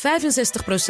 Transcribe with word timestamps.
65% 0.00 0.02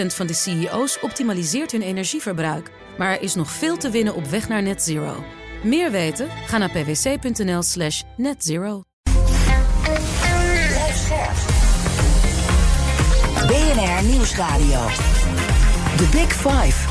van 0.07 0.27
de 0.27 0.35
CEO's 0.35 0.99
optimaliseert 1.01 1.73
hun 1.73 1.83
energieverbruik. 1.83 2.71
Maar 2.99 3.11
er 3.11 3.23
is 3.23 3.35
nog 3.35 3.51
veel 3.51 3.77
te 3.77 3.91
winnen 3.91 4.15
op 4.15 4.27
weg 4.27 4.49
naar 4.49 4.63
net 4.63 4.83
zero. 4.83 5.25
Meer 5.63 5.91
weten? 5.91 6.29
Ga 6.47 6.59
naar 6.59 6.71
pwc.nl 6.71 7.63
slash 7.63 8.03
netzero. 8.17 8.83
BNR 13.47 14.05
Nieuwsradio. 14.05 14.87
The 15.97 16.09
Big 16.13 16.33
Five. 16.33 16.89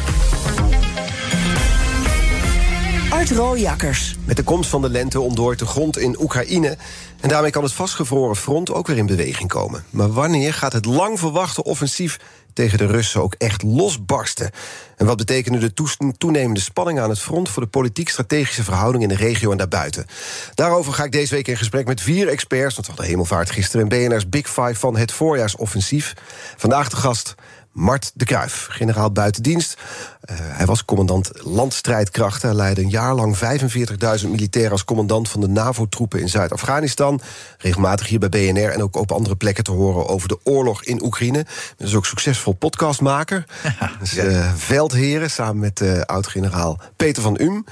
Art 3.09 3.31
Rooijakkers. 3.31 4.15
Met 4.25 4.37
de 4.37 4.43
komst 4.43 4.69
van 4.69 4.81
de 4.81 4.89
lente 4.89 5.19
ontdooit 5.19 5.59
de 5.59 5.65
grond 5.65 5.97
in 5.97 6.21
Oekraïne. 6.21 6.77
En 7.19 7.29
daarmee 7.29 7.51
kan 7.51 7.63
het 7.63 7.73
vastgevroren 7.73 8.35
front 8.35 8.71
ook 8.71 8.87
weer 8.87 8.97
in 8.97 9.05
beweging 9.05 9.49
komen. 9.49 9.83
Maar 9.89 10.11
wanneer 10.11 10.53
gaat 10.53 10.73
het 10.73 10.85
lang 10.85 11.19
verwachte 11.19 11.63
offensief 11.63 12.19
tegen 12.53 12.77
de 12.77 12.85
Russen 12.85 13.21
ook 13.21 13.35
echt 13.37 13.63
losbarsten? 13.63 14.51
En 14.97 15.05
wat 15.05 15.17
betekenen 15.17 15.59
de 15.59 15.73
toenemende 16.17 16.59
spanningen 16.59 17.03
aan 17.03 17.09
het 17.09 17.19
front 17.19 17.49
voor 17.49 17.63
de 17.63 17.69
politiek-strategische 17.69 18.63
verhoudingen 18.63 19.09
in 19.09 19.17
de 19.17 19.23
regio 19.23 19.51
en 19.51 19.57
daarbuiten? 19.57 20.05
Daarover 20.53 20.93
ga 20.93 21.03
ik 21.03 21.11
deze 21.11 21.35
week 21.35 21.47
in 21.47 21.57
gesprek 21.57 21.87
met 21.87 22.01
vier 22.01 22.27
experts. 22.27 22.75
Want 22.75 22.87
we 22.87 22.91
hadden 22.91 23.11
hemelvaart 23.11 23.51
gisteren 23.51 23.89
en 23.89 24.07
BNR's 24.07 24.29
Big 24.29 24.47
Five 24.47 24.75
van 24.75 24.97
het 24.97 25.11
voorjaarsoffensief. 25.11 26.13
Vandaag 26.57 26.89
de 26.89 26.95
gast 26.95 27.35
Mart 27.79 28.11
de 28.13 28.25
Kruif, 28.25 28.67
generaal 28.69 29.11
buitendienst. 29.11 29.77
Uh, 30.31 30.37
hij 30.39 30.65
was 30.65 30.85
commandant 30.85 31.31
landstrijdkrachten. 31.33 32.47
Hij 32.47 32.57
leidde 32.57 32.81
een 32.81 32.89
jaar 32.89 33.15
lang 33.15 33.37
45.000 33.37 34.29
militairen 34.29 34.71
als 34.71 34.85
commandant 34.85 35.29
van 35.29 35.41
de 35.41 35.47
NAVO-troepen 35.47 36.19
in 36.19 36.29
Zuid-Afghanistan. 36.29 37.21
Regelmatig 37.57 38.07
hier 38.07 38.19
bij 38.19 38.29
BNR 38.29 38.69
en 38.69 38.83
ook 38.83 38.95
op 38.95 39.11
andere 39.11 39.35
plekken 39.35 39.63
te 39.63 39.71
horen 39.71 40.07
over 40.07 40.27
de 40.27 40.39
oorlog 40.43 40.83
in 40.83 41.03
Oekraïne. 41.03 41.45
Hij 41.77 41.87
is 41.87 41.95
ook 41.95 42.05
succesvol 42.05 42.53
podcastmaker. 42.53 43.45
Ja, 43.79 43.91
dus, 43.99 44.17
uh, 44.17 44.53
veldheren 44.55 45.31
samen 45.31 45.59
met 45.59 45.79
uh, 45.79 46.01
oud-generaal 46.01 46.79
Peter 46.95 47.23
van 47.23 47.39
Um. 47.41 47.65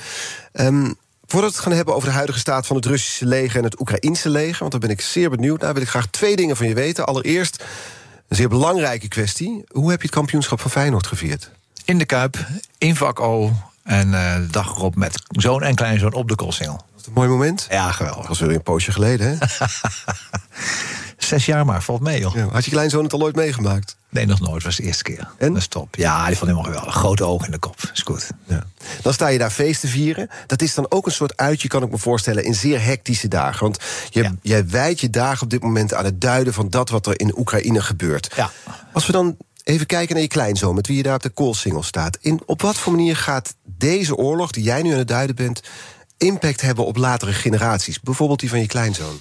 Um, 0.54 0.96
Voordat 1.26 1.50
we 1.50 1.56
het 1.56 1.66
gaan 1.66 1.76
hebben 1.76 1.96
over 1.96 2.08
de 2.08 2.16
huidige 2.16 2.40
staat 2.40 2.68
van 2.68 2.76
het 2.76 2.86
Russische 2.86 3.26
leger 3.26 3.58
en 3.58 3.64
het 3.64 3.80
Oekraïnse 3.80 4.30
leger, 4.30 4.60
want 4.60 4.72
daar 4.72 4.80
ben 4.80 4.90
ik 4.90 5.02
zeer 5.02 5.30
benieuwd 5.30 5.62
naar, 5.62 5.74
wil 5.74 5.82
ik 5.82 5.90
graag 5.90 6.08
twee 6.08 6.36
dingen 6.36 6.56
van 6.56 6.68
je 6.68 6.74
weten. 6.74 7.06
Allereerst, 7.06 7.64
een 8.28 8.36
zeer 8.36 8.50
belangrijke 8.50 9.08
kwestie. 9.08 9.64
Hoe 9.72 9.90
heb 9.90 10.00
je 10.00 10.06
het 10.06 10.16
kampioenschap 10.16 10.60
van 10.62 10.72
Feyenoord 10.72 11.08
gevierd? 11.08 11.52
In 11.86 11.98
de 11.98 12.06
Kuip, 12.06 12.48
in 12.78 12.96
vak 12.96 13.20
O. 13.20 13.52
En 13.84 14.08
uh, 14.08 14.36
de 14.36 14.48
dag 14.48 14.76
erop 14.76 14.96
met 14.96 15.22
zoon 15.30 15.64
en 15.64 15.76
kleinzoon 15.76 16.14
op 16.14 16.28
de 16.28 16.36
koolsingel. 16.36 16.74
Was 16.74 16.82
het 16.96 17.06
een 17.06 17.14
mooi 17.14 17.30
moment? 17.30 17.68
Ja, 17.70 17.92
geweldig. 17.92 18.20
Dat 18.20 18.28
was 18.28 18.40
weer 18.40 18.56
een 18.56 18.64
poosje 18.64 18.92
geleden, 18.92 19.28
hè? 19.28 19.46
Zes 21.28 21.46
jaar 21.46 21.66
maar, 21.66 21.84
valt 21.84 22.02
mee, 22.02 22.20
joh. 22.20 22.36
Ja, 22.36 22.48
had 22.48 22.66
je 22.66 22.72
kleinzoon 22.72 23.04
het 23.04 23.14
al 23.14 23.22
ooit 23.22 23.36
meegemaakt? 23.36 23.96
Nee, 24.10 24.26
nog 24.26 24.40
nooit. 24.40 24.64
was 24.64 24.76
de 24.76 24.84
eerste 24.84 25.04
keer. 25.04 25.28
En? 25.38 25.48
Dat 25.48 25.62
is 25.62 25.68
top. 25.68 25.96
Ja, 25.96 26.26
die 26.28 26.38
vond 26.38 26.50
helemaal 26.52 26.72
geweldig. 26.72 26.96
Grote 26.96 27.24
ogen 27.24 27.46
in 27.46 27.52
de 27.52 27.58
kop. 27.58 27.76
Is 27.94 28.02
goed. 28.02 28.30
Ja. 28.46 28.64
Dan 29.02 29.14
sta 29.14 29.28
je 29.28 29.38
daar 29.38 29.50
feest 29.50 29.82
te 29.82 29.88
vieren. 29.88 30.30
Dat 30.46 30.62
is 30.62 30.74
dan 30.74 30.86
ook 30.92 31.06
een 31.06 31.12
soort 31.12 31.38
uitje, 31.38 31.68
kan 31.68 31.84
ik 31.84 31.92
me 31.92 31.98
voorstellen, 31.98 32.44
in 32.44 32.56
zeer 32.56 32.84
hectische 32.84 33.28
dagen. 33.28 33.62
Want 33.62 33.78
je, 34.10 34.22
ja. 34.22 34.36
jij 34.42 34.68
wijdt 34.68 35.00
je 35.00 35.10
dagen 35.10 35.44
op 35.44 35.50
dit 35.50 35.62
moment 35.62 35.94
aan 35.94 36.06
het 36.06 36.22
duiden 36.22 36.54
van 36.54 36.70
dat 36.70 36.90
wat 36.90 37.08
er 37.08 37.20
in 37.20 37.38
Oekraïne 37.38 37.82
gebeurt. 37.82 38.34
Ja. 38.36 38.52
Als 38.94 39.06
we 39.06 39.12
dan 39.12 39.38
even 39.64 39.86
kijken 39.86 40.14
naar 40.14 40.24
je 40.24 40.30
kleinzoon, 40.30 40.76
met 40.76 40.88
wie 40.88 40.98
je 40.98 41.04
daar 41.04 41.16
op 41.16 41.22
de 41.22 41.30
koolsingel 41.30 41.84
staat. 41.84 42.18
In, 42.22 42.42
op 42.46 42.62
wat 42.62 42.78
voor 42.78 42.94
manier 42.94 43.18
gaat 43.18 43.56
deze 43.64 44.16
oorlog, 44.16 44.52
die 44.52 44.64
jij 44.64 44.82
nu 44.82 44.92
aan 44.92 44.98
het 44.98 45.08
duiden 45.08 45.36
bent, 45.36 45.62
impact 46.18 46.62
hebben 46.62 46.86
op 46.86 46.98
latere 46.98 47.34
generaties? 47.34 48.00
Bijvoorbeeld 48.00 48.40
die 48.40 48.50
van 48.50 48.60
je 48.60 48.68
kleinzoon. 48.68 49.20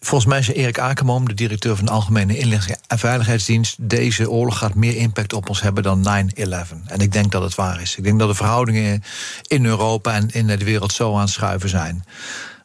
Volgens 0.00 0.30
mij 0.30 0.38
is 0.38 0.48
Erik 0.48 0.78
Akerboom, 0.78 1.28
de 1.28 1.34
directeur 1.34 1.76
van 1.76 1.84
de 1.84 1.90
Algemene 1.92 2.38
Inlichting 2.38 2.78
en 2.86 2.98
Veiligheidsdienst, 2.98 3.76
deze 3.80 4.30
oorlog 4.30 4.58
gaat 4.58 4.74
meer 4.74 4.96
impact 4.96 5.32
op 5.32 5.48
ons 5.48 5.62
hebben 5.62 5.82
dan 5.82 6.30
9-11. 6.34 6.40
En 6.86 7.00
ik 7.00 7.12
denk 7.12 7.32
dat 7.32 7.42
het 7.42 7.54
waar 7.54 7.80
is. 7.80 7.96
Ik 7.96 8.04
denk 8.04 8.18
dat 8.18 8.28
de 8.28 8.34
verhoudingen 8.34 9.02
in 9.46 9.64
Europa 9.64 10.12
en 10.12 10.30
in 10.30 10.46
de 10.46 10.64
wereld 10.64 10.92
zo 10.92 11.14
aan 11.14 11.20
het 11.20 11.30
schuiven 11.30 11.68
zijn. 11.68 12.04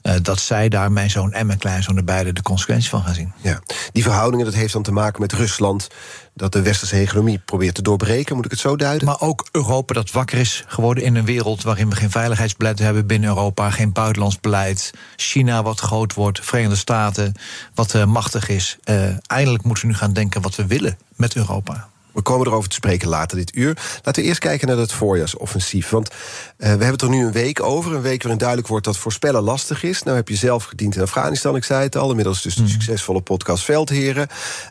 Uh, 0.05 0.13
dat 0.21 0.39
zij 0.39 0.69
daar, 0.69 0.91
mijn 0.91 1.09
zoon 1.09 1.33
en 1.33 1.45
mijn 1.45 1.59
kleinzoon, 1.59 1.97
er 1.97 2.03
beide 2.03 2.33
de 2.33 2.41
consequenties 2.41 2.89
van 2.89 3.03
gaan 3.03 3.13
zien. 3.13 3.33
Ja, 3.41 3.59
die 3.91 4.03
verhoudingen, 4.03 4.45
dat 4.45 4.53
heeft 4.53 4.73
dan 4.73 4.83
te 4.83 4.91
maken 4.91 5.21
met 5.21 5.33
Rusland, 5.33 5.87
dat 6.33 6.51
de 6.51 6.61
westerse 6.61 6.95
hegemonie 6.95 7.39
probeert 7.39 7.75
te 7.75 7.81
doorbreken, 7.81 8.35
moet 8.35 8.45
ik 8.45 8.51
het 8.51 8.59
zo 8.59 8.75
duiden? 8.75 9.07
Maar 9.07 9.21
ook 9.21 9.47
Europa 9.51 9.93
dat 9.93 10.11
wakker 10.11 10.37
is 10.37 10.63
geworden 10.67 11.03
in 11.03 11.15
een 11.15 11.25
wereld 11.25 11.63
waarin 11.63 11.89
we 11.89 11.95
geen 11.95 12.11
veiligheidsbeleid 12.11 12.79
hebben 12.79 13.07
binnen 13.07 13.29
Europa, 13.29 13.69
geen 13.69 13.91
buitenlands 13.91 14.39
beleid. 14.39 14.91
China 15.15 15.63
wat 15.63 15.79
groot 15.79 16.13
wordt, 16.13 16.45
Verenigde 16.45 16.75
Staten 16.75 17.33
wat 17.73 17.93
uh, 17.93 18.05
machtig 18.05 18.49
is. 18.49 18.77
Uh, 18.85 19.03
eindelijk 19.27 19.63
moeten 19.63 19.85
we 19.85 19.91
nu 19.91 19.97
gaan 19.97 20.13
denken 20.13 20.41
wat 20.41 20.55
we 20.55 20.65
willen 20.65 20.97
met 21.15 21.35
Europa. 21.35 21.89
We 22.15 22.21
komen 22.21 22.47
erover 22.47 22.69
te 22.69 22.75
spreken 22.75 23.07
later 23.07 23.37
dit 23.37 23.55
uur. 23.55 23.77
Laten 24.03 24.21
we 24.21 24.27
eerst 24.27 24.39
kijken 24.39 24.67
naar 24.67 24.77
het 24.77 24.91
voorjaarsoffensief. 24.91 25.89
Want 25.89 26.09
uh, 26.09 26.15
we 26.57 26.65
hebben 26.65 26.87
het 26.87 27.01
er 27.01 27.09
nu 27.09 27.25
een 27.25 27.31
week 27.31 27.63
over. 27.63 27.93
Een 27.93 28.01
week 28.01 28.21
waarin 28.21 28.39
duidelijk 28.39 28.67
wordt 28.67 28.85
dat 28.85 28.97
voorspellen 28.97 29.41
lastig 29.41 29.83
is. 29.83 30.03
Nou 30.03 30.15
heb 30.17 30.27
je 30.27 30.35
zelf 30.35 30.63
gediend 30.63 30.95
in 30.95 31.01
Afghanistan, 31.01 31.55
ik 31.55 31.63
zei 31.63 31.83
het 31.83 31.95
al. 31.95 32.09
Inmiddels 32.09 32.41
dus 32.41 32.55
de 32.55 32.61
mm. 32.61 32.67
succesvolle 32.67 33.21
podcast 33.21 33.63
Veldheren. 33.63 34.27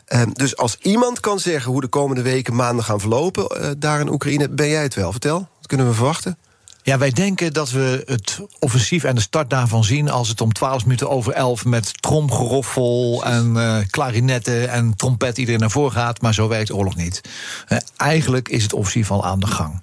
Uh, 0.07 0.21
dus 0.33 0.57
als 0.57 0.77
iemand 0.81 1.19
kan 1.19 1.39
zeggen 1.39 1.71
hoe 1.71 1.81
de 1.81 1.87
komende 1.87 2.21
weken, 2.21 2.55
maanden 2.55 2.85
gaan 2.85 2.99
verlopen... 2.99 3.61
Uh, 3.61 3.69
daar 3.77 3.99
in 3.99 4.09
Oekraïne, 4.09 4.49
ben 4.49 4.69
jij 4.69 4.83
het 4.83 4.93
wel. 4.93 5.11
Vertel, 5.11 5.47
wat 5.57 5.67
kunnen 5.67 5.87
we 5.87 5.93
verwachten? 5.93 6.37
Ja, 6.85 6.97
wij 6.97 7.11
denken 7.11 7.53
dat 7.53 7.71
we 7.71 8.03
het 8.05 8.39
offensief 8.59 9.03
en 9.03 9.15
de 9.15 9.21
start 9.21 9.49
daarvan 9.49 9.83
zien 9.83 10.09
als 10.09 10.27
het 10.27 10.41
om 10.41 10.53
12 10.53 10.83
minuten 10.83 11.09
over 11.09 11.33
11 11.33 11.65
met 11.65 12.01
tromgeroffel 12.01 13.23
en 13.23 13.53
uh, 13.55 13.77
klarinetten 13.89 14.69
en 14.69 14.95
trompet 14.95 15.37
iedereen 15.37 15.59
naar 15.59 15.71
voren 15.71 15.91
gaat. 15.91 16.21
Maar 16.21 16.33
zo 16.33 16.47
werkt 16.47 16.71
oorlog 16.71 16.95
niet. 16.95 17.21
Uh, 17.69 17.77
eigenlijk 17.97 18.49
is 18.49 18.63
het 18.63 18.73
offensief 18.73 19.11
al 19.11 19.25
aan 19.25 19.39
de 19.39 19.47
gang. 19.47 19.81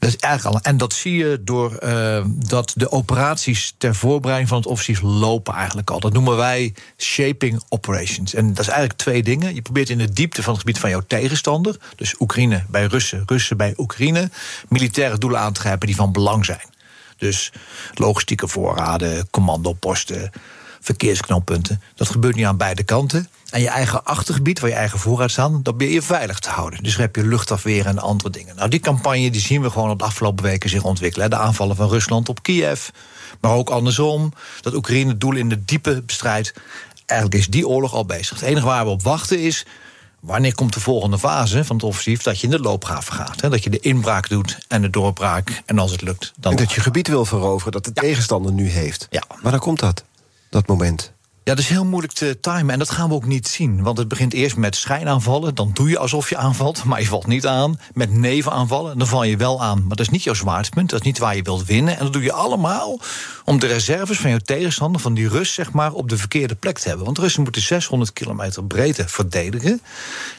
Dat 0.00 0.08
is 0.08 0.16
eigenlijk 0.16 0.56
al, 0.56 0.62
en 0.70 0.76
dat 0.76 0.92
zie 0.92 1.16
je 1.16 1.40
door 1.44 1.78
uh, 1.82 2.24
dat 2.26 2.72
de 2.76 2.92
operaties 2.92 3.74
ter 3.78 3.94
voorbereiding 3.94 4.48
van 4.48 4.58
het 4.58 4.66
offensief 4.66 5.00
lopen 5.02 5.54
eigenlijk 5.54 5.90
al. 5.90 6.00
Dat 6.00 6.12
noemen 6.12 6.36
wij 6.36 6.74
shaping 6.96 7.62
operations. 7.68 8.34
En 8.34 8.48
dat 8.48 8.58
is 8.58 8.68
eigenlijk 8.68 8.98
twee 8.98 9.22
dingen. 9.22 9.54
Je 9.54 9.62
probeert 9.62 9.88
in 9.88 9.98
de 9.98 10.12
diepte 10.12 10.42
van 10.42 10.52
het 10.52 10.60
gebied 10.60 10.78
van 10.78 10.90
jouw 10.90 11.02
tegenstander, 11.06 11.76
dus 11.96 12.14
Oekraïne 12.18 12.64
bij 12.68 12.84
Russen, 12.84 13.22
Russen 13.26 13.56
bij 13.56 13.74
Oekraïne, 13.76 14.30
militaire 14.68 15.18
doelen 15.18 15.40
aan 15.40 15.52
te 15.52 15.60
grijpen 15.60 15.86
die 15.86 15.96
van 15.96 16.12
belang 16.12 16.44
zijn. 16.44 16.68
Dus 17.16 17.52
logistieke 17.94 18.48
voorraden, 18.48 19.30
commandoposten, 19.30 20.30
verkeersknoppunten. 20.80 21.82
Dat 21.94 22.08
gebeurt 22.08 22.36
nu 22.36 22.42
aan 22.42 22.56
beide 22.56 22.82
kanten. 22.82 23.28
En 23.50 23.60
je 23.60 23.68
eigen 23.68 24.04
achtergebied, 24.04 24.60
waar 24.60 24.70
je 24.70 24.76
eigen 24.76 24.98
voorraad 24.98 25.30
staan, 25.30 25.62
dat 25.62 25.76
ben 25.76 25.88
je 25.88 26.02
veilig 26.02 26.38
te 26.38 26.48
houden. 26.48 26.82
Dus 26.82 26.92
dan 26.92 27.00
heb 27.00 27.16
je 27.16 27.26
luchtafweer 27.26 27.86
en 27.86 27.98
andere 27.98 28.30
dingen. 28.30 28.56
Nou, 28.56 28.68
die 28.68 28.80
campagne 28.80 29.30
die 29.30 29.40
zien 29.40 29.62
we 29.62 29.70
gewoon 29.70 29.98
de 29.98 30.04
afgelopen 30.04 30.44
weken 30.44 30.70
zich 30.70 30.84
ontwikkelen. 30.84 31.30
De 31.30 31.36
aanvallen 31.36 31.76
van 31.76 31.88
Rusland 31.88 32.28
op 32.28 32.42
Kiev, 32.42 32.88
maar 33.40 33.52
ook 33.52 33.70
andersom. 33.70 34.32
Dat 34.60 34.74
Oekraïne 34.74 35.10
het 35.10 35.20
doel 35.20 35.36
in 35.36 35.48
de 35.48 35.64
diepe 35.64 36.02
bestrijdt. 36.02 36.52
Eigenlijk 37.06 37.40
is 37.40 37.48
die 37.48 37.68
oorlog 37.68 37.94
al 37.94 38.04
bezig. 38.04 38.40
Het 38.40 38.48
enige 38.48 38.66
waar 38.66 38.84
we 38.84 38.90
op 38.90 39.02
wachten 39.02 39.38
is. 39.38 39.66
Wanneer 40.20 40.54
komt 40.54 40.74
de 40.74 40.80
volgende 40.80 41.18
fase 41.18 41.64
van 41.64 41.76
het 41.76 41.84
offensief 41.84 42.22
dat 42.22 42.40
je 42.40 42.44
in 42.44 42.50
de 42.50 42.60
loopgraven 42.60 43.12
gaat? 43.12 43.40
Hè? 43.40 43.48
Dat 43.48 43.64
je 43.64 43.70
de 43.70 43.80
inbraak 43.80 44.28
doet 44.28 44.58
en 44.68 44.82
de 44.82 44.90
doorbraak. 44.90 45.62
En 45.66 45.78
als 45.78 45.90
het 45.90 46.02
lukt, 46.02 46.32
dan. 46.36 46.52
En 46.52 46.58
dat 46.58 46.72
je 46.72 46.80
gebied 46.80 47.08
wil 47.08 47.24
veroveren 47.24 47.72
dat 47.72 47.84
de 47.84 47.90
ja. 47.94 48.00
tegenstander 48.00 48.52
nu 48.52 48.68
heeft. 48.68 49.06
Ja. 49.10 49.22
Maar 49.42 49.50
dan 49.50 49.60
komt 49.60 49.78
dat, 49.78 50.04
dat 50.50 50.66
moment. 50.66 51.12
Ja, 51.50 51.56
dat 51.56 51.64
is 51.64 51.70
heel 51.70 51.84
moeilijk 51.84 52.12
te 52.12 52.38
timen 52.40 52.70
en 52.70 52.78
dat 52.78 52.90
gaan 52.90 53.08
we 53.08 53.14
ook 53.14 53.26
niet 53.26 53.48
zien. 53.48 53.82
Want 53.82 53.98
het 53.98 54.08
begint 54.08 54.32
eerst 54.32 54.56
met 54.56 54.76
schijnaanvallen. 54.76 55.54
Dan 55.54 55.70
doe 55.74 55.88
je 55.88 55.98
alsof 55.98 56.28
je 56.28 56.36
aanvalt, 56.36 56.84
maar 56.84 57.00
je 57.00 57.06
valt 57.06 57.26
niet 57.26 57.46
aan. 57.46 57.80
Met 57.94 58.12
nevenaanvallen, 58.12 58.98
dan 58.98 59.06
val 59.06 59.24
je 59.24 59.36
wel 59.36 59.62
aan. 59.62 59.78
Maar 59.78 59.96
dat 59.96 60.00
is 60.00 60.08
niet 60.08 60.22
jouw 60.22 60.34
zwaartepunt, 60.34 60.90
dat 60.90 61.00
is 61.00 61.06
niet 61.06 61.18
waar 61.18 61.36
je 61.36 61.42
wilt 61.42 61.64
winnen. 61.64 61.96
En 61.96 62.04
dat 62.04 62.12
doe 62.12 62.22
je 62.22 62.32
allemaal 62.32 63.00
om 63.44 63.58
de 63.58 63.66
reserves 63.66 64.18
van 64.18 64.30
je 64.30 64.40
tegenstander, 64.40 65.00
van 65.00 65.14
die 65.14 65.28
Rus, 65.28 65.54
zeg 65.54 65.72
maar, 65.72 65.92
op 65.92 66.08
de 66.08 66.16
verkeerde 66.16 66.54
plek 66.54 66.78
te 66.78 66.88
hebben. 66.88 67.04
Want 67.06 67.18
Russen 67.18 67.42
moeten 67.42 67.62
600 67.62 68.12
kilometer 68.12 68.64
breedte 68.64 69.08
verdedigen. 69.08 69.80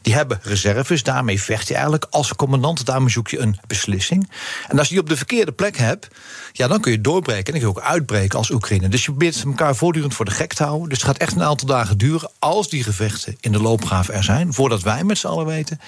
Die 0.02 0.14
hebben 0.14 0.40
reserves, 0.44 1.04
daarmee 1.04 1.42
vecht 1.42 1.68
je 1.68 1.74
eigenlijk 1.74 2.06
als 2.10 2.36
commandant. 2.36 2.86
Daarmee 2.86 3.10
zoek 3.10 3.28
je 3.28 3.40
een 3.40 3.58
beslissing. 3.68 4.30
En 4.68 4.78
als 4.78 4.88
je 4.88 4.94
die 4.94 5.04
op 5.04 5.10
de 5.10 5.18
verkeerde 5.18 5.52
plek 5.52 5.78
hebt, 5.78 6.08
ja, 6.52 6.68
dan 6.68 6.82
kun 6.82 6.92
je 6.92 7.02
doorbreken. 7.02 7.54
En 7.54 7.60
dan 7.60 7.62
kun 7.62 7.72
je 7.72 7.78
ook 7.78 7.92
uitbreken 7.92 8.38
als 8.38 8.50
Oekraïne. 8.50 8.90
Dus 8.90 9.06
je 9.06 9.12
probeert 9.12 9.44
elkaar 9.44 9.76
voortdurend 9.76 10.14
voor 10.14 10.26
de 10.26 10.32
gek 10.32 10.54
te 10.54 10.64
houden. 10.64 10.90
Dus 10.90 11.01
het 11.02 11.10
gaat 11.10 11.28
echt 11.28 11.36
een 11.36 11.44
aantal 11.44 11.68
dagen 11.68 11.98
duren 11.98 12.32
als 12.40 12.70
die 12.70 12.84
gevechten 12.84 13.38
in 13.40 13.52
de 13.52 13.62
loopgraaf 13.62 14.10
er 14.10 14.24
zijn. 14.24 14.54
Voordat 14.54 14.82
wij 14.82 15.04
met 15.04 15.18
z'n 15.18 15.28
allen 15.28 15.46
weten, 15.46 15.80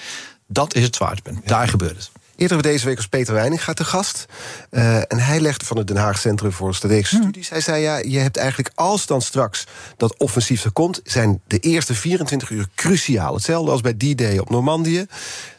dat 0.48 0.76
is 0.76 0.84
het 0.84 0.96
zwaartepunt. 0.96 1.40
Ja. 1.42 1.48
Daar 1.48 1.68
gebeurt 1.68 1.96
het. 1.96 2.12
Eerder 2.36 2.62
deze 2.62 2.86
week 2.86 2.96
was 2.96 3.08
Peter 3.08 3.34
Weining 3.34 3.64
gaat 3.64 3.76
te 3.76 3.84
gast. 3.84 4.26
Uh, 4.72 4.96
en 4.98 5.20
hij 5.20 5.40
legde 5.40 5.66
van 5.66 5.78
het 5.78 5.88
Den 5.88 5.98
Haag 5.98 6.18
Centrum 6.18 6.52
voor 6.52 6.76
Strategische 6.76 7.16
hmm. 7.16 7.24
Studies. 7.24 7.50
Hij 7.50 7.62
zei: 7.62 7.82
ja, 7.82 7.98
je 7.98 8.20
hebt 8.20 8.38
eigenlijk 8.38 8.72
als 8.76 9.06
dan 9.06 9.22
straks 9.22 9.68
dat 9.98 10.18
offensief 10.18 10.64
er 10.64 10.72
komt, 10.72 11.02
zijn 11.04 11.42
de 11.48 11.60
eerste 11.60 11.94
24 11.94 12.50
uur 12.50 12.68
cruciaal. 12.76 13.34
Hetzelfde 13.34 13.72
als 13.72 13.82
bij 13.82 13.94
D-Day 13.94 14.38
op 14.38 14.50
Normandië. 14.50 15.06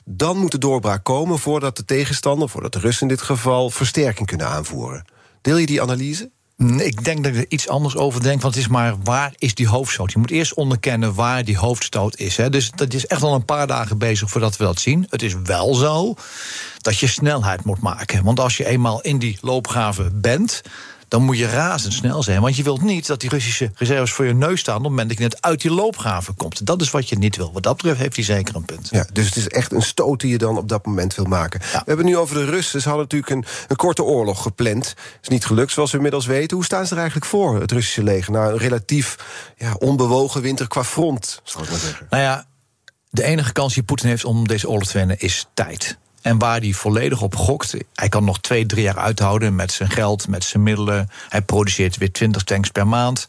Dan 0.04 0.38
moet 0.38 0.50
de 0.50 0.58
doorbraak 0.58 1.04
komen 1.04 1.38
voordat 1.38 1.76
de 1.76 1.84
tegenstander, 1.84 2.48
voordat 2.48 2.72
de 2.72 2.78
Russen 2.78 3.02
in 3.02 3.14
dit 3.14 3.22
geval, 3.22 3.70
versterking 3.70 4.26
kunnen 4.26 4.48
aanvoeren. 4.48 5.04
Deel 5.40 5.56
je 5.56 5.66
die 5.66 5.82
analyse? 5.82 6.30
Ik 6.56 7.04
denk 7.04 7.24
dat 7.24 7.32
ik 7.32 7.38
er 7.38 7.46
iets 7.48 7.68
anders 7.68 7.96
over 7.96 8.22
denk. 8.22 8.42
Want 8.42 8.54
het 8.54 8.64
is 8.64 8.70
maar 8.70 8.94
waar 9.02 9.32
is 9.38 9.54
die 9.54 9.68
hoofdstoot? 9.68 10.12
Je 10.12 10.18
moet 10.18 10.30
eerst 10.30 10.54
onderkennen 10.54 11.14
waar 11.14 11.44
die 11.44 11.58
hoofdstoot 11.58 12.16
is. 12.16 12.36
Hè. 12.36 12.50
Dus 12.50 12.70
dat 12.70 12.94
is 12.94 13.06
echt 13.06 13.22
al 13.22 13.34
een 13.34 13.44
paar 13.44 13.66
dagen 13.66 13.98
bezig 13.98 14.30
voordat 14.30 14.56
we 14.56 14.64
dat 14.64 14.80
zien. 14.80 15.06
Het 15.08 15.22
is 15.22 15.34
wel 15.44 15.74
zo 15.74 16.14
dat 16.78 16.98
je 16.98 17.06
snelheid 17.06 17.64
moet 17.64 17.80
maken. 17.80 18.24
Want 18.24 18.40
als 18.40 18.56
je 18.56 18.66
eenmaal 18.66 19.00
in 19.00 19.18
die 19.18 19.38
loopgave 19.40 20.10
bent 20.12 20.62
dan 21.08 21.22
moet 21.22 21.38
je 21.38 21.46
razendsnel 21.46 22.22
zijn. 22.22 22.40
Want 22.40 22.56
je 22.56 22.62
wilt 22.62 22.82
niet 22.82 23.06
dat 23.06 23.20
die 23.20 23.30
Russische 23.30 23.70
reserves 23.74 24.12
voor 24.12 24.24
je 24.24 24.34
neus 24.34 24.60
staan... 24.60 24.76
op 24.76 24.82
het 24.82 24.90
moment 24.90 25.08
dat 25.08 25.18
je 25.18 25.24
net 25.24 25.42
uit 25.42 25.60
die 25.60 25.70
loopgave 25.70 26.32
komt. 26.32 26.66
Dat 26.66 26.80
is 26.80 26.90
wat 26.90 27.08
je 27.08 27.18
niet 27.18 27.36
wil. 27.36 27.52
Wat 27.52 27.62
dat 27.62 27.76
betreft 27.76 27.98
heeft 27.98 28.16
hij 28.16 28.24
zeker 28.24 28.56
een 28.56 28.64
punt. 28.64 28.88
Ja, 28.90 29.06
dus 29.12 29.26
het 29.26 29.36
is 29.36 29.48
echt 29.48 29.72
een 29.72 29.82
stoot 29.82 30.20
die 30.20 30.30
je 30.30 30.38
dan 30.38 30.58
op 30.58 30.68
dat 30.68 30.86
moment 30.86 31.14
wil 31.14 31.24
maken. 31.24 31.60
We 31.60 31.82
hebben 31.84 32.06
nu 32.06 32.16
over 32.16 32.34
de 32.36 32.44
Russen. 32.44 32.80
Ze 32.80 32.88
hadden 32.88 33.06
natuurlijk 33.10 33.32
een, 33.32 33.44
een 33.68 33.76
korte 33.76 34.02
oorlog 34.02 34.42
gepland. 34.42 34.94
is 35.22 35.28
niet 35.28 35.44
gelukt, 35.44 35.72
zoals 35.72 35.90
we 35.90 35.96
inmiddels 35.96 36.26
weten. 36.26 36.56
Hoe 36.56 36.64
staan 36.64 36.86
ze 36.86 36.92
er 36.92 36.98
eigenlijk 36.98 37.26
voor, 37.26 37.60
het 37.60 37.72
Russische 37.72 38.02
leger? 38.02 38.32
Nou, 38.32 38.52
een 38.52 38.58
relatief 38.58 39.16
ja, 39.56 39.74
onbewogen 39.78 40.42
winter 40.42 40.68
qua 40.68 40.84
front, 40.84 41.40
zal 41.44 41.62
ik 41.62 41.70
maar 41.70 41.78
zeggen. 41.78 42.06
Nou 42.10 42.22
ja, 42.22 42.46
de 43.10 43.24
enige 43.24 43.52
kans 43.52 43.74
die 43.74 43.82
Poetin 43.82 44.08
heeft 44.08 44.24
om 44.24 44.48
deze 44.48 44.68
oorlog 44.68 44.88
te 44.88 44.98
winnen 44.98 45.18
is 45.18 45.46
tijd. 45.54 45.98
En 46.24 46.38
waar 46.38 46.60
hij 46.60 46.72
volledig 46.72 47.22
op 47.22 47.36
gokt. 47.36 47.74
Hij 47.94 48.08
kan 48.08 48.24
nog 48.24 48.40
twee, 48.40 48.66
drie 48.66 48.82
jaar 48.82 48.98
uithouden 48.98 49.54
met 49.54 49.72
zijn 49.72 49.90
geld, 49.90 50.28
met 50.28 50.44
zijn 50.44 50.62
middelen. 50.62 51.10
Hij 51.28 51.42
produceert 51.42 51.96
weer 51.96 52.12
20 52.12 52.42
tanks 52.42 52.70
per 52.70 52.86
maand. 52.86 53.26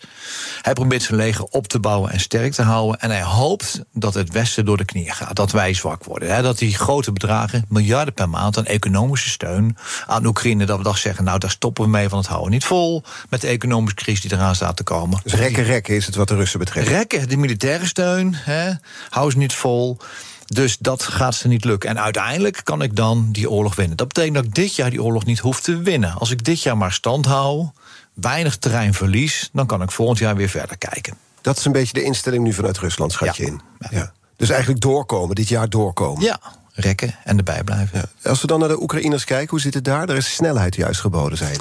Hij 0.62 0.74
probeert 0.74 1.02
zijn 1.02 1.18
leger 1.18 1.44
op 1.44 1.68
te 1.68 1.80
bouwen 1.80 2.12
en 2.12 2.20
sterk 2.20 2.54
te 2.54 2.62
houden. 2.62 3.00
En 3.00 3.10
hij 3.10 3.24
hoopt 3.24 3.82
dat 3.94 4.14
het 4.14 4.32
Westen 4.32 4.66
door 4.66 4.78
de 4.78 4.86
knieën 4.86 5.14
gaat. 5.14 5.36
Dat 5.36 5.52
wij 5.52 5.74
zwak 5.74 6.04
worden. 6.04 6.44
Dat 6.44 6.58
die 6.58 6.76
grote 6.76 7.12
bedragen, 7.12 7.66
miljarden 7.70 8.14
per 8.14 8.30
maand 8.30 8.58
aan 8.58 8.66
economische 8.66 9.30
steun 9.30 9.78
aan 10.08 10.26
Oekraïne. 10.26 10.66
Dat 10.66 10.78
we 10.78 10.84
dan 10.84 10.98
zeggen, 10.98 11.24
nou 11.24 11.40
daar 11.40 11.50
stoppen 11.50 11.84
we 11.84 11.90
mee, 11.90 12.10
van 12.10 12.18
het 12.18 12.28
houden 12.28 12.52
niet 12.52 12.66
vol. 12.66 13.04
Met 13.30 13.42
de 13.42 13.48
economische 13.48 13.96
crisis 13.96 14.22
die 14.22 14.34
eraan 14.34 14.56
staat 14.56 14.78
te 14.78 14.84
komen. 14.84 15.20
Dus 15.24 15.34
rekken, 15.34 15.64
rekken 15.64 15.96
is 15.96 16.06
het 16.06 16.16
wat 16.16 16.28
de 16.28 16.36
Russen 16.36 16.60
betreft. 16.60 16.88
Rekken, 16.88 17.30
de 17.30 17.38
militaire 17.38 17.86
steun. 17.86 18.34
Hè, 18.36 18.72
hou 19.10 19.32
ze 19.32 19.38
niet 19.38 19.54
vol. 19.54 19.98
Dus 20.46 20.78
dat 20.78 21.04
gaat 21.04 21.36
ze 21.36 21.48
niet 21.48 21.66
lukken. 21.66 21.90
En 21.90 22.00
uiteindelijk 22.00 22.62
kan 22.64 22.82
ik 22.82 22.96
dan 22.96 23.32
die 23.32 23.50
oorlog 23.50 23.76
winnen. 23.76 23.98
Dat 23.98 24.08
betekent 24.08 24.36
dat 24.36 24.46
ik 24.46 24.56
dit 24.56 24.76
jaar 24.76 24.90
die 24.90 25.04
oorlog 25.04 25.26
niet 25.26 25.40
hoef 25.40 25.62
te 25.62 25.78
winnen. 25.78 26.14
Als 26.14 26.32
ik 26.32 26.44
dit 26.44 26.62
jaar 26.62 26.78
maar 26.78 26.92
stand 26.92 27.26
hou, 27.26 27.68
weinig 28.14 28.58
terrein 28.58 28.94
verlies, 28.94 29.50
dan 29.54 29.66
kan 29.66 29.82
ik 29.82 29.92
volgend 29.92 30.20
jaar 30.20 30.36
weer 30.36 30.50
verder 30.50 30.78
kijken. 30.78 31.18
Dat 31.42 31.58
is 31.58 31.66
een 31.66 31.72
beetje 31.72 31.94
de 31.94 32.04
instelling 32.04 32.44
nu 32.44 32.54
vanuit 32.54 32.78
Rusland, 32.78 33.12
schat 33.12 33.38
je 33.38 33.46
in. 33.46 33.62
Ja. 33.90 34.12
Dus 34.38 34.50
eigenlijk 34.50 34.82
doorkomen, 34.82 35.36
dit 35.36 35.48
jaar 35.48 35.70
doorkomen. 35.70 36.24
Ja, 36.24 36.40
rekken 36.74 37.16
en 37.24 37.38
erbij 37.38 37.64
blijven. 37.64 38.10
Ja. 38.22 38.30
Als 38.30 38.42
we 38.42 38.48
dan 38.48 38.60
naar 38.60 38.70
de 38.70 38.82
Oekraïners 38.82 39.24
kijken, 39.24 39.50
hoe 39.50 39.60
zit 39.60 39.74
het 39.74 39.84
daar? 39.84 40.08
Daar 40.08 40.18
is 40.18 40.34
snelheid 40.34 40.76
juist 40.76 41.00
geboden, 41.00 41.38
zijn. 41.38 41.58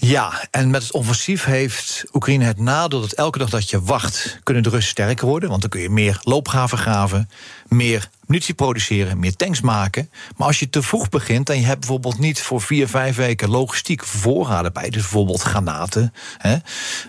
Ja, 0.00 0.46
en 0.50 0.70
met 0.70 0.82
het 0.82 0.92
offensief 0.92 1.44
heeft 1.44 2.04
Oekraïne 2.12 2.44
het 2.44 2.58
nadeel 2.58 3.00
dat 3.00 3.12
elke 3.12 3.38
dag 3.38 3.50
dat 3.50 3.70
je 3.70 3.82
wacht, 3.82 4.38
kunnen 4.42 4.62
de 4.62 4.68
Russen 4.68 4.90
sterker 4.90 5.26
worden. 5.26 5.48
Want 5.48 5.60
dan 5.60 5.70
kun 5.70 5.80
je 5.80 5.90
meer 5.90 6.20
loopgraven 6.22 6.78
graven, 6.78 7.30
meer 7.68 8.08
munitie 8.26 8.54
produceren, 8.54 9.18
meer 9.18 9.36
tanks 9.36 9.60
maken. 9.60 10.10
Maar 10.36 10.46
als 10.46 10.58
je 10.58 10.70
te 10.70 10.82
vroeg 10.82 11.08
begint 11.08 11.50
en 11.50 11.60
je 11.60 11.66
hebt 11.66 11.78
bijvoorbeeld 11.78 12.18
niet 12.18 12.42
voor 12.42 12.60
vier, 12.60 12.88
vijf 12.88 13.16
weken 13.16 13.48
logistiek 13.48 14.04
voorraden 14.04 14.72
bij, 14.72 14.90
dus 14.90 15.02
bijvoorbeeld 15.02 15.42
granaten, 15.42 16.14
hè, 16.38 16.56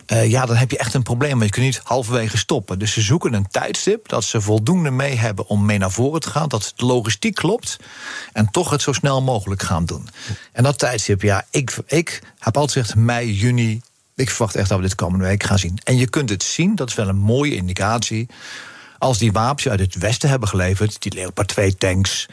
uh, 0.08 0.30
ja, 0.30 0.46
dan 0.46 0.56
heb 0.56 0.72
je 0.72 0.78
echt 0.78 0.94
een 0.94 1.04
probleem. 1.04 1.32
Want 1.32 1.44
je 1.44 1.50
kunt 1.50 1.66
niet 1.66 1.82
halverwege 1.84 2.38
stoppen. 2.38 2.80
Dus 2.80 2.94
ze 2.94 3.02
zoeken 3.02 3.34
een 3.34 3.48
tijdstip 3.48 4.08
dat 4.08 4.24
ze 4.24 4.42
voldoende 4.42 4.92
mee 4.92 5.16
hebben 5.16 5.48
om 5.48 5.66
mee 5.66 5.78
naar 5.78 5.92
voren 5.92 6.22
te 6.22 6.30
gaan, 6.30 6.50
dat 6.50 6.74
de 6.76 6.86
logistiek 6.86 7.36
klopt 7.36 7.78
en 8.34 8.50
toch 8.52 8.70
het 8.70 8.82
zo 8.82 8.94
snel 8.94 9.22
mogelijk 9.22 9.62
gaan 9.62 9.86
doen. 9.86 10.10
En 10.52 10.64
dat 10.64 10.80
tijdstip, 10.80 11.22
ja, 11.22 11.46
ik, 11.50 11.78
ik 11.88 12.22
heb 12.40 12.58
altijd 12.58 12.86
gezegd 12.86 13.00
mei, 13.00 13.34
juni. 13.34 13.82
Ik 14.16 14.30
verwacht 14.30 14.56
echt 14.56 14.70
dat 14.70 14.78
we 14.78 14.84
dit 14.84 14.96
komende 14.96 15.26
week 15.26 15.44
gaan 15.44 15.60
zien. 15.60 15.80
En 15.84 15.98
je 15.98 16.10
kunt 16.10 16.30
het 16.30 16.44
zien, 16.44 16.76
dat 16.76 16.90
is 16.90 16.96
wel 16.96 17.08
een 17.08 17.18
mooie 17.18 17.56
indicatie 17.56 18.28
als 19.00 19.18
die 19.18 19.32
wapens 19.32 19.70
uit 19.70 19.80
het 19.80 19.96
westen 19.96 20.30
hebben 20.30 20.50
geleverd, 20.50 21.02
die 21.02 21.14
Leopard 21.14 21.48
2 21.48 21.76
tanks, 21.76 22.26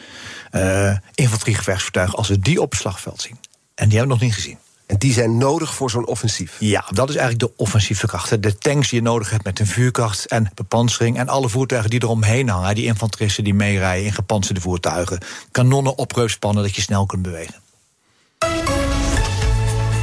uh, 0.53 0.97
infanteriegevechtsvoertuigen, 1.15 2.19
als 2.19 2.29
we 2.29 2.39
die 2.39 2.61
op 2.61 2.71
het 2.71 2.81
slagveld 2.81 3.23
zien. 3.23 3.37
En 3.75 3.89
die 3.89 3.99
hebben 3.99 4.17
we 4.17 4.23
nog 4.23 4.33
niet 4.33 4.43
gezien. 4.43 4.59
En 4.87 4.99
die 4.99 5.13
zijn 5.13 5.39
nodig 5.39 5.75
voor 5.75 5.91
zo'n 5.91 6.07
offensief? 6.07 6.57
Ja, 6.59 6.85
dat 6.91 7.09
is 7.09 7.17
eigenlijk 7.17 7.53
de 7.53 7.63
offensieve 7.63 8.07
kracht. 8.07 8.43
De 8.43 8.59
tanks 8.59 8.89
die 8.89 8.99
je 8.99 9.05
nodig 9.05 9.31
hebt 9.31 9.45
met 9.45 9.61
een 9.61 9.67
vuurkracht 9.67 10.27
en 10.27 10.51
bepansering... 10.55 11.19
en 11.19 11.29
alle 11.29 11.49
voertuigen 11.49 11.91
die 11.91 12.03
eromheen 12.03 12.49
hangen. 12.49 12.75
Die 12.75 12.85
infanteristen 12.85 13.45
die 13.45 13.55
meerijden 13.55 14.07
in 14.07 14.13
gepantserde 14.13 14.61
voertuigen. 14.61 15.19
Kanonnen 15.51 15.99
opreupspannen 15.99 16.63
dat 16.63 16.75
je 16.75 16.83
snel 16.83 17.07
kunt 17.07 17.23
bewegen. 17.23 17.55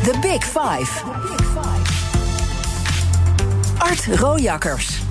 The 0.03 0.17
Big 0.21 0.43
Five. 0.43 1.03
Art 3.77 4.05
Rojakkers. 4.05 5.01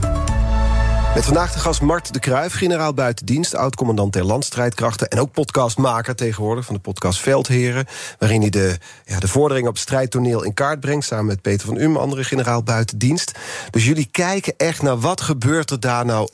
Met 1.15 1.25
vandaag 1.25 1.53
de 1.53 1.59
gast 1.59 1.81
Mart 1.81 2.13
de 2.13 2.19
Kruijf, 2.19 2.55
generaal 2.55 2.95
buitendienst, 2.95 3.55
oud-commandant 3.55 4.13
der 4.13 4.25
landstrijdkrachten 4.25 5.09
en 5.09 5.21
ook 5.21 5.33
podcastmaker 5.33 6.15
tegenwoordig 6.15 6.65
van 6.65 6.75
de 6.75 6.81
podcast 6.81 7.19
Veldheren, 7.19 7.87
waarin 8.19 8.41
hij 8.41 8.51
de, 8.51 8.79
ja, 9.05 9.19
de 9.19 9.29
vorderingen 9.29 9.69
op 9.69 9.75
het 9.75 9.83
strijdtoneel 9.83 10.43
in 10.43 10.55
kaart 10.55 10.81
brengt, 10.81 11.07
samen 11.07 11.27
met 11.27 11.43
Peter 11.43 11.67
van 11.67 11.77
Um, 11.77 11.97
andere 11.97 12.25
generaal 12.25 12.63
buitendienst. 12.63 13.33
Dus 13.71 13.85
jullie 13.87 14.09
kijken 14.11 14.55
echt 14.57 14.83
naar 14.83 14.99
wat 15.01 15.21
gebeurt 15.21 15.71
er 15.71 15.81
daar 15.81 16.05
nou 16.05 16.29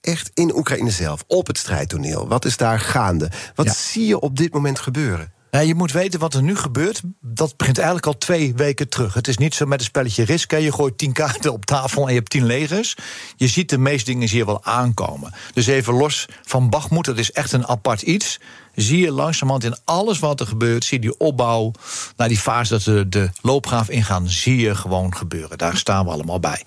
echt 0.00 0.30
in 0.34 0.56
Oekraïne 0.56 0.90
zelf, 0.90 1.24
op 1.26 1.46
het 1.46 1.58
strijdtoneel. 1.58 2.28
Wat 2.28 2.44
is 2.44 2.56
daar 2.56 2.80
gaande? 2.80 3.30
Wat 3.54 3.76
zie 3.76 4.06
je 4.06 4.20
op 4.20 4.36
dit 4.36 4.52
moment 4.52 4.78
gebeuren? 4.78 5.32
Nou, 5.52 5.66
je 5.66 5.74
moet 5.74 5.92
weten 5.92 6.20
wat 6.20 6.34
er 6.34 6.42
nu 6.42 6.56
gebeurt. 6.56 7.00
Dat 7.20 7.56
begint 7.56 7.76
eigenlijk 7.76 8.06
al 8.06 8.18
twee 8.18 8.54
weken 8.54 8.88
terug. 8.88 9.14
Het 9.14 9.28
is 9.28 9.36
niet 9.36 9.54
zo 9.54 9.66
met 9.66 9.78
een 9.78 9.84
spelletje 9.84 10.24
risk. 10.24 10.50
Je 10.50 10.72
gooit 10.72 10.98
tien 10.98 11.12
kaarten 11.12 11.52
op 11.52 11.64
tafel 11.64 12.02
en 12.02 12.08
je 12.08 12.18
hebt 12.18 12.30
tien 12.30 12.46
legers. 12.46 12.96
Je 13.36 13.46
ziet 13.46 13.68
de 13.68 13.78
meeste 13.78 14.10
dingen 14.10 14.28
hier 14.28 14.46
wel 14.46 14.64
aankomen. 14.64 15.34
Dus 15.54 15.66
even 15.66 15.94
los 15.94 16.28
van 16.42 16.70
Bachmoed, 16.70 17.04
dat 17.04 17.18
is 17.18 17.32
echt 17.32 17.52
een 17.52 17.66
apart 17.66 18.02
iets. 18.02 18.40
Zie 18.74 18.98
je 18.98 19.12
langzamerhand 19.12 19.64
in 19.64 19.76
alles 19.84 20.18
wat 20.18 20.40
er 20.40 20.46
gebeurt, 20.46 20.84
zie 20.84 21.00
je 21.00 21.08
die 21.08 21.18
opbouw 21.18 21.72
naar 22.16 22.28
die 22.28 22.38
fase 22.38 22.72
dat 22.72 22.84
we 22.84 23.08
de 23.08 23.30
loopgraaf 23.42 23.88
ingaan, 23.88 24.28
zie 24.28 24.56
je 24.56 24.74
gewoon 24.74 25.16
gebeuren. 25.16 25.58
Daar 25.58 25.76
staan 25.76 26.04
we 26.04 26.10
allemaal 26.10 26.40
bij. 26.40 26.64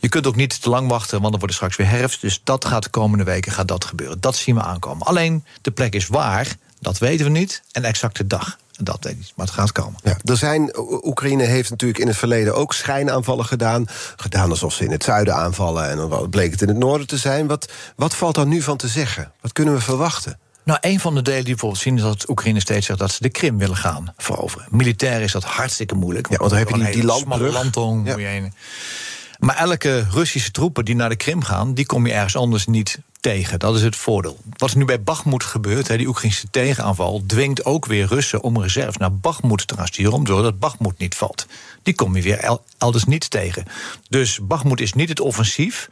Je 0.00 0.08
kunt 0.08 0.26
ook 0.26 0.36
niet 0.36 0.62
te 0.62 0.70
lang 0.70 0.88
wachten, 0.88 1.20
want 1.20 1.30
dan 1.30 1.40
wordt 1.40 1.54
het 1.54 1.54
straks 1.54 1.76
weer 1.76 1.98
herfst. 1.98 2.20
Dus 2.20 2.40
dat 2.44 2.64
gaat 2.64 2.82
de 2.82 2.90
komende 2.90 3.24
weken 3.24 3.52
gaat 3.52 3.68
dat 3.68 3.84
gebeuren. 3.84 4.20
Dat 4.20 4.36
zien 4.36 4.54
we 4.54 4.62
aankomen. 4.62 5.06
Alleen 5.06 5.44
de 5.60 5.70
plek 5.70 5.94
is 5.94 6.06
waar. 6.06 6.56
Dat 6.84 6.98
weten 6.98 7.24
we 7.24 7.30
niet. 7.30 7.62
En 7.72 7.82
de 7.82 7.88
exacte 7.88 8.26
dag. 8.26 8.58
Dat 8.78 9.04
weet 9.04 9.12
ik 9.12 9.32
maar 9.36 9.46
het 9.46 9.54
gaat 9.54 9.72
komen. 9.72 10.00
Ja, 10.02 10.16
er 10.24 10.36
zijn, 10.36 10.72
Oekraïne 11.04 11.42
heeft 11.42 11.70
natuurlijk 11.70 12.00
in 12.00 12.06
het 12.06 12.16
verleden 12.16 12.54
ook 12.54 12.72
schijnaanvallen 12.74 13.44
gedaan. 13.44 13.86
Gedaan 14.16 14.50
alsof 14.50 14.72
ze 14.72 14.84
in 14.84 14.90
het 14.90 15.04
zuiden 15.04 15.34
aanvallen 15.34 15.90
en 15.90 15.96
dan 15.96 16.30
bleek 16.30 16.50
het 16.50 16.62
in 16.62 16.68
het 16.68 16.76
noorden 16.76 17.06
te 17.06 17.16
zijn. 17.16 17.46
Wat, 17.46 17.72
wat 17.96 18.14
valt 18.14 18.34
daar 18.34 18.46
nu 18.46 18.62
van 18.62 18.76
te 18.76 18.88
zeggen? 18.88 19.32
Wat 19.40 19.52
kunnen 19.52 19.74
we 19.74 19.80
verwachten? 19.80 20.38
Nou, 20.64 20.78
een 20.80 21.00
van 21.00 21.14
de 21.14 21.22
delen 21.22 21.44
die 21.44 21.54
we 21.54 21.60
bijvoorbeeld 21.60 21.82
zien 21.82 21.96
is 21.96 22.02
dat 22.02 22.28
Oekraïne 22.28 22.60
steeds 22.60 22.86
zegt 22.86 22.98
dat 22.98 23.10
ze 23.10 23.22
de 23.22 23.28
Krim 23.28 23.58
willen 23.58 23.76
gaan 23.76 24.14
veroveren. 24.16 24.66
Militair 24.70 25.20
is 25.20 25.32
dat 25.32 25.44
hartstikke 25.44 25.94
moeilijk. 25.94 26.30
Ja, 26.30 26.36
want 26.36 26.50
dan 26.50 26.58
heb 26.58 26.68
je 26.68 26.78
die, 26.78 26.92
die 26.92 27.04
landbrug. 27.04 27.52
landtong. 27.52 28.16
Ja. 28.16 28.40
Maar 29.38 29.56
elke 29.56 30.06
Russische 30.10 30.50
troepen 30.50 30.84
die 30.84 30.94
naar 30.94 31.08
de 31.08 31.16
Krim 31.16 31.42
gaan, 31.42 31.74
die 31.74 31.86
kom 31.86 32.06
je 32.06 32.12
ergens 32.12 32.36
anders 32.36 32.66
niet 32.66 32.98
tegen. 33.24 33.58
Dat 33.58 33.74
is 33.74 33.82
het 33.82 33.96
voordeel. 33.96 34.38
Wat 34.56 34.74
nu 34.74 34.84
bij 34.84 35.02
Bachmoed 35.02 35.44
gebeurt, 35.44 35.86
die 35.86 36.06
Oekraïnse 36.06 36.50
tegenaanval... 36.50 37.22
dwingt 37.26 37.64
ook 37.64 37.86
weer 37.86 38.06
Russen 38.06 38.42
om 38.42 38.60
reserve 38.60 38.98
naar 38.98 39.14
Bachmoed 39.14 39.66
te 39.66 39.74
gaan 39.74 39.86
sturen... 39.86 40.12
om 40.12 40.24
dat 40.24 40.58
Bachmoed 40.58 40.98
niet 40.98 41.14
valt. 41.14 41.46
Die 41.82 41.94
kom 41.94 42.16
je 42.16 42.22
weer 42.22 42.58
elders 42.78 43.04
niet 43.04 43.30
tegen. 43.30 43.64
Dus 44.08 44.38
Bachmoed 44.42 44.80
is 44.80 44.92
niet 44.92 45.08
het 45.08 45.20
offensief... 45.20 45.90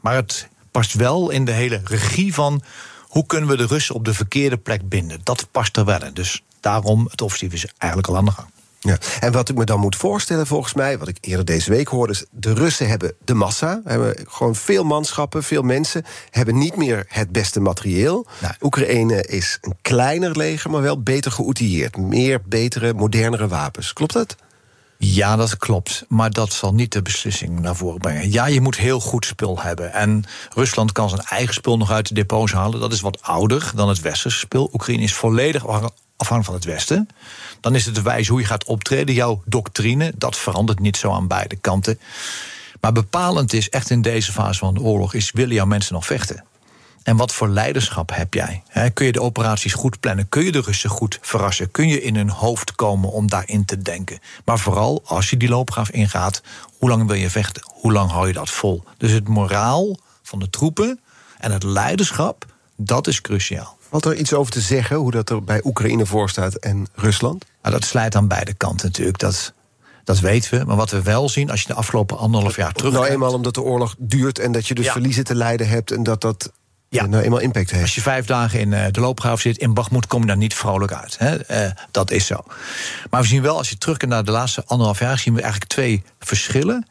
maar 0.00 0.14
het 0.14 0.48
past 0.70 0.94
wel 0.94 1.30
in 1.30 1.44
de 1.44 1.52
hele 1.52 1.80
regie 1.84 2.34
van... 2.34 2.62
hoe 3.02 3.26
kunnen 3.26 3.48
we 3.48 3.56
de 3.56 3.66
Russen 3.66 3.94
op 3.94 4.04
de 4.04 4.14
verkeerde 4.14 4.56
plek 4.56 4.88
binden. 4.88 5.20
Dat 5.22 5.46
past 5.50 5.76
er 5.76 5.84
wel 5.84 6.04
in. 6.04 6.14
Dus 6.14 6.42
daarom, 6.60 7.06
het 7.10 7.22
offensief 7.22 7.52
is 7.52 7.66
eigenlijk 7.78 8.10
al 8.10 8.16
aan 8.16 8.24
de 8.24 8.30
gang. 8.30 8.51
Ja. 8.84 8.98
En 9.20 9.32
wat 9.32 9.48
ik 9.48 9.56
me 9.56 9.64
dan 9.64 9.80
moet 9.80 9.96
voorstellen, 9.96 10.46
volgens 10.46 10.74
mij, 10.74 10.98
wat 10.98 11.08
ik 11.08 11.16
eerder 11.20 11.44
deze 11.44 11.70
week 11.70 11.88
hoorde, 11.88 12.12
is: 12.12 12.24
de 12.30 12.54
Russen 12.54 12.88
hebben 12.88 13.14
de 13.24 13.34
massa, 13.34 13.80
hebben 13.84 14.14
gewoon 14.28 14.54
veel 14.54 14.84
manschappen, 14.84 15.42
veel 15.42 15.62
mensen, 15.62 16.04
hebben 16.30 16.58
niet 16.58 16.76
meer 16.76 17.04
het 17.08 17.32
beste 17.32 17.60
materieel. 17.60 18.26
Oekraïne 18.60 19.22
is 19.26 19.58
een 19.60 19.76
kleiner 19.82 20.36
leger, 20.36 20.70
maar 20.70 20.82
wel 20.82 21.02
beter 21.02 21.32
geoutilleerd. 21.32 21.96
Meer, 21.96 22.40
betere, 22.44 22.92
modernere 22.92 23.48
wapens. 23.48 23.92
Klopt 23.92 24.12
dat? 24.12 24.36
Ja, 24.98 25.36
dat 25.36 25.56
klopt. 25.56 26.04
Maar 26.08 26.30
dat 26.30 26.52
zal 26.52 26.74
niet 26.74 26.92
de 26.92 27.02
beslissing 27.02 27.60
naar 27.60 27.76
voren 27.76 28.00
brengen. 28.00 28.30
Ja, 28.30 28.46
je 28.46 28.60
moet 28.60 28.76
heel 28.76 29.00
goed 29.00 29.24
spul 29.24 29.60
hebben. 29.60 29.92
En 29.92 30.24
Rusland 30.54 30.92
kan 30.92 31.08
zijn 31.08 31.22
eigen 31.22 31.54
spul 31.54 31.76
nog 31.76 31.90
uit 31.90 32.08
de 32.08 32.14
depots 32.14 32.52
halen. 32.52 32.80
Dat 32.80 32.92
is 32.92 33.00
wat 33.00 33.22
ouder 33.22 33.72
dan 33.74 33.88
het 33.88 34.00
westerse 34.00 34.38
spul. 34.38 34.70
Oekraïne 34.72 35.02
is 35.02 35.14
volledig 35.14 35.66
afhankelijk 36.22 36.64
van 36.64 36.72
het 36.72 36.78
Westen. 36.78 37.08
Dan 37.60 37.74
is 37.74 37.86
het 37.86 37.94
de 37.94 38.02
wijze 38.02 38.30
hoe 38.30 38.40
je 38.40 38.46
gaat 38.46 38.64
optreden. 38.64 39.14
Jouw 39.14 39.42
doctrine, 39.44 40.12
dat 40.16 40.36
verandert 40.36 40.78
niet 40.78 40.96
zo 40.96 41.12
aan 41.12 41.26
beide 41.26 41.56
kanten. 41.56 42.00
Maar 42.80 42.92
bepalend 42.92 43.52
is 43.52 43.68
echt 43.70 43.90
in 43.90 44.02
deze 44.02 44.32
fase 44.32 44.58
van 44.58 44.74
de 44.74 44.80
oorlog... 44.80 45.14
is 45.14 45.30
willen 45.30 45.54
jouw 45.54 45.66
mensen 45.66 45.94
nog 45.94 46.06
vechten? 46.06 46.44
En 47.02 47.16
wat 47.16 47.32
voor 47.32 47.48
leiderschap 47.48 48.14
heb 48.14 48.34
jij? 48.34 48.62
kun 48.94 49.06
je 49.06 49.12
de 49.12 49.22
operaties 49.22 49.74
goed 49.74 50.00
plannen? 50.00 50.28
Kun 50.28 50.44
je 50.44 50.52
de 50.52 50.60
Russen 50.60 50.90
goed 50.90 51.18
verrassen? 51.20 51.70
Kun 51.70 51.88
je 51.88 52.02
in 52.02 52.16
hun 52.16 52.30
hoofd 52.30 52.74
komen 52.74 53.10
om 53.10 53.28
daarin 53.28 53.64
te 53.64 53.78
denken? 53.78 54.18
Maar 54.44 54.58
vooral 54.58 55.02
als 55.04 55.30
je 55.30 55.36
die 55.36 55.48
loopgraaf 55.48 55.90
ingaat, 55.90 56.42
hoe 56.78 56.88
lang 56.88 57.06
wil 57.06 57.16
je 57.16 57.30
vechten? 57.30 57.62
Hoe 57.66 57.92
lang 57.92 58.10
hou 58.10 58.26
je 58.26 58.32
dat 58.32 58.50
vol? 58.50 58.84
Dus 58.98 59.10
het 59.10 59.28
moraal 59.28 59.96
van 60.22 60.38
de 60.38 60.50
troepen 60.50 61.00
en 61.38 61.52
het 61.52 61.62
leiderschap, 61.62 62.46
dat 62.76 63.06
is 63.06 63.20
cruciaal. 63.20 63.76
Wat 63.92 64.04
er 64.04 64.16
iets 64.16 64.32
over 64.32 64.52
te 64.52 64.60
zeggen, 64.60 64.96
hoe 64.96 65.10
dat 65.10 65.30
er 65.30 65.44
bij 65.44 65.60
Oekraïne 65.64 66.06
voor 66.06 66.28
staat 66.28 66.54
en 66.54 66.86
Rusland? 66.94 67.44
Nou, 67.62 67.74
dat 67.74 67.84
slijt 67.84 68.14
aan 68.14 68.28
beide 68.28 68.54
kanten 68.54 68.86
natuurlijk. 68.86 69.18
Dat, 69.18 69.52
dat 70.04 70.20
weten 70.20 70.58
we. 70.58 70.64
Maar 70.64 70.76
wat 70.76 70.90
we 70.90 71.02
wel 71.02 71.28
zien, 71.28 71.50
als 71.50 71.60
je 71.60 71.66
de 71.66 71.74
afgelopen 71.74 72.18
anderhalf 72.18 72.56
jaar 72.56 72.72
terug. 72.72 72.92
Nou, 72.92 73.06
eenmaal 73.06 73.32
omdat 73.32 73.54
de 73.54 73.62
oorlog 73.62 73.94
duurt 73.98 74.38
en 74.38 74.52
dat 74.52 74.66
je 74.66 74.74
dus 74.74 74.90
verliezen 74.90 75.24
te 75.24 75.34
lijden 75.34 75.68
hebt 75.68 75.90
en 75.90 76.02
dat 76.02 76.20
dat 76.20 76.52
ja. 76.88 77.06
nou 77.06 77.22
eenmaal 77.22 77.38
impact 77.38 77.70
heeft. 77.70 77.82
Als 77.82 77.94
je 77.94 78.00
vijf 78.00 78.26
dagen 78.26 78.60
in 78.60 78.72
eh, 78.72 78.86
de 78.90 79.00
loopgraaf 79.00 79.40
zit 79.40 79.58
in 79.58 79.74
Bagmoed, 79.74 80.06
kom 80.06 80.20
je 80.20 80.26
daar 80.26 80.36
niet 80.36 80.54
vrolijk 80.54 80.92
uit. 80.92 81.18
Hè? 81.18 81.64
Uh, 81.66 81.70
dat 81.90 82.10
is 82.10 82.26
zo. 82.26 82.44
Maar 83.10 83.20
we 83.20 83.26
zien 83.26 83.42
wel, 83.42 83.56
als 83.56 83.68
je 83.68 83.78
terugkijkt 83.78 84.14
naar 84.14 84.24
de 84.24 84.30
laatste 84.30 84.64
anderhalf 84.66 84.98
jaar, 84.98 85.18
zien 85.18 85.34
we 85.34 85.40
eigenlijk 85.40 85.70
twee 85.70 86.02
verschillen. 86.18 86.86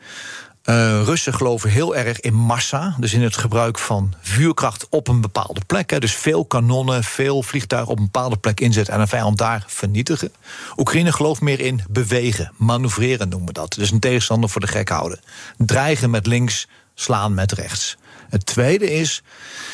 Uh, 0.66 1.04
Russen 1.04 1.34
geloven 1.34 1.70
heel 1.70 1.96
erg 1.96 2.20
in 2.20 2.34
massa, 2.34 2.96
dus 3.00 3.14
in 3.14 3.22
het 3.22 3.38
gebruik 3.38 3.80
van 3.80 4.14
vuurkracht 4.22 4.88
op 4.90 5.08
een 5.08 5.22
bepaalde 5.22 5.62
plek. 5.66 5.90
Hè. 5.90 6.00
Dus 6.00 6.16
veel 6.16 6.46
kanonnen, 6.46 7.04
veel 7.04 7.44
vliegtuigen 7.44 7.92
op 7.92 7.98
een 7.98 8.04
bepaalde 8.12 8.38
plek 8.38 8.60
inzetten 8.60 8.94
en 8.94 9.00
een 9.00 9.08
vijand 9.08 9.38
daar 9.38 9.64
vernietigen. 9.68 10.32
Oekraïne 10.78 11.12
gelooft 11.12 11.42
meer 11.42 11.60
in 11.60 11.84
bewegen, 11.90 12.52
manoeuvreren 12.58 13.30
noemen 13.30 13.48
we 13.48 13.54
dat. 13.54 13.74
Dus 13.74 13.92
een 13.92 14.00
tegenstander 14.00 14.50
voor 14.50 14.62
de 14.62 14.68
gek 14.68 14.90
houden. 14.90 15.20
Dreigen 15.58 16.10
met 16.10 16.26
links, 16.26 16.68
slaan 16.96 17.34
met 17.34 17.52
rechts. 17.52 17.98
Het 18.30 18.46
tweede 18.46 18.92
is 18.92 19.24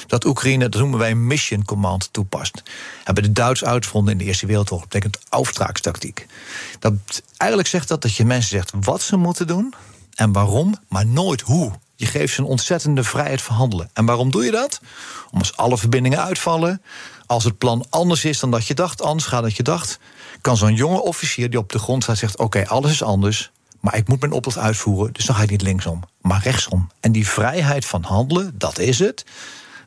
dat 0.07 0.25
Oekraïne, 0.25 0.69
dat 0.69 0.81
noemen 0.81 0.99
wij 0.99 1.15
mission 1.15 1.65
command, 1.65 2.09
toepast. 2.11 2.63
Hebben 3.03 3.23
de 3.23 3.31
Duits 3.31 3.63
uitgevonden 3.63 4.11
in 4.11 4.17
de 4.17 4.25
Eerste 4.25 4.45
Wereldoorlog, 4.45 4.87
dat 4.87 5.01
betekent 5.01 5.25
auftraagstactiek. 5.29 6.25
Dat 6.79 6.93
eigenlijk 7.37 7.69
zegt 7.69 7.87
dat 7.87 8.01
dat 8.01 8.15
je 8.15 8.25
mensen 8.25 8.49
zegt 8.49 8.73
wat 8.79 9.01
ze 9.01 9.17
moeten 9.17 9.47
doen 9.47 9.73
en 10.17 10.31
waarom, 10.31 10.75
maar 10.87 11.05
nooit 11.05 11.41
hoe. 11.41 11.71
Je 11.95 12.05
geeft 12.05 12.33
ze 12.33 12.41
een 12.41 12.47
ontzettende 12.47 13.03
vrijheid 13.03 13.41
van 13.41 13.55
handelen. 13.55 13.89
En 13.93 14.05
waarom 14.05 14.31
doe 14.31 14.45
je 14.45 14.51
dat? 14.51 14.81
Om 15.31 15.39
als 15.39 15.57
alle 15.57 15.77
verbindingen 15.77 16.23
uitvallen, 16.23 16.81
als 17.25 17.43
het 17.43 17.57
plan 17.57 17.85
anders 17.89 18.25
is 18.25 18.39
dan 18.39 18.51
dat 18.51 18.67
je 18.67 18.73
dacht, 18.73 19.01
anders 19.01 19.25
gaat 19.25 19.41
dan 19.41 19.51
je 19.53 19.63
dacht, 19.63 19.99
kan 20.41 20.57
zo'n 20.57 20.75
jonge 20.75 21.01
officier 21.01 21.49
die 21.49 21.59
op 21.59 21.71
de 21.71 21.79
grond 21.79 22.03
staat 22.03 22.17
zegt: 22.17 22.37
Oké, 22.37 22.67
alles 22.67 22.91
is 22.91 23.03
anders, 23.03 23.51
maar 23.79 23.95
ik 23.95 24.07
moet 24.07 24.19
mijn 24.19 24.31
opdracht 24.31 24.57
uitvoeren, 24.57 25.13
dus 25.13 25.25
dan 25.25 25.35
ga 25.35 25.41
ik 25.41 25.49
niet 25.49 25.61
linksom, 25.61 26.03
maar 26.21 26.41
rechtsom. 26.43 26.89
En 26.99 27.11
die 27.11 27.27
vrijheid 27.27 27.85
van 27.85 28.03
handelen, 28.03 28.55
dat 28.57 28.79
is 28.79 28.99
het. 28.99 29.25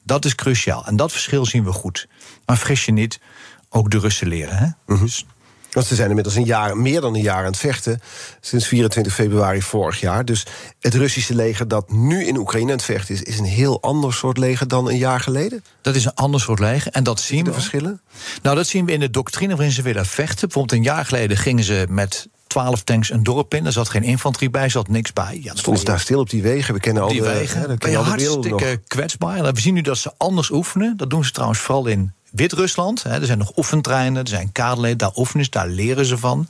Dat 0.03 0.25
is 0.25 0.35
cruciaal. 0.35 0.87
En 0.87 0.97
dat 0.97 1.13
verschil 1.13 1.47
zien 1.47 1.65
we 1.65 1.73
goed. 1.73 2.09
Maar 2.47 2.57
vergis 2.57 2.85
je 2.85 2.93
niet, 2.93 3.21
ook 3.69 3.91
de 3.91 3.99
Russen 3.99 4.29
leren. 4.29 4.57
Hè? 4.57 4.97
Dus 4.97 5.27
want 5.71 5.87
ze 5.87 5.95
zijn 5.95 6.09
inmiddels 6.09 6.37
een 6.37 6.45
jaar, 6.45 6.77
meer 6.77 7.01
dan 7.01 7.15
een 7.15 7.23
jaar 7.23 7.39
aan 7.39 7.45
het 7.45 7.57
vechten. 7.57 8.01
Sinds 8.41 8.67
24 8.67 9.15
februari 9.15 9.63
vorig 9.63 10.01
jaar. 10.01 10.25
Dus 10.25 10.47
het 10.81 10.95
Russische 10.95 11.35
leger 11.35 11.69
dat 11.69 11.93
nu 11.93 12.25
in 12.25 12.37
Oekraïne 12.37 12.71
aan 12.71 12.77
het 12.77 12.85
vechten 12.85 13.15
is, 13.15 13.23
is 13.23 13.39
een 13.39 13.45
heel 13.45 13.83
ander 13.83 14.15
soort 14.15 14.39
leger 14.39 14.69
dan 14.69 14.89
een 14.89 14.99
jaar 14.99 15.21
geleden. 15.21 15.65
Dat 15.83 15.95
is 15.95 16.05
een 16.05 16.15
ander 16.15 16.41
soort 16.41 16.59
leger. 16.59 16.93
En 16.93 17.05
dat 17.05 17.21
zien 17.21 17.45
de 17.45 17.51
we. 17.51 17.57
verschillen? 17.57 18.01
Nou, 18.43 18.57
dat 18.57 18.67
zien 18.67 18.85
we 18.85 18.93
in 18.93 19.01
de 19.01 19.11
doctrine 19.11 19.55
waarin 19.57 19.73
ze 19.73 19.83
willen 19.83 20.07
vechten. 20.07 20.49
Bijvoorbeeld 20.49 20.79
een 20.79 20.85
jaar 20.85 21.05
geleden 21.05 21.37
gingen 21.37 21.65
ze 21.65 21.87
met 21.89 22.29
12 22.47 22.83
tanks 22.83 23.11
een 23.11 23.23
dorp 23.23 23.55
in. 23.55 23.67
Er 23.67 23.73
zat 23.73 23.89
geen 23.89 24.03
infanterie 24.03 24.51
bij, 24.51 24.63
er 24.63 24.71
zat 24.71 24.89
niks 24.89 25.13
bij. 25.13 25.41
Ja, 25.43 25.55
Stonden 25.55 25.83
ze 25.83 25.89
daar 25.89 26.01
stil 26.01 26.21
op 26.21 26.31
die 26.31 26.43
wegen? 26.43 26.75
We 26.75 26.81
kennen 26.81 27.03
al 27.03 27.09
die 27.09 27.23
de, 27.23 27.29
wegen. 27.29 27.61
Hè, 27.61 27.77
ben 27.77 27.91
je 27.91 27.97
hartstikke 27.97 28.81
kwetsbaar. 28.87 29.37
En 29.37 29.55
we 29.55 29.61
zien 29.61 29.75
nu 29.75 29.81
dat 29.81 29.99
ze 29.99 30.13
anders 30.17 30.51
oefenen. 30.51 30.97
Dat 30.97 31.11
doen 31.11 31.25
ze 31.25 31.33
trouwens 31.33 31.61
vooral 31.61 31.87
in 31.87 32.13
Wit-Rusland. 32.31 33.05
Er 33.05 33.27
zijn 33.27 33.39
nog 33.39 33.57
oefentreinen, 33.57 34.23
er 34.23 34.29
zijn 34.29 34.53
kaderleden, 34.53 34.99
daar 34.99 35.17
oefenen 35.17 35.45
ze, 35.45 35.51
daar 35.51 35.69
leren 35.69 36.05
ze 36.05 36.19
van. 36.19 36.49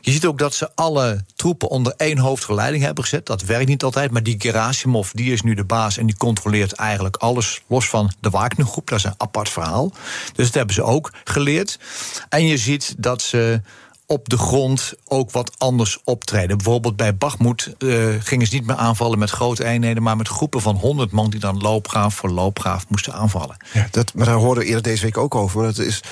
Je 0.00 0.10
ziet 0.10 0.26
ook 0.26 0.38
dat 0.38 0.54
ze 0.54 0.70
alle 0.74 1.24
troepen 1.36 1.68
onder 1.68 1.94
één 1.96 2.18
hoofdgeleiding 2.18 2.84
hebben 2.84 3.04
gezet. 3.04 3.26
Dat 3.26 3.42
werkt 3.42 3.68
niet 3.68 3.82
altijd, 3.82 4.10
maar 4.10 4.22
die 4.22 4.34
Gerasimov 4.38 5.10
die 5.10 5.32
is 5.32 5.42
nu 5.42 5.54
de 5.54 5.64
baas 5.64 5.98
en 5.98 6.06
die 6.06 6.16
controleert 6.16 6.72
eigenlijk 6.72 7.16
alles 7.16 7.62
los 7.66 7.88
van 7.88 8.12
de 8.20 8.30
Wagnergroep. 8.30 8.88
Dat 8.88 8.98
is 8.98 9.04
een 9.04 9.14
apart 9.16 9.48
verhaal. 9.48 9.92
Dus 10.34 10.46
dat 10.46 10.54
hebben 10.54 10.74
ze 10.74 10.82
ook 10.82 11.12
geleerd. 11.24 11.78
En 12.28 12.46
je 12.46 12.56
ziet 12.56 12.94
dat 12.98 13.22
ze 13.22 13.60
op 14.14 14.28
de 14.28 14.38
grond 14.38 14.94
ook 15.04 15.30
wat 15.30 15.52
anders 15.58 15.98
optreden. 16.04 16.56
Bijvoorbeeld 16.56 16.96
bij 16.96 17.16
Bachmoed 17.16 17.74
uh, 17.78 18.06
gingen 18.18 18.46
ze 18.46 18.54
niet 18.54 18.66
meer 18.66 18.76
aanvallen 18.76 19.18
met 19.18 19.30
grote 19.30 19.64
eenheden, 19.64 20.02
maar 20.02 20.16
met 20.16 20.28
groepen 20.28 20.60
van 20.60 20.76
100 20.76 21.10
man 21.10 21.30
die 21.30 21.40
dan 21.40 21.60
loopgraaf 21.60 22.14
voor 22.14 22.30
loopgraaf 22.30 22.88
moesten 22.88 23.12
aanvallen. 23.12 23.56
Ja, 23.72 23.88
dat, 23.90 24.14
maar 24.14 24.26
daar 24.26 24.34
hoorden 24.34 24.62
we 24.62 24.68
eerder 24.68 24.82
deze 24.82 25.02
week 25.02 25.18
ook 25.18 25.34
over. 25.34 25.58
Maar 25.58 25.66
dat 25.66 25.84
is 25.84 26.02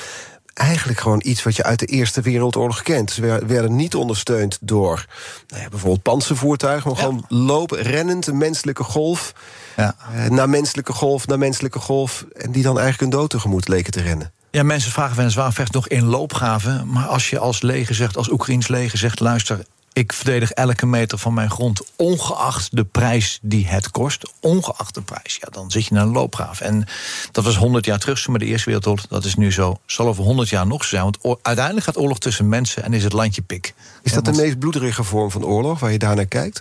eigenlijk 0.54 1.00
gewoon 1.00 1.20
iets 1.24 1.42
wat 1.42 1.56
je 1.56 1.62
uit 1.62 1.78
de 1.78 1.86
Eerste 1.86 2.20
Wereldoorlog 2.20 2.82
kent. 2.82 3.10
Ze 3.10 3.20
werden 3.46 3.76
niet 3.76 3.94
ondersteund 3.94 4.58
door 4.60 5.06
nou 5.48 5.62
ja, 5.62 5.68
bijvoorbeeld 5.68 6.02
panzervoertuigen, 6.02 6.90
maar 6.90 7.00
gewoon 7.00 7.24
lopen, 7.28 7.82
rennend, 7.82 8.26
een 8.26 8.38
menselijke 8.38 8.84
golf. 8.84 9.34
Ja. 9.76 9.96
Naar 10.28 10.48
menselijke 10.48 10.92
golf, 10.92 11.26
naar 11.26 11.38
menselijke 11.38 11.78
golf. 11.78 12.24
En 12.36 12.52
die 12.52 12.62
dan 12.62 12.78
eigenlijk 12.78 13.12
een 13.12 13.18
dood 13.18 13.30
tegemoet 13.30 13.68
leken 13.68 13.92
te 13.92 14.02
rennen. 14.02 14.32
Ja, 14.52 14.62
mensen 14.62 14.92
vragen 14.92 15.16
wel 15.16 15.24
eens 15.24 15.34
waar 15.34 15.52
vecht 15.52 15.72
nog 15.72 15.88
in 15.88 16.04
loopgraven. 16.04 16.88
Maar 16.88 17.06
als 17.06 17.30
je 17.30 17.38
als 17.38 17.62
leger 17.62 17.94
zegt, 17.94 18.16
als 18.16 18.30
Oekraïns 18.30 18.68
leger 18.68 18.98
zegt: 18.98 19.20
luister, 19.20 19.64
ik 19.92 20.12
verdedig 20.12 20.50
elke 20.50 20.86
meter 20.86 21.18
van 21.18 21.34
mijn 21.34 21.50
grond, 21.50 21.82
ongeacht 21.96 22.76
de 22.76 22.84
prijs 22.84 23.38
die 23.42 23.66
het 23.66 23.90
kost. 23.90 24.32
Ongeacht 24.40 24.94
de 24.94 25.02
prijs, 25.02 25.38
ja, 25.40 25.48
dan 25.50 25.70
zit 25.70 25.84
je 25.84 25.90
in 25.90 26.00
een 26.00 26.12
loopgraaf. 26.12 26.60
En 26.60 26.86
dat 27.30 27.44
was 27.44 27.56
100 27.56 27.84
jaar 27.84 27.98
terug, 27.98 28.28
maar 28.28 28.38
de 28.38 28.44
Eerste 28.44 28.64
Wereldoorlog, 28.64 29.06
dat 29.06 29.24
is 29.24 29.34
nu 29.34 29.52
zo. 29.52 29.78
Zal 29.86 30.06
over 30.06 30.24
100 30.24 30.48
jaar 30.48 30.66
nog 30.66 30.82
zo 30.82 30.88
zijn. 30.88 31.02
Want 31.02 31.38
uiteindelijk 31.42 31.86
gaat 31.86 31.98
oorlog 31.98 32.18
tussen 32.18 32.48
mensen 32.48 32.82
en 32.82 32.92
is 32.92 33.04
het 33.04 33.12
landje 33.12 33.42
pik. 33.42 33.74
Is 34.02 34.12
dat 34.12 34.24
de 34.24 34.32
meest 34.32 34.58
bloederige 34.58 35.04
vorm 35.04 35.30
van 35.30 35.44
oorlog 35.44 35.80
waar 35.80 35.92
je 35.92 35.98
daar 35.98 36.16
naar 36.16 36.26
kijkt? 36.26 36.60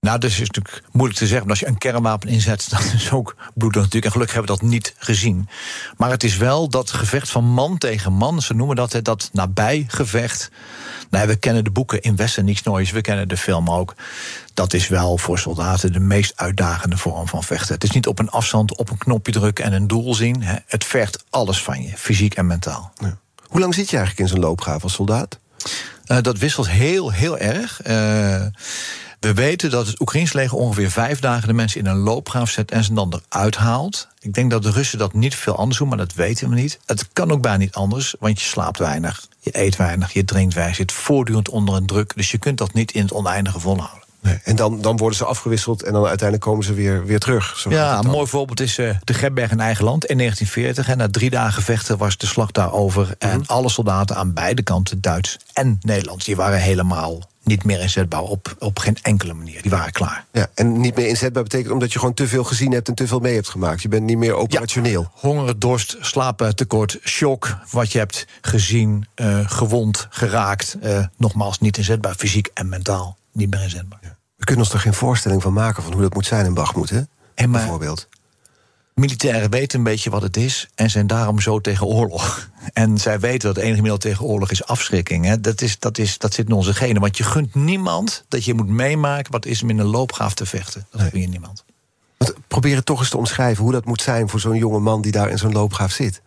Nou, 0.00 0.18
dat 0.18 0.30
is 0.30 0.38
natuurlijk 0.38 0.82
moeilijk 0.92 1.18
te 1.18 1.26
zeggen. 1.26 1.48
Als 1.48 1.60
je 1.60 1.66
een 1.66 1.78
kernwapen 1.78 2.28
inzet, 2.28 2.66
dan 2.70 2.80
is 2.94 3.10
ook 3.10 3.36
bloedig 3.54 3.82
natuurlijk. 3.82 4.04
En 4.04 4.10
gelukkig 4.10 4.34
hebben 4.34 4.54
we 4.54 4.60
dat 4.60 4.70
niet 4.70 4.94
gezien. 4.98 5.48
Maar 5.96 6.10
het 6.10 6.24
is 6.24 6.36
wel 6.36 6.68
dat 6.68 6.90
gevecht 6.90 7.30
van 7.30 7.44
man 7.44 7.78
tegen 7.78 8.12
man. 8.12 8.42
Ze 8.42 8.54
noemen 8.54 8.76
dat 8.76 8.98
dat 9.02 9.30
nabijgevecht. 9.32 10.50
Nou, 11.10 11.26
we 11.26 11.36
kennen 11.36 11.64
de 11.64 11.70
boeken 11.70 12.02
in 12.02 12.16
Westen 12.16 12.44
niets 12.44 12.62
noois. 12.62 12.90
We 12.90 13.00
kennen 13.00 13.28
de 13.28 13.36
film 13.36 13.70
ook. 13.70 13.94
Dat 14.54 14.72
is 14.72 14.88
wel 14.88 15.18
voor 15.18 15.38
soldaten 15.38 15.92
de 15.92 16.00
meest 16.00 16.32
uitdagende 16.36 16.96
vorm 16.96 17.28
van 17.28 17.42
vechten. 17.42 17.74
Het 17.74 17.84
is 17.84 17.90
niet 17.90 18.06
op 18.06 18.18
een 18.18 18.30
afstand 18.30 18.76
op 18.76 18.90
een 18.90 18.98
knopje 18.98 19.32
drukken 19.32 19.64
en 19.64 19.72
een 19.72 19.86
doel 19.86 20.14
zien. 20.14 20.36
Het 20.66 20.84
vergt 20.84 21.24
alles 21.30 21.62
van 21.62 21.82
je, 21.82 21.92
fysiek 21.96 22.34
en 22.34 22.46
mentaal. 22.46 22.92
Ja. 22.94 23.18
Hoe 23.46 23.60
lang 23.60 23.74
zit 23.74 23.90
je 23.90 23.96
eigenlijk 23.96 24.28
in 24.28 24.34
zo'n 24.34 24.44
loopgraaf 24.44 24.82
als 24.82 24.92
soldaat? 24.92 25.38
Uh, 26.06 26.20
dat 26.20 26.38
wisselt 26.38 26.68
heel, 26.68 27.12
heel 27.12 27.38
erg. 27.38 27.86
Uh, 27.86 28.46
we 29.20 29.34
weten 29.34 29.70
dat 29.70 29.86
het 29.86 30.00
Oekraïns 30.00 30.32
leger 30.32 30.58
ongeveer 30.58 30.90
vijf 30.90 31.20
dagen 31.20 31.48
de 31.48 31.54
mensen 31.54 31.80
in 31.80 31.86
een 31.86 31.96
loopgraaf 31.96 32.50
zet 32.50 32.70
en 32.70 32.84
ze 32.84 32.94
dan 32.94 33.20
eruit 33.28 33.56
haalt. 33.56 34.08
Ik 34.20 34.34
denk 34.34 34.50
dat 34.50 34.62
de 34.62 34.70
Russen 34.70 34.98
dat 34.98 35.12
niet 35.12 35.34
veel 35.34 35.56
anders 35.56 35.78
doen, 35.78 35.88
maar 35.88 35.98
dat 35.98 36.14
weten 36.14 36.48
we 36.48 36.54
niet. 36.54 36.78
Het 36.86 37.08
kan 37.12 37.30
ook 37.30 37.42
bijna 37.42 37.58
niet 37.58 37.74
anders, 37.74 38.14
want 38.18 38.40
je 38.40 38.46
slaapt 38.46 38.78
weinig, 38.78 39.26
je 39.40 39.58
eet 39.58 39.76
weinig, 39.76 40.12
je 40.12 40.24
drinkt 40.24 40.54
weinig, 40.54 40.76
je 40.76 40.82
zit 40.82 40.92
voortdurend 40.92 41.48
onder 41.48 41.74
een 41.74 41.86
druk. 41.86 42.12
Dus 42.16 42.30
je 42.30 42.38
kunt 42.38 42.58
dat 42.58 42.72
niet 42.72 42.92
in 42.92 43.02
het 43.02 43.12
oneindige 43.12 43.60
volhouden. 43.60 44.04
Nee, 44.20 44.38
en 44.44 44.56
dan, 44.56 44.80
dan 44.80 44.96
worden 44.96 45.18
ze 45.18 45.24
afgewisseld 45.24 45.82
en 45.82 45.92
dan 45.92 46.06
uiteindelijk 46.06 46.48
komen 46.48 46.64
ze 46.64 46.74
weer, 46.74 47.06
weer 47.06 47.18
terug. 47.18 47.58
Zo 47.58 47.70
ja, 47.70 47.98
een 47.98 48.10
mooi 48.10 48.26
voorbeeld 48.26 48.60
is 48.60 48.78
uh, 48.78 48.96
de 49.04 49.14
Gebberg 49.14 49.50
in 49.50 49.60
eigen 49.60 49.84
land 49.84 50.04
in 50.04 50.18
1940. 50.18 50.92
En 50.92 50.98
na 50.98 51.08
drie 51.10 51.30
dagen 51.30 51.62
vechten 51.62 51.98
was 51.98 52.16
de 52.16 52.26
slag 52.26 52.50
daarover. 52.50 53.14
En 53.18 53.38
mhm. 53.38 53.50
alle 53.50 53.68
soldaten 53.68 54.16
aan 54.16 54.32
beide 54.32 54.62
kanten, 54.62 55.00
Duits 55.00 55.36
en 55.52 55.78
Nederlands, 55.80 56.24
die 56.24 56.36
waren 56.36 56.60
helemaal 56.60 57.22
niet 57.46 57.64
meer 57.64 57.80
inzetbaar 57.80 58.22
op, 58.22 58.56
op 58.58 58.78
geen 58.78 58.96
enkele 59.02 59.34
manier. 59.34 59.62
Die 59.62 59.70
waren 59.70 59.92
klaar. 59.92 60.24
Ja, 60.32 60.46
en 60.54 60.80
niet 60.80 60.96
meer 60.96 61.08
inzetbaar 61.08 61.42
betekent 61.42 61.72
omdat 61.72 61.92
je 61.92 61.98
gewoon 61.98 62.14
te 62.14 62.28
veel 62.28 62.44
gezien 62.44 62.72
hebt 62.72 62.88
en 62.88 62.94
te 62.94 63.06
veel 63.06 63.18
mee 63.18 63.34
hebt 63.34 63.48
gemaakt. 63.48 63.82
Je 63.82 63.88
bent 63.88 64.02
niet 64.02 64.18
meer 64.18 64.34
operationeel. 64.34 65.00
Ja, 65.02 65.10
honger, 65.12 65.58
dorst, 65.58 65.96
slapen, 66.00 66.56
tekort, 66.56 66.98
shock. 67.04 67.58
Wat 67.70 67.92
je 67.92 67.98
hebt 67.98 68.26
gezien, 68.40 69.06
uh, 69.16 69.50
gewond, 69.50 70.06
geraakt. 70.10 70.76
Uh, 70.82 71.04
nogmaals, 71.16 71.60
niet 71.60 71.76
inzetbaar, 71.76 72.14
fysiek 72.14 72.50
en 72.54 72.68
mentaal. 72.68 73.16
Niet 73.32 73.50
meer 73.50 73.62
inzetbaar. 73.62 73.98
Ja. 74.02 74.16
We 74.36 74.44
kunnen 74.44 74.64
ons 74.64 74.74
er 74.74 74.80
geen 74.80 74.94
voorstelling 74.94 75.42
van 75.42 75.52
maken 75.52 75.82
van 75.82 75.92
hoe 75.92 76.02
dat 76.02 76.14
moet 76.14 76.26
zijn 76.26 76.46
in 76.46 76.54
Bachmoed, 76.54 76.90
hè? 76.90 77.00
En 77.34 77.50
maar, 77.50 77.60
Bijvoorbeeld. 77.60 78.08
Militairen 79.00 79.50
weten 79.50 79.78
een 79.78 79.84
beetje 79.84 80.10
wat 80.10 80.22
het 80.22 80.36
is 80.36 80.68
en 80.74 80.90
zijn 80.90 81.06
daarom 81.06 81.40
zo 81.40 81.60
tegen 81.60 81.86
oorlog. 81.86 82.48
En 82.72 82.98
zij 82.98 83.20
weten 83.20 83.46
dat 83.48 83.56
het 83.56 83.64
enige 83.64 83.80
middel 83.80 83.98
tegen 83.98 84.24
oorlog 84.24 84.50
is 84.50 84.64
afschrikking. 84.64 85.24
Hè. 85.24 85.40
Dat, 85.40 85.60
is, 85.60 85.78
dat, 85.78 85.98
is, 85.98 86.18
dat 86.18 86.34
zit 86.34 86.46
in 86.46 86.52
onze 86.52 86.74
genen. 86.74 87.00
Want 87.00 87.16
je 87.16 87.24
gunt 87.24 87.54
niemand 87.54 88.24
dat 88.28 88.44
je 88.44 88.54
moet 88.54 88.68
meemaken 88.68 89.32
wat 89.32 89.46
is 89.46 89.62
om 89.62 89.70
in 89.70 89.78
een 89.78 89.86
loopgraaf 89.86 90.34
te 90.34 90.46
vechten. 90.46 90.86
Dat 90.90 91.12
nee. 91.12 91.22
je 91.22 91.28
niemand. 91.28 91.64
Want 92.16 92.34
probeer 92.48 92.76
het 92.76 92.86
toch 92.86 93.00
eens 93.00 93.08
te 93.08 93.16
omschrijven 93.16 93.62
hoe 93.62 93.72
dat 93.72 93.84
moet 93.84 94.02
zijn 94.02 94.28
voor 94.28 94.40
zo'n 94.40 94.56
jonge 94.56 94.78
man 94.78 95.02
die 95.02 95.12
daar 95.12 95.30
in 95.30 95.38
zo'n 95.38 95.52
loopgraaf 95.52 95.92
zit. 95.92 96.22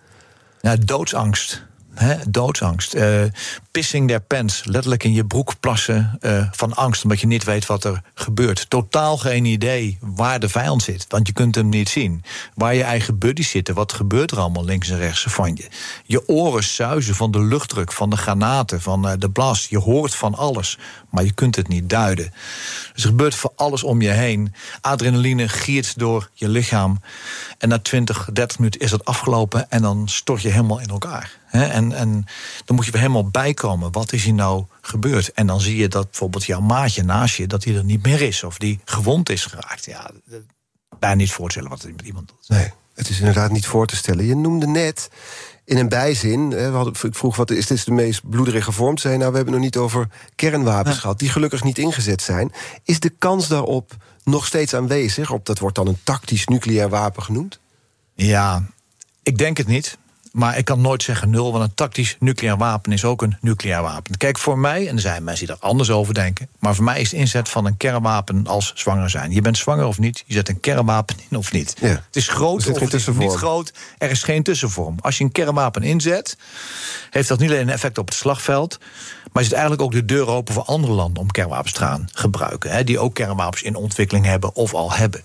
Ja, 0.62 0.76
doodsangst. 0.76 1.64
He, 1.94 2.16
doodsangst. 2.30 2.96
Uh, 2.96 3.24
pissing 3.72 4.08
their 4.08 4.22
pants. 4.22 4.64
Letterlijk 4.66 5.04
in 5.04 5.14
je 5.14 5.26
broek 5.26 5.60
plassen 5.60 6.18
uh, 6.22 6.48
van 6.52 6.74
angst, 6.74 7.04
omdat 7.04 7.20
je 7.20 7.28
niet 7.28 7.44
weet 7.44 7.66
wat 7.66 7.84
er 7.84 8.02
gebeurt. 8.14 8.70
Totaal 8.70 9.18
geen 9.18 9.46
idee 9.46 9.98
waar 10.02 10.40
de 10.40 10.50
vijand 10.50 10.84
zit, 10.84 11.06
want 11.10 11.28
je 11.28 11.34
kunt 11.34 11.56
hem 11.56 11.70
niet 11.70 11.90
zien. 11.90 12.24
Waar 12.56 12.76
je 12.76 12.84
eigen 12.84 13.18
buddies 13.18 13.50
zitten, 13.50 13.76
wat 13.76 13.94
gebeurt 13.94 14.32
er 14.32 14.40
allemaal 14.40 14.66
links 14.66 14.90
en 14.90 14.98
rechts 14.98 15.26
van 15.28 15.56
je. 15.56 15.68
Je 16.06 16.28
oren 16.28 16.64
suizen 16.64 17.16
van 17.16 17.32
de 17.32 17.44
luchtdruk, 17.44 17.92
van 17.92 18.10
de 18.10 18.18
granaten, 18.18 18.82
van 18.82 19.08
uh, 19.08 19.14
de 19.18 19.30
blas. 19.30 19.68
Je 19.70 19.80
hoort 19.80 20.16
van 20.16 20.36
alles, 20.36 20.78
maar 21.10 21.24
je 21.24 21.34
kunt 21.34 21.56
het 21.56 21.68
niet 21.68 21.90
duiden. 21.90 22.34
Dus 22.94 23.04
er 23.04 23.10
gebeurt 23.10 23.36
voor 23.36 23.52
alles 23.56 23.84
om 23.84 24.02
je 24.02 24.10
heen. 24.10 24.54
Adrenaline 24.82 25.50
giert 25.50 26.00
door 26.00 26.30
je 26.34 26.50
lichaam. 26.50 27.00
En 27.58 27.70
na 27.70 27.80
20, 27.80 28.30
30 28.34 28.58
minuten 28.58 28.82
is 28.82 28.90
dat 28.90 29.06
afgelopen 29.06 29.72
en 29.72 29.82
dan 29.82 30.08
stort 30.08 30.42
je 30.42 30.50
helemaal 30.50 30.80
in 30.80 30.90
elkaar. 30.90 31.38
En, 31.52 31.92
en 31.92 32.26
dan 32.66 32.76
moet 32.76 32.86
je 32.86 32.92
weer 32.92 33.02
helemaal 33.02 33.30
bijkomen. 33.60 33.92
Wat 33.92 34.14
is 34.14 34.24
hier 34.24 34.34
nou 34.34 34.66
gebeurd? 34.82 35.32
En 35.32 35.48
dan 35.48 35.62
zie 35.62 35.78
je 35.78 35.88
dat 35.88 36.06
bijvoorbeeld 36.10 36.46
jouw 36.46 36.62
maatje 36.62 37.04
naast 37.04 37.36
je... 37.36 37.48
dat 37.48 37.64
hij 37.64 37.76
er 37.76 37.84
niet 37.84 38.04
meer 38.04 38.22
is 38.22 38.44
of 38.44 38.58
die 38.58 38.80
gewond 38.86 39.30
is 39.30 39.46
geraakt. 39.46 39.86
Ja, 39.86 40.12
bijna 41.00 41.16
niet 41.16 41.32
voorstellen 41.32 41.70
wat 41.70 41.84
met 41.84 42.02
iemand 42.02 42.28
doet. 42.28 42.50
Nee, 42.50 42.72
het 42.94 43.10
is 43.10 43.20
inderdaad 43.20 43.52
niet 43.52 43.66
voor 43.66 43.88
te 43.88 43.96
stellen. 43.96 44.26
Je 44.26 44.36
noemde 44.36 44.68
net 44.68 45.10
in 45.66 45.78
een 45.78 45.90
bijzin, 45.90 46.50
we 46.50 46.62
hadden, 46.62 46.94
ik 47.02 47.16
vroeg 47.16 47.36
wat 47.36 47.52
is 47.52 47.68
dit 47.68 47.86
de 47.86 47.92
meest 47.92 48.30
bloederige 48.30 48.72
vorm? 48.72 48.98
Zei 48.98 49.18
nou, 49.18 49.30
we 49.30 49.36
hebben 49.36 49.54
nog 49.54 49.64
niet 49.64 49.78
over 49.78 50.08
kernwapens 50.36 50.98
gehad... 50.98 51.20
die 51.20 51.30
gelukkig 51.30 51.64
niet 51.64 51.78
ingezet 51.78 52.22
zijn. 52.22 52.52
Is 52.84 53.00
de 53.00 53.10
kans 53.10 53.48
daarop 53.48 53.96
nog 54.24 54.46
steeds 54.46 54.74
aanwezig? 54.74 55.32
Op, 55.32 55.46
dat 55.46 55.60
wordt 55.60 55.76
dan 55.76 55.88
een 55.88 56.00
tactisch 56.04 56.46
nucleair 56.46 56.90
wapen 56.90 57.24
genoemd? 57.24 57.60
Ja, 58.14 58.64
ik 59.24 59.38
denk 59.38 59.58
het 59.58 59.68
niet. 59.68 59.98
Maar 60.40 60.58
ik 60.58 60.66
kan 60.66 60.82
nooit 60.82 61.04
zeggen 61.04 61.30
nul, 61.30 61.52
want 61.52 61.64
een 61.64 61.74
tactisch 61.74 62.16
nucleair 62.20 62.58
wapen 62.58 62.92
is 62.92 63.06
ook 63.06 63.22
een 63.22 63.38
nucleair 63.42 63.82
wapen. 63.82 64.18
Kijk, 64.18 64.38
voor 64.38 64.58
mij, 64.58 64.88
en 64.88 64.96
er 64.96 65.02
zijn 65.02 65.24
mensen 65.24 65.46
die 65.46 65.56
er 65.56 65.62
anders 65.62 65.90
over 65.90 66.14
denken, 66.14 66.48
maar 66.60 66.76
voor 66.76 66.84
mij 66.84 67.02
is 67.02 67.10
de 67.10 67.18
inzet 67.18 67.50
van 67.50 67.66
een 67.66 67.78
kernwapen 67.78 68.48
als 68.48 68.72
zwanger 68.76 69.10
zijn. 69.10 69.32
Je 69.32 69.42
bent 69.42 69.58
zwanger 69.58 69.86
of 69.86 70.00
niet, 70.00 70.24
je 70.26 70.34
zet 70.34 70.50
een 70.50 70.60
kernwapen 70.60 71.16
in 71.30 71.38
of 71.38 71.52
niet. 71.52 71.76
Ja. 71.80 71.88
Het 71.88 72.16
is 72.16 72.28
groot 72.28 72.70
of 72.70 72.80
het 72.80 72.94
is 72.94 73.08
niet 73.08 73.34
groot, 73.34 73.74
er 73.98 74.10
is 74.10 74.24
geen 74.24 74.44
tussenvorm. 74.44 74.96
Als 75.00 75.18
je 75.18 75.24
een 75.24 75.32
kernwapen 75.32 75.84
inzet, 75.84 76.38
heeft 77.10 77.28
dat 77.28 77.40
niet 77.40 77.50
alleen 77.50 77.62
een 77.62 77.70
effect 77.70 77.98
op 77.98 78.08
het 78.08 78.16
slagveld, 78.16 78.78
maar 79.32 79.42
is 79.42 79.50
het 79.50 79.58
eigenlijk 79.58 79.82
ook 79.82 79.92
de 79.92 80.06
deur 80.06 80.28
open 80.28 80.54
voor 80.54 80.64
andere 80.64 80.94
landen 80.94 81.22
om 81.24 81.32
kernwapens 81.32 81.74
te 81.74 81.80
gaan 81.80 82.10
gebruiken, 82.14 82.72
hè, 82.72 82.84
die 82.84 83.00
ook 83.00 83.14
kernwapens 83.14 83.62
in 83.62 83.76
ontwikkeling 83.76 84.26
hebben 84.26 84.56
of 84.56 84.74
al 84.74 84.94
hebben 84.94 85.24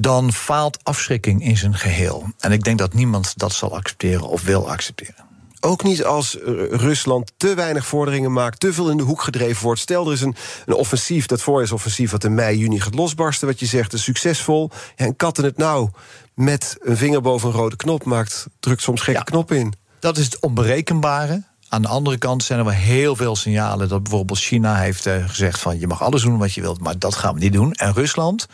dan 0.00 0.32
faalt 0.32 0.78
afschrikking 0.82 1.44
in 1.44 1.56
zijn 1.56 1.74
geheel. 1.74 2.26
En 2.38 2.52
ik 2.52 2.64
denk 2.64 2.78
dat 2.78 2.94
niemand 2.94 3.38
dat 3.38 3.52
zal 3.52 3.76
accepteren 3.76 4.28
of 4.28 4.42
wil 4.42 4.70
accepteren. 4.70 5.26
Ook 5.60 5.82
niet 5.82 6.04
als 6.04 6.38
eh, 6.38 6.44
Rusland 6.70 7.32
te 7.36 7.54
weinig 7.54 7.86
vorderingen 7.86 8.32
maakt, 8.32 8.60
te 8.60 8.72
veel 8.72 8.90
in 8.90 8.96
de 8.96 9.02
hoek 9.02 9.22
gedreven 9.22 9.62
wordt. 9.62 9.80
Stel, 9.80 10.06
er 10.06 10.12
is 10.12 10.20
een, 10.20 10.34
een 10.66 10.74
offensief, 10.74 11.26
dat 11.26 11.46
offensief 11.46 12.10
wat 12.10 12.24
in 12.24 12.34
mei, 12.34 12.58
juni 12.58 12.80
gaat 12.80 12.94
losbarsten, 12.94 13.48
wat 13.48 13.60
je 13.60 13.66
zegt, 13.66 13.92
is 13.92 14.02
succesvol. 14.02 14.70
Ja, 14.96 15.04
en 15.04 15.16
katten 15.16 15.44
het 15.44 15.56
nou 15.56 15.88
met 16.34 16.76
een 16.80 16.96
vinger 16.96 17.20
boven 17.20 17.48
een 17.48 17.54
rode 17.54 17.76
knop 17.76 18.04
maakt, 18.04 18.46
drukt 18.60 18.82
soms 18.82 19.00
gekke 19.00 19.18
ja, 19.18 19.24
knop 19.24 19.52
in. 19.52 19.74
Dat 20.00 20.16
is 20.16 20.24
het 20.24 20.40
onberekenbare. 20.40 21.42
Aan 21.68 21.82
de 21.82 21.88
andere 21.88 22.18
kant 22.18 22.44
zijn 22.44 22.58
er 22.58 22.64
wel 22.64 22.74
heel 22.74 23.16
veel 23.16 23.36
signalen 23.36 23.88
dat 23.88 24.02
bijvoorbeeld 24.02 24.38
China 24.38 24.76
heeft 24.76 25.06
eh, 25.06 25.28
gezegd 25.28 25.60
van 25.60 25.78
je 25.78 25.86
mag 25.86 26.02
alles 26.02 26.22
doen 26.22 26.38
wat 26.38 26.54
je 26.54 26.60
wilt, 26.60 26.80
maar 26.80 26.98
dat 26.98 27.14
gaan 27.14 27.34
we 27.34 27.40
niet 27.40 27.52
doen. 27.52 27.72
En 27.72 27.92
Rusland 27.92 28.46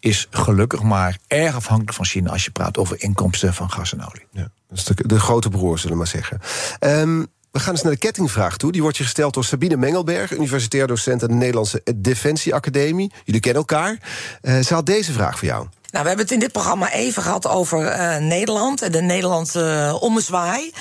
is 0.00 0.26
gelukkig 0.30 0.82
maar 0.82 1.18
erg 1.26 1.54
afhankelijk 1.54 1.94
van 1.94 2.04
China 2.04 2.30
als 2.30 2.44
je 2.44 2.50
praat 2.50 2.78
over 2.78 3.02
inkomsten 3.02 3.54
van 3.54 3.70
gas 3.70 3.92
en 3.92 4.06
olie. 4.06 4.26
Ja, 4.30 4.48
dat 4.68 4.78
is 4.78 4.84
de, 4.84 4.94
de 5.06 5.20
grote 5.20 5.48
broer, 5.48 5.78
zullen 5.78 5.92
we 5.92 5.98
maar 5.98 6.06
zeggen. 6.06 6.40
Um, 6.80 7.26
we 7.52 7.60
gaan 7.60 7.72
eens 7.72 7.82
naar 7.82 7.92
de 7.92 7.98
kettingvraag 7.98 8.56
toe. 8.56 8.72
Die 8.72 8.82
wordt 8.82 8.96
je 8.96 9.02
gesteld 9.02 9.34
door 9.34 9.44
Sabine 9.44 9.76
Mengelberg, 9.76 10.32
universitair 10.32 10.86
docent 10.86 11.22
aan 11.22 11.28
de 11.28 11.34
Nederlandse 11.34 11.82
Defensieacademie. 11.96 13.12
Jullie 13.24 13.40
kennen 13.40 13.60
elkaar. 13.60 13.98
Uh, 14.42 14.60
ze 14.60 14.74
had 14.74 14.86
deze 14.86 15.12
vraag 15.12 15.38
voor 15.38 15.48
jou. 15.48 15.66
Nou, 15.90 16.04
we 16.04 16.08
hebben 16.08 16.26
het 16.26 16.34
in 16.34 16.40
dit 16.40 16.52
programma 16.52 16.92
even 16.92 17.22
gehad 17.22 17.48
over 17.48 17.98
uh, 17.98 18.16
Nederland 18.16 18.82
en 18.82 18.92
de 18.92 19.00
Nederlandse 19.00 19.88
uh, 19.88 20.02
ommezwaai. 20.02 20.72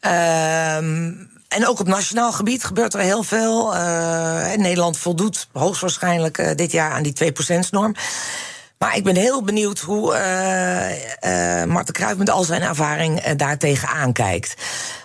Ehm, 0.00 1.12
en 1.48 1.66
ook 1.66 1.80
op 1.80 1.86
nationaal 1.86 2.32
gebied 2.32 2.64
gebeurt 2.64 2.94
er 2.94 3.00
heel 3.00 3.22
veel. 3.22 3.74
Uh, 3.74 4.52
Nederland 4.56 4.98
voldoet 4.98 5.48
hoogstwaarschijnlijk 5.52 6.38
uh, 6.38 6.50
dit 6.54 6.72
jaar 6.72 6.90
aan 6.90 7.02
die 7.02 7.32
2%-norm. 7.32 7.94
Maar 8.78 8.96
ik 8.96 9.04
ben 9.04 9.16
heel 9.16 9.42
benieuwd 9.42 9.78
hoe 9.78 10.14
uh, 10.14 11.64
Marten 11.64 11.94
Kruijf 11.94 12.16
met 12.16 12.30
al 12.30 12.44
zijn 12.44 12.62
ervaring 12.62 13.20
daartegen 13.20 13.88
aankijkt. 13.88 14.54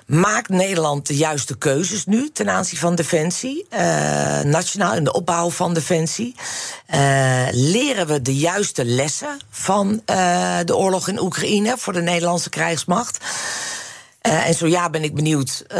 Maakt 0.05 0.49
Nederland 0.49 1.07
de 1.07 1.15
juiste 1.15 1.57
keuzes 1.57 2.05
nu 2.05 2.29
ten 2.31 2.49
aanzien 2.49 2.79
van 2.79 2.95
defensie? 2.95 3.67
nationaal 4.43 4.95
in 4.95 5.03
de 5.03 5.13
opbouw 5.13 5.49
van 5.49 5.73
defensie? 5.73 6.35
leren 7.51 8.07
we 8.07 8.21
de 8.21 8.35
juiste 8.35 8.85
lessen 8.85 9.39
van 9.49 10.01
de 10.65 10.75
oorlog 10.75 11.07
in 11.07 11.19
Oekraïne 11.21 11.75
voor 11.77 11.93
de 11.93 12.01
Nederlandse 12.01 12.49
krijgsmacht? 12.49 13.17
Uh, 14.25 14.47
en 14.47 14.53
zo 14.53 14.67
ja, 14.67 14.89
ben 14.89 15.03
ik 15.03 15.15
benieuwd 15.15 15.65
uh, 15.67 15.77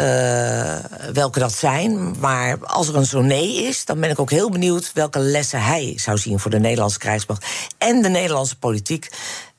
welke 1.13 1.39
dat 1.39 1.53
zijn. 1.53 2.19
Maar 2.19 2.57
als 2.65 2.87
er 2.87 2.95
een 2.95 3.05
zo 3.05 3.21
nee 3.21 3.63
is, 3.63 3.85
dan 3.85 3.99
ben 3.99 4.09
ik 4.09 4.19
ook 4.19 4.29
heel 4.29 4.51
benieuwd 4.51 4.91
welke 4.93 5.19
lessen 5.19 5.63
hij 5.63 5.93
zou 5.95 6.17
zien 6.17 6.39
voor 6.39 6.51
de 6.51 6.59
Nederlandse 6.59 6.99
krijgsmacht 6.99 7.45
en 7.77 8.01
de 8.01 8.09
Nederlandse 8.09 8.57
politiek. 8.57 9.09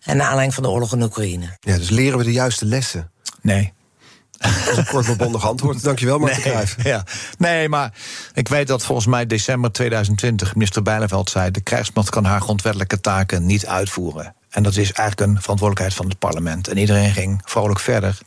En 0.03 0.17
naar 0.17 0.27
aanleiding 0.27 0.55
van 0.55 0.63
de 0.63 0.69
oorlog 0.69 0.93
in 0.93 1.03
Oekraïne. 1.03 1.57
Ja, 1.61 1.77
dus 1.77 1.91
leren 1.91 2.19
we 2.19 2.25
de 2.25 2.33
juiste 2.33 2.65
lessen? 2.65 3.11
Nee. 3.43 3.73
Dat 4.39 4.51
is 4.71 4.77
een 4.77 4.87
kort 4.87 5.17
bondig 5.17 5.49
antwoord. 5.49 5.83
Dankjewel, 5.83 6.19
Martin 6.19 6.53
nee. 6.53 6.93
Ja. 6.93 7.05
Nee, 7.39 7.69
maar 7.69 7.93
ik 8.35 8.49
weet 8.49 8.67
dat 8.67 8.85
volgens 8.85 9.07
mij 9.07 9.27
december 9.27 9.73
2020 9.73 10.55
minister 10.55 10.83
Bijleveld 10.83 11.31
zei... 11.31 11.51
de 11.51 11.61
krijgsmacht 11.61 12.11
kan 12.11 12.25
haar 12.25 12.41
grondwettelijke 12.41 13.01
taken 13.01 13.47
niet 13.47 13.67
uitvoeren. 13.67 14.35
En 14.57 14.63
dat 14.63 14.77
is 14.77 14.93
eigenlijk 14.93 15.21
een 15.21 15.43
verantwoordelijkheid 15.43 15.95
van 15.95 16.09
het 16.09 16.19
parlement. 16.19 16.69
En 16.69 16.79
iedereen 16.79 17.13
ging 17.13 17.41
vrolijk 17.45 17.81
verder. 17.81 18.19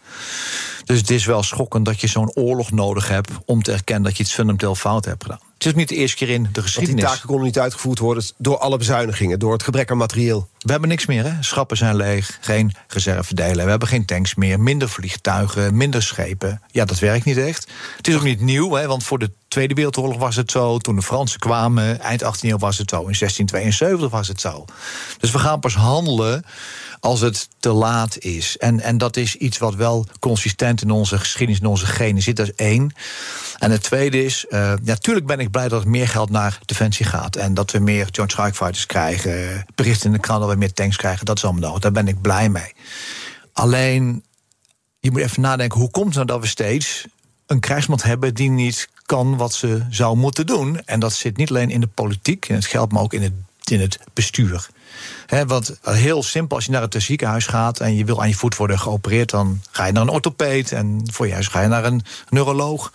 Dus 0.84 0.98
het 0.98 1.10
is 1.10 1.26
wel 1.26 1.44
schokkend 1.44 1.86
dat 1.86 2.02
je 2.02 2.08
zo'n 2.08 2.36
oorlog 2.36 2.72
nodig 2.72 3.08
hebt 3.08 3.32
om 3.46 3.64
te 3.64 3.72
erkennen 3.72 4.04
dat 4.04 4.18
je 4.18 4.24
iets 4.24 4.34
fundamenteel 4.34 4.76
fout 4.76 5.06
hebt 5.06 5.24
gedaan. 5.24 5.49
Het 5.60 5.68
is 5.68 5.74
niet 5.74 5.90
de 5.90 5.96
eerste 5.96 6.18
keer 6.18 6.30
in 6.30 6.50
de 6.52 6.62
geschiedenis. 6.62 6.88
Want 6.88 6.98
die 6.98 7.06
taken 7.06 7.28
konden 7.28 7.46
niet 7.46 7.60
uitgevoerd 7.60 8.00
worden 8.00 8.24
door 8.38 8.58
alle 8.58 8.78
bezuinigingen, 8.78 9.40
door 9.40 9.54
het 9.54 9.64
gebrek 9.64 9.92
aan 9.92 9.98
materieel. 9.98 10.50
We 10.60 10.72
hebben 10.72 10.90
niks 10.90 11.06
meer, 11.06 11.24
hè? 11.24 11.32
Schappen 11.40 11.78
zijn 11.78 11.96
leeg, 11.96 12.38
geen 12.42 12.74
reservedelen. 12.88 13.64
We 13.64 13.70
hebben 13.70 13.88
geen 13.88 14.06
tanks 14.06 14.36
meer, 14.36 14.60
minder 14.60 14.90
vliegtuigen, 14.90 15.78
minder 15.78 16.04
schepen. 16.04 16.62
Ja, 16.72 16.86
dat 16.86 17.00
werkt 17.00 17.26
niet 17.26 17.38
echt. 17.38 17.68
Het 17.98 18.08
is 18.08 18.16
ook 18.16 18.24
niet 18.24 18.42
nieuw, 18.42 18.72
hè? 18.72 18.88
want 18.88 19.04
voor 19.04 19.20
de 19.20 19.32
Tweede 19.48 19.74
Wereldoorlog 19.74 20.18
was 20.18 20.36
het 20.36 20.52
zo. 20.52 20.78
Toen 20.78 20.96
de 20.96 21.02
Fransen 21.02 21.40
kwamen, 21.40 22.00
eind 22.00 22.24
18e 22.24 22.40
eeuw 22.42 22.58
was 22.58 22.78
het 22.78 22.90
zo. 22.90 22.96
In 22.96 23.16
1672 23.20 24.10
was 24.10 24.28
het 24.28 24.42
zo. 24.42 24.66
Dus 25.20 25.32
we 25.32 25.40
gaan 25.40 25.60
pas 25.60 25.76
handelen 25.76 26.44
als 27.00 27.22
het 27.22 27.48
te 27.60 27.72
laat 27.72 28.18
is. 28.18 28.58
En, 28.58 28.80
en 28.80 28.98
dat 28.98 29.18
is 29.18 29.36
iets 29.36 29.58
wat 29.58 29.76
wel 29.76 30.06
consistent 30.20 30.82
in 30.82 30.92
onze 30.92 31.18
geschiedenis, 31.18 31.62
in 31.62 31.68
onze 31.68 31.86
genen 31.86 32.22
zit. 32.22 32.36
Dat 32.36 32.48
is 32.48 32.56
één. 32.56 32.94
En 33.58 33.72
het 33.72 33.84
tweede 33.84 34.24
is, 34.24 34.46
natuurlijk 34.84 35.26
ben 35.26 35.40
ik 35.40 35.52
blij 35.52 35.68
dat 35.68 35.84
er 35.84 35.90
meer 35.90 36.08
geld 36.08 36.30
naar 36.30 36.60
defensie 36.66 37.06
gaat. 37.06 37.36
En 37.36 37.54
dat 37.54 37.72
we 37.72 37.80
meer 37.80 38.08
Joint 38.12 38.32
Strike 38.32 38.54
Fighters 38.54 38.86
krijgen. 38.86 39.66
Berichten 39.76 40.06
in 40.06 40.12
de 40.12 40.20
krant 40.20 40.42
dat 40.42 40.50
we 40.50 40.56
meer 40.56 40.74
tanks 40.74 40.96
krijgen. 40.96 41.26
Dat 41.26 41.38
is 41.38 41.44
allemaal 41.44 41.62
nodig. 41.62 41.82
Daar 41.82 41.92
ben 41.92 42.08
ik 42.08 42.22
blij 42.22 42.50
mee. 42.50 42.74
Alleen, 43.54 44.24
je 45.00 45.12
moet 45.12 45.22
even 45.22 45.42
nadenken, 45.42 45.80
hoe 45.80 45.92
komt 45.92 46.06
het 46.06 46.16
nou 46.16 46.28
dat 46.28 46.40
we 46.42 46.48
steeds 46.48 47.06
een 47.46 47.60
krijgsmacht 47.60 48.04
hebben 48.04 48.34
die 48.34 48.50
niet 48.50 48.90
kan 49.06 49.38
wat 49.38 49.54
ze 49.54 49.86
zou 49.90 50.18
moeten 50.18 50.46
doen? 50.46 50.82
En 50.86 51.00
dat 51.00 51.14
zit 51.14 51.38
niet 51.38 51.50
alleen 51.50 51.70
in 51.70 51.82
de 51.82 51.88
politiek, 51.88 52.50
en 52.50 52.56
het 52.56 52.66
geldt 52.66 52.92
maar 52.92 53.02
ook 53.02 53.14
in 53.14 53.22
het, 53.22 53.34
in 53.72 53.80
het 53.80 54.00
bestuur. 54.14 54.70
He, 55.26 55.46
want 55.46 55.80
heel 55.82 56.24
simpel, 56.24 56.56
als 56.56 56.66
je 56.66 56.72
naar 56.72 56.82
het 56.82 56.96
ziekenhuis 56.98 57.46
gaat 57.46 57.80
en 57.80 57.96
je 57.96 58.06
wil 58.06 58.22
aan 58.22 58.28
je 58.28 58.36
voet 58.36 58.56
worden 58.56 58.80
geopereerd, 58.80 59.30
dan 59.30 59.62
ga 59.72 59.86
je 59.86 59.92
naar 59.92 60.02
een 60.02 60.10
orthopeed 60.10 60.72
en 60.72 61.02
voor 61.12 61.28
je 61.28 61.34
huis 61.34 61.48
ga 61.48 61.62
je 61.62 61.68
naar 61.68 61.86
een 61.86 62.02
neuroloog. 62.30 62.92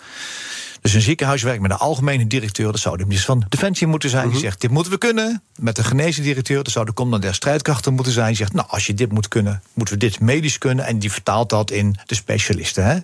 Dus 0.85 0.95
een 0.95 1.01
ziekenhuis 1.01 1.43
werkt 1.43 1.63
met 1.63 1.71
een 1.71 1.77
algemene 1.77 2.27
directeur, 2.27 2.73
dat 2.73 2.81
zou 2.81 2.97
de 2.97 3.07
minister 3.07 3.27
van 3.27 3.45
Defensie 3.49 3.87
moeten 3.87 4.11
zijn. 4.11 4.23
Die 4.23 4.33
mhm. 4.33 4.43
zegt: 4.43 4.61
Dit 4.61 4.71
moeten 4.71 4.93
we 4.93 4.99
kunnen. 4.99 5.43
Met 5.57 5.77
de 5.77 5.85
geneesdirecteur, 5.85 6.63
dat 6.63 6.73
zou 6.73 6.85
de 6.85 6.93
commandant 6.93 7.23
der 7.23 7.35
strijdkrachten 7.35 7.95
moeten 7.95 8.13
zijn. 8.13 8.27
Die 8.27 8.37
zegt: 8.37 8.53
Nou, 8.53 8.69
als 8.69 8.87
je 8.87 8.95
dit 8.95 9.13
moet 9.13 9.29
kunnen, 9.29 9.63
moeten 9.75 9.95
we 9.95 10.01
dit 10.01 10.21
medisch 10.21 10.59
kunnen. 10.59 10.87
En 10.87 10.99
die 10.99 11.13
vertaalt 11.13 11.51
dat 11.51 11.71
in 11.71 11.97
de 12.07 12.15
specialisten. 12.15 12.85
Hè? 12.87 12.99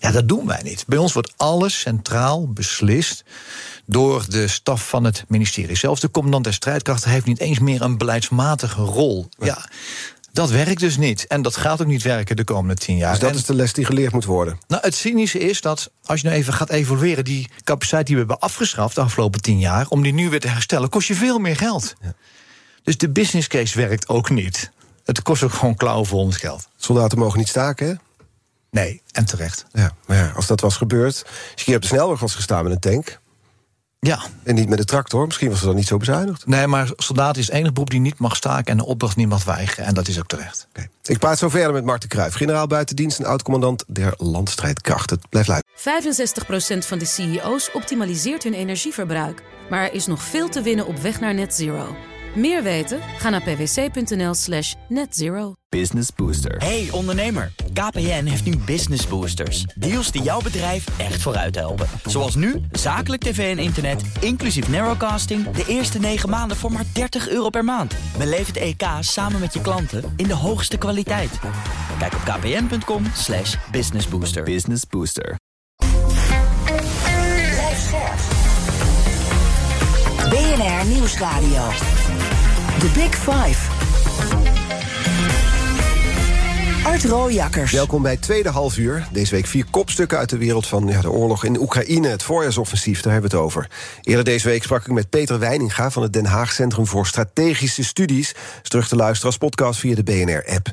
Ja, 0.00 0.10
dat 0.10 0.28
doen 0.28 0.46
wij 0.46 0.60
niet. 0.62 0.84
Bij 0.86 0.98
ons 0.98 1.12
wordt 1.12 1.32
alles 1.36 1.80
centraal 1.80 2.48
beslist 2.48 3.24
door 3.86 4.24
de 4.28 4.48
staf 4.48 4.88
van 4.88 5.04
het 5.04 5.24
ministerie. 5.28 5.76
Zelfs 5.76 6.00
de 6.00 6.10
commandant 6.10 6.44
der 6.44 6.52
strijdkrachten 6.52 7.10
heeft 7.10 7.26
niet 7.26 7.40
eens 7.40 7.58
meer 7.58 7.82
een 7.82 7.98
beleidsmatige 7.98 8.82
rol. 8.82 9.28
Ja. 9.38 9.68
Dat 10.32 10.50
werkt 10.50 10.80
dus 10.80 10.96
niet. 10.96 11.26
En 11.26 11.42
dat 11.42 11.56
gaat 11.56 11.80
ook 11.80 11.86
niet 11.86 12.02
werken 12.02 12.36
de 12.36 12.44
komende 12.44 12.74
tien 12.74 12.96
jaar. 12.96 13.10
Dus 13.10 13.20
dat 13.20 13.34
is 13.34 13.44
de 13.44 13.54
les 13.54 13.72
die 13.72 13.84
geleerd 13.84 14.12
moet 14.12 14.24
worden. 14.24 14.58
Nou, 14.68 14.82
het 14.82 14.94
cynische 14.94 15.38
is 15.38 15.60
dat 15.60 15.90
als 16.04 16.20
je 16.20 16.26
nou 16.26 16.38
even 16.38 16.52
gaat 16.52 16.70
evalueren... 16.70 17.24
die 17.24 17.50
capaciteit 17.64 18.06
die 18.06 18.14
we 18.14 18.20
hebben 18.20 18.40
afgeschaft 18.40 18.94
de 18.94 19.00
afgelopen 19.00 19.40
tien 19.40 19.58
jaar... 19.58 19.86
om 19.88 20.02
die 20.02 20.12
nu 20.12 20.30
weer 20.30 20.40
te 20.40 20.48
herstellen, 20.48 20.88
kost 20.88 21.08
je 21.08 21.14
veel 21.14 21.38
meer 21.38 21.56
geld. 21.56 21.94
Ja. 22.00 22.14
Dus 22.82 22.96
de 22.98 23.10
business 23.10 23.48
case 23.48 23.78
werkt 23.78 24.08
ook 24.08 24.30
niet. 24.30 24.70
Het 25.04 25.22
kost 25.22 25.42
ook 25.42 25.52
gewoon 25.52 26.10
ons 26.10 26.36
geld. 26.36 26.68
Soldaten 26.76 27.18
mogen 27.18 27.38
niet 27.38 27.48
staken, 27.48 27.86
hè? 27.86 27.94
Nee, 28.70 29.02
en 29.10 29.24
terecht. 29.24 29.66
Ja, 29.72 29.92
maar 30.06 30.16
ja, 30.16 30.32
als 30.36 30.46
dat 30.46 30.60
was 30.60 30.76
gebeurd, 30.76 31.22
als 31.24 31.32
je 31.54 31.64
hier 31.64 31.76
op 31.76 31.82
de 31.82 31.88
snelweg 31.88 32.20
was 32.20 32.34
gestaan 32.34 32.62
met 32.64 32.72
een 32.72 32.78
tank... 32.78 33.20
Ja. 34.06 34.20
En 34.42 34.54
niet 34.54 34.68
met 34.68 34.78
de 34.78 34.84
tractor, 34.84 35.26
misschien 35.26 35.48
was 35.48 35.58
het 35.58 35.66
dan 35.66 35.76
niet 35.76 35.86
zo 35.86 35.96
bezuinigd. 35.96 36.46
Nee, 36.46 36.66
maar 36.66 36.90
soldaat 36.96 37.36
is 37.36 37.46
het 37.46 37.54
enige 37.54 37.72
beroep 37.72 37.90
die 37.90 38.00
niet 38.00 38.18
mag 38.18 38.36
staken... 38.36 38.64
en 38.64 38.76
de 38.76 38.84
opdracht 38.84 39.16
niet 39.16 39.28
mag 39.28 39.44
weigeren, 39.44 39.84
en 39.84 39.94
dat 39.94 40.08
is 40.08 40.18
ook 40.18 40.26
terecht. 40.26 40.66
Okay. 40.68 40.88
Ik 41.04 41.18
praat 41.18 41.38
zo 41.38 41.48
verder 41.48 41.72
met 41.72 41.84
Marten 41.84 42.08
Kruijf, 42.08 42.34
generaal 42.34 42.66
buitendienst... 42.66 43.18
en 43.18 43.24
oud-commandant 43.24 43.84
der 43.86 44.14
landstrijdkrachten. 44.16 45.20
Blijf 45.28 45.46
luisteren. 45.46 46.84
65% 46.84 46.86
van 46.86 46.98
de 46.98 47.04
CEO's 47.04 47.70
optimaliseert 47.72 48.42
hun 48.42 48.54
energieverbruik. 48.54 49.42
Maar 49.70 49.82
er 49.82 49.94
is 49.94 50.06
nog 50.06 50.22
veel 50.22 50.48
te 50.48 50.62
winnen 50.62 50.86
op 50.86 50.98
weg 50.98 51.20
naar 51.20 51.34
net 51.34 51.54
zero. 51.54 51.96
Meer 52.34 52.62
weten? 52.62 53.00
Ga 53.18 53.30
naar 53.30 53.42
pwc.nl 53.42 54.34
slash 54.34 54.74
netzero. 54.88 55.52
Business 55.68 56.08
Booster. 56.16 56.56
Hey 56.56 56.88
ondernemer, 56.90 57.52
KPN 57.72 58.24
heeft 58.24 58.44
nu 58.44 58.56
Business 58.56 59.06
Boosters. 59.06 59.62
Deals 59.74 60.12
die 60.12 60.22
jouw 60.22 60.40
bedrijf 60.40 60.98
echt 60.98 61.22
vooruit 61.22 61.54
helpen. 61.56 61.86
Zoals 62.04 62.34
nu, 62.34 62.60
zakelijk 62.70 63.22
tv 63.22 63.56
en 63.56 63.62
internet, 63.62 64.02
inclusief 64.20 64.68
narrowcasting... 64.68 65.50
de 65.50 65.64
eerste 65.66 65.98
9 65.98 66.28
maanden 66.30 66.56
voor 66.56 66.72
maar 66.72 66.84
30 66.92 67.28
euro 67.28 67.48
per 67.48 67.64
maand. 67.64 67.94
Beleef 68.18 68.46
het 68.46 68.56
EK 68.56 68.84
samen 69.00 69.40
met 69.40 69.54
je 69.54 69.60
klanten 69.60 70.12
in 70.16 70.26
de 70.26 70.34
hoogste 70.34 70.76
kwaliteit. 70.76 71.38
Kijk 71.98 72.14
op 72.14 72.20
kpn.com 72.24 73.04
slash 73.14 73.56
businessbooster. 73.70 74.42
Business 74.42 74.82
Booster. 74.86 75.36
BNR 80.30 80.86
Nieuwsradio. 80.86 82.01
The 82.82 82.90
Big 82.94 83.14
Five. 83.14 83.70
Art 86.84 87.04
Rooijakkers. 87.04 87.72
Welkom 87.72 88.02
bij 88.02 88.16
tweede 88.16 88.48
half 88.48 88.76
uur. 88.76 89.08
Deze 89.12 89.34
week 89.34 89.46
vier 89.46 89.64
kopstukken 89.70 90.18
uit 90.18 90.30
de 90.30 90.36
wereld 90.36 90.66
van 90.66 90.86
ja, 90.86 91.00
de 91.00 91.10
oorlog 91.10 91.44
in 91.44 91.60
Oekraïne. 91.60 92.08
Het 92.08 92.22
voorjaarsoffensief, 92.22 93.00
daar 93.00 93.12
hebben 93.12 93.30
we 93.30 93.36
het 93.36 93.46
over. 93.46 93.70
Eerder 94.02 94.24
deze 94.24 94.48
week 94.48 94.62
sprak 94.62 94.86
ik 94.86 94.92
met 94.92 95.10
Peter 95.10 95.38
Weininga... 95.38 95.90
van 95.90 96.02
het 96.02 96.12
Den 96.12 96.26
Haag 96.26 96.52
Centrum 96.52 96.86
voor 96.86 97.06
Strategische 97.06 97.84
Studies. 97.84 98.34
Is 98.62 98.68
terug 98.68 98.88
te 98.88 98.96
luisteren 98.96 99.26
als 99.26 99.38
podcast 99.38 99.80
via 99.80 99.94
de 99.94 100.02
BNR-app. 100.02 100.72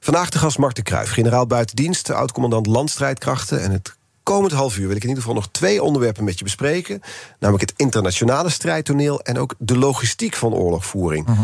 Vandaag 0.00 0.30
de 0.30 0.38
gast 0.38 0.58
Marten 0.58 0.84
Kruijf, 0.84 1.10
generaal 1.10 1.46
buitendienst... 1.46 2.10
oud-commandant 2.10 2.66
landstrijdkrachten 2.66 3.62
en 3.62 3.70
het 3.70 3.95
komend 4.32 4.52
half 4.52 4.76
uur 4.76 4.86
wil 4.86 4.96
ik 4.96 5.02
in 5.02 5.08
ieder 5.08 5.22
geval 5.22 5.38
nog 5.38 5.48
twee 5.50 5.82
onderwerpen 5.82 6.24
met 6.24 6.38
je 6.38 6.44
bespreken. 6.44 7.00
Namelijk 7.38 7.70
het 7.70 7.78
internationale 7.80 8.50
strijdtoneel 8.50 9.20
en 9.20 9.38
ook 9.38 9.54
de 9.58 9.78
logistiek 9.78 10.34
van 10.34 10.54
oorlogvoering. 10.54 11.26
Dat 11.26 11.36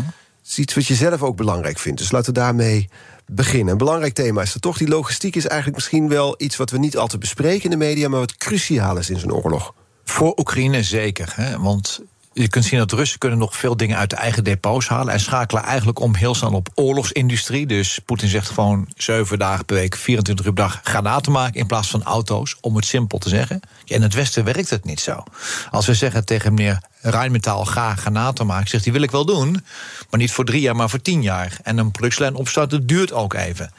is 0.45 0.57
iets 0.57 0.73
wat 0.73 0.85
je 0.85 0.95
zelf 0.95 1.23
ook 1.23 1.35
belangrijk 1.35 1.79
vindt. 1.79 1.99
Dus 1.99 2.11
laten 2.11 2.33
we 2.33 2.39
daarmee 2.39 2.89
beginnen. 3.25 3.71
Een 3.71 3.77
belangrijk 3.77 4.13
thema 4.13 4.41
is 4.41 4.53
er 4.53 4.59
toch. 4.59 4.77
Die 4.77 4.87
logistiek 4.87 5.35
is 5.35 5.45
eigenlijk 5.45 5.75
misschien 5.75 6.09
wel 6.09 6.35
iets 6.37 6.55
wat 6.55 6.69
we 6.69 6.77
niet 6.77 6.97
altijd 6.97 7.19
bespreken 7.21 7.63
in 7.63 7.69
de 7.69 7.85
media, 7.85 8.09
maar 8.09 8.19
wat 8.19 8.37
cruciaal 8.37 8.97
is 8.97 9.09
in 9.09 9.19
zo'n 9.19 9.33
oorlog. 9.33 9.73
Voor 10.03 10.33
Oekraïne 10.37 10.83
zeker. 10.83 11.33
Hè? 11.35 11.59
Want 11.59 12.01
je 12.33 12.47
kunt 12.47 12.65
zien 12.65 12.79
dat 12.79 12.91
Russen 12.91 13.19
kunnen 13.19 13.39
nog 13.39 13.57
veel 13.57 13.77
dingen 13.77 13.97
uit 13.97 14.09
de 14.09 14.15
eigen 14.15 14.43
depots 14.43 14.87
halen... 14.87 15.13
en 15.13 15.19
schakelen 15.19 15.63
eigenlijk 15.63 15.99
om 15.99 16.15
heel 16.15 16.35
snel 16.35 16.51
op 16.51 16.69
oorlogsindustrie. 16.75 17.65
Dus 17.65 17.99
Poetin 18.05 18.27
zegt 18.27 18.49
gewoon 18.49 18.87
zeven 18.97 19.39
dagen 19.39 19.65
per 19.65 19.75
week, 19.75 19.95
24 19.95 20.45
uur 20.45 20.53
per 20.53 20.63
dag... 20.63 20.79
granaten 20.83 21.31
maken 21.31 21.59
in 21.59 21.67
plaats 21.67 21.89
van 21.89 22.03
auto's, 22.03 22.57
om 22.61 22.75
het 22.75 22.85
simpel 22.85 23.17
te 23.17 23.29
zeggen. 23.29 23.59
Ja, 23.85 23.95
in 23.95 24.01
het 24.01 24.13
Westen 24.13 24.43
werkt 24.43 24.69
het 24.69 24.85
niet 24.85 24.99
zo. 24.99 25.23
Als 25.71 25.85
we 25.85 25.93
zeggen 25.93 26.25
tegen 26.25 26.53
meneer 26.53 26.81
Rijnmetaal 27.01 27.65
ga 27.65 27.95
granaten 27.95 28.45
maken... 28.45 28.69
zegt 28.69 28.83
hij, 28.83 28.93
wil 28.93 29.01
ik 29.01 29.11
wel 29.11 29.25
doen, 29.25 29.63
maar 30.09 30.19
niet 30.19 30.31
voor 30.31 30.45
drie 30.45 30.61
jaar, 30.61 30.75
maar 30.75 30.89
voor 30.89 31.01
tien 31.01 31.21
jaar. 31.21 31.57
En 31.63 31.77
een 31.77 31.91
productielijn 31.91 32.35
opstarten 32.35 32.87
duurt 32.87 33.11
ook 33.11 33.33
even. 33.33 33.71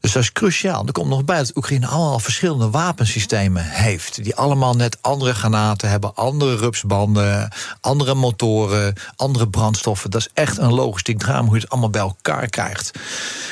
Dus 0.00 0.12
dat 0.12 0.22
is 0.22 0.32
cruciaal. 0.32 0.86
Er 0.86 0.92
komt 0.92 1.08
nog 1.08 1.24
bij 1.24 1.38
dat 1.38 1.56
Oekraïne 1.56 1.86
allemaal 1.86 2.18
verschillende 2.18 2.70
wapensystemen 2.70 3.64
heeft. 3.64 4.24
Die 4.24 4.36
allemaal 4.36 4.74
net 4.74 4.98
andere 5.00 5.34
granaten 5.34 5.90
hebben, 5.90 6.14
andere 6.14 6.56
rupsbanden, 6.56 7.52
andere 7.80 8.14
motoren, 8.14 8.94
andere 9.16 9.48
brandstoffen. 9.48 10.10
Dat 10.10 10.20
is 10.20 10.28
echt 10.34 10.58
een 10.58 10.72
logistiek 10.74 11.18
drama 11.18 11.44
hoe 11.46 11.54
je 11.54 11.60
het 11.60 11.70
allemaal 11.70 11.90
bij 11.90 12.00
elkaar 12.00 12.48
krijgt. 12.48 12.90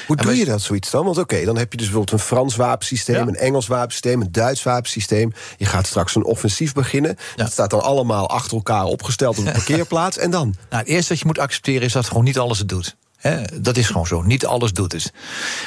Hoe 0.06 0.16
doe 0.16 0.36
je 0.36 0.44
dat 0.44 0.62
zoiets 0.62 0.90
dan? 0.90 1.04
Want 1.04 1.18
oké, 1.18 1.44
dan 1.44 1.56
heb 1.56 1.70
je 1.72 1.76
dus 1.78 1.86
bijvoorbeeld 1.86 2.20
een 2.20 2.26
Frans 2.26 2.56
wapensysteem, 2.56 3.14
Ja. 3.16 3.20
een 3.26 3.36
Engels 3.36 3.66
wapensysteem, 3.66 4.20
een 4.20 4.32
Duits 4.32 4.62
wapensysteem. 4.62 5.32
Je 5.56 5.64
gaat 5.64 5.86
straks 5.86 6.14
een 6.14 6.24
offensief 6.24 6.72
beginnen. 6.72 7.16
Dat 7.36 7.52
staat 7.52 7.70
dan 7.70 7.82
allemaal 7.82 8.28
achter 8.30 8.56
elkaar 8.56 8.84
opgesteld 8.84 9.38
op 9.38 9.46
een 9.46 9.52
parkeerplaats. 9.62 10.18
En 10.18 10.30
dan? 10.30 10.54
Nou, 10.70 10.82
het 10.82 10.86
eerste 10.92 11.08
wat 11.08 11.18
je 11.18 11.26
moet 11.26 11.38
accepteren 11.38 11.82
is 11.82 11.92
dat 11.92 12.06
gewoon 12.08 12.24
niet 12.24 12.38
alles 12.38 12.58
het 12.58 12.68
doet. 12.68 12.96
Dat 13.54 13.76
is 13.76 13.86
gewoon 13.86 14.06
zo. 14.06 14.22
Niet 14.22 14.46
alles 14.46 14.72
doet 14.72 14.92
het. 14.92 15.12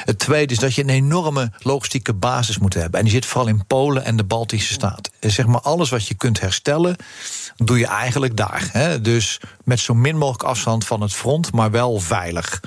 Het 0.04 0.18
tweede 0.18 0.52
is 0.52 0.58
dat 0.58 0.74
je 0.74 0.82
een 0.82 0.88
enorme 0.88 1.52
logistieke 1.58 2.14
basis 2.14 2.58
moet 2.58 2.74
hebben. 2.74 2.98
En 2.98 3.04
die 3.04 3.14
zit 3.14 3.26
vooral 3.26 3.48
in 3.48 3.66
Polen 3.66 4.04
en 4.04 4.16
de 4.16 4.24
Baltische 4.24 4.72
Staten. 4.72 5.12
En 5.18 5.30
zeg 5.30 5.46
maar 5.46 5.60
alles 5.60 5.90
wat 5.90 6.06
je 6.06 6.14
kunt 6.14 6.40
herstellen, 6.40 6.96
doe 7.62 7.78
je 7.78 7.86
eigenlijk 7.86 8.36
daar. 8.36 8.68
Hè. 8.72 9.00
Dus 9.00 9.40
met 9.64 9.80
zo 9.80 9.94
min 9.94 10.16
mogelijk 10.16 10.42
afstand 10.42 10.86
van 10.86 11.00
het 11.00 11.12
front, 11.12 11.52
maar 11.52 11.70
wel 11.70 12.00
veilig. 12.00 12.60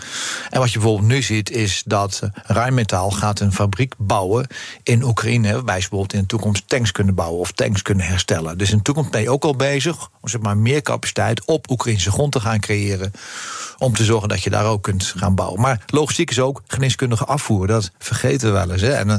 En 0.50 0.60
wat 0.60 0.72
je 0.72 0.80
bijvoorbeeld 0.80 1.08
nu 1.08 1.22
ziet, 1.22 1.52
is 1.52 1.84
dat 1.86 2.20
eh, 2.24 2.30
Rijnmetaal 2.44 3.12
gaat 3.12 3.40
een 3.40 3.54
fabriek 3.54 3.94
bouwen 3.98 4.48
in 4.84 5.04
Oekraïne. 5.04 5.54
Waarbij 5.54 5.82
ze 5.82 5.90
bijvoorbeeld 5.90 6.14
in 6.14 6.20
de 6.20 6.26
toekomst 6.26 6.68
tanks 6.68 6.92
kunnen 6.92 7.16
bouwen 7.16 7.40
of 7.40 7.52
tanks 7.52 7.82
kunnen 7.82 8.06
herstellen. 8.06 8.58
Dus 8.58 8.72
in 8.72 8.78
de 8.78 8.84
toekomst 8.84 9.12
ben 9.12 9.22
je 9.22 9.30
ook 9.30 9.44
al 9.44 9.56
bezig 9.56 10.10
om 10.22 10.30
zeg 10.30 10.42
maar, 10.42 10.58
meer 10.58 10.82
capaciteit 10.82 11.46
op 11.46 11.70
Oekraïnse 11.70 12.12
grond 12.12 12.32
te 12.32 12.40
gaan 12.40 12.60
creëren. 12.60 13.12
Om 13.78 13.94
te 13.94 14.04
zorgen 14.04 14.30
dat 14.30 14.44
je 14.44 14.50
daar 14.50 14.66
ook 14.66 14.84
kunt 14.84 15.14
gaan 15.18 15.36
bouwen. 15.36 15.62
Maar 15.62 15.84
logistiek 15.88 16.30
is 16.30 16.40
ook 16.40 16.62
geneeskundige 16.68 17.26
afvoer. 17.26 17.68
Dat 17.68 17.92
vergeten 18.00 18.48
we 18.48 18.54
wel 18.54 18.72
eens. 18.72 18.82
Hè. 18.82 18.94
En 18.94 19.10
eh, 19.10 19.18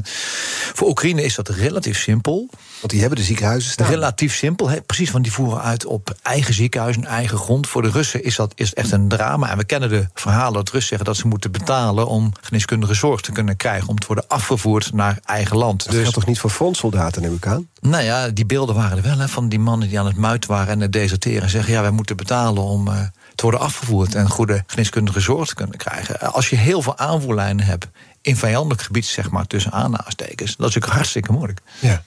voor 0.73 0.89
Oekraïne 0.89 1.23
is 1.23 1.35
dat 1.35 1.49
relatief 1.49 1.99
simpel. 1.99 2.49
Want 2.81 2.93
die 2.93 3.01
hebben 3.01 3.19
de 3.19 3.25
ziekenhuizen 3.25 3.71
staan. 3.71 3.89
Relatief 3.89 4.35
simpel, 4.35 4.81
precies, 4.87 5.11
want 5.11 5.25
die 5.25 5.33
voeren 5.33 5.63
uit 5.63 5.85
op 5.87 6.17
eigen 6.23 6.55
ziekenhuis 6.55 6.97
en 6.97 7.05
eigen 7.05 7.39
grond. 7.39 7.69
Voor 7.69 7.83
de 7.83 7.91
Russen 7.91 8.25
is 8.25 8.37
dat 8.37 8.53
is 8.55 8.75
echt 8.75 8.93
een 8.93 9.09
drama. 9.09 9.51
En 9.51 9.57
we 9.59 9.65
kennen 9.65 9.89
de 9.89 10.07
verhalen 10.15 10.53
dat 10.53 10.71
Russen 10.71 10.89
zeggen 10.89 11.07
dat 11.07 11.17
ze 11.17 11.27
moeten 11.27 11.53
betalen 11.53 12.07
om 12.07 12.33
geneeskundige 12.41 12.95
zorg 12.95 13.21
te 13.21 13.33
kunnen 13.33 13.57
krijgen. 13.57 13.89
Om 13.89 13.99
te 13.99 14.07
worden 14.07 14.29
afgevoerd 14.29 14.93
naar 14.93 15.19
eigen 15.25 15.57
land. 15.57 15.85
Dat 15.85 15.93
Dus, 15.93 16.01
geldt 16.01 16.15
toch 16.15 16.27
niet 16.27 16.39
voor 16.39 16.51
frontsoldaten, 16.51 17.23
neem 17.23 17.35
ik 17.35 17.47
aan? 17.47 17.69
nou 17.81 18.03
ja, 18.05 18.29
die 18.29 18.47
beelden 18.47 18.75
waren 18.75 18.97
er 18.97 19.03
wel, 19.03 19.19
hè, 19.19 19.29
van 19.29 19.49
die 19.49 19.59
mannen 19.59 19.89
die 19.89 19.99
aan 19.99 20.07
het 20.07 20.17
muiten 20.17 20.51
waren 20.51 20.73
en 20.73 20.81
het 20.81 20.93
deserteren. 20.93 21.43
En 21.43 21.51
zeggen, 21.51 21.73
ja, 21.73 21.81
wij 21.81 21.91
moeten 21.91 22.17
betalen 22.17 22.63
om 22.63 22.89
eh, 22.89 22.95
te 23.35 23.43
worden 23.43 23.61
afgevoerd 23.61 24.15
en 24.15 24.29
goede 24.29 24.65
geneeskundige 24.67 25.21
zorg 25.21 25.49
te 25.49 25.55
kunnen 25.55 25.77
krijgen. 25.77 26.33
Als 26.33 26.51
je 26.51 26.57
heel 26.57 26.83
veel 26.83 26.99
aanvoerlijnen 26.99 27.65
hebt 27.65 27.87
in 28.21 28.37
vijandelijk 28.37 28.83
gebied, 28.83 29.07
zeg 29.07 29.31
maar, 29.31 29.47
tussen 29.47 29.73
aanhalingstekens, 29.73 30.39
dat 30.39 30.59
is 30.69 30.75
natuurlijk 30.75 30.93
hartstikke 30.93 31.33
moeilijk. 31.33 31.61
Ja. 31.81 32.03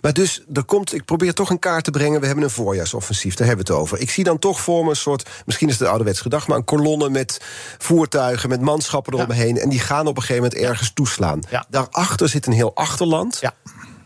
Maar 0.00 0.12
dus, 0.12 0.42
er 0.52 0.64
komt, 0.64 0.94
ik 0.94 1.04
probeer 1.04 1.34
toch 1.34 1.50
een 1.50 1.58
kaart 1.58 1.84
te 1.84 1.90
brengen. 1.90 2.20
We 2.20 2.26
hebben 2.26 2.44
een 2.44 2.50
voorjaarsoffensief, 2.50 3.34
daar 3.34 3.46
hebben 3.46 3.66
we 3.66 3.72
het 3.72 3.82
over. 3.82 4.00
Ik 4.00 4.10
zie 4.10 4.24
dan 4.24 4.38
toch 4.38 4.60
voor 4.60 4.84
me 4.84 4.90
een 4.90 4.96
soort, 4.96 5.28
misschien 5.46 5.68
is 5.68 5.78
het 5.78 5.88
ouderwets 5.88 6.20
gedacht... 6.20 6.46
maar 6.48 6.56
een 6.56 6.64
kolonne 6.64 7.08
met 7.08 7.40
voertuigen, 7.78 8.48
met 8.48 8.60
manschappen 8.60 9.14
eromheen... 9.14 9.58
en 9.58 9.68
die 9.68 9.80
gaan 9.80 10.06
op 10.06 10.16
een 10.16 10.22
gegeven 10.22 10.42
moment 10.42 10.60
ergens 10.62 10.90
toeslaan. 10.94 11.40
Ja. 11.50 11.66
Daarachter 11.70 12.28
zit 12.28 12.46
een 12.46 12.52
heel 12.52 12.74
achterland 12.74 13.38
Ja. 13.40 13.54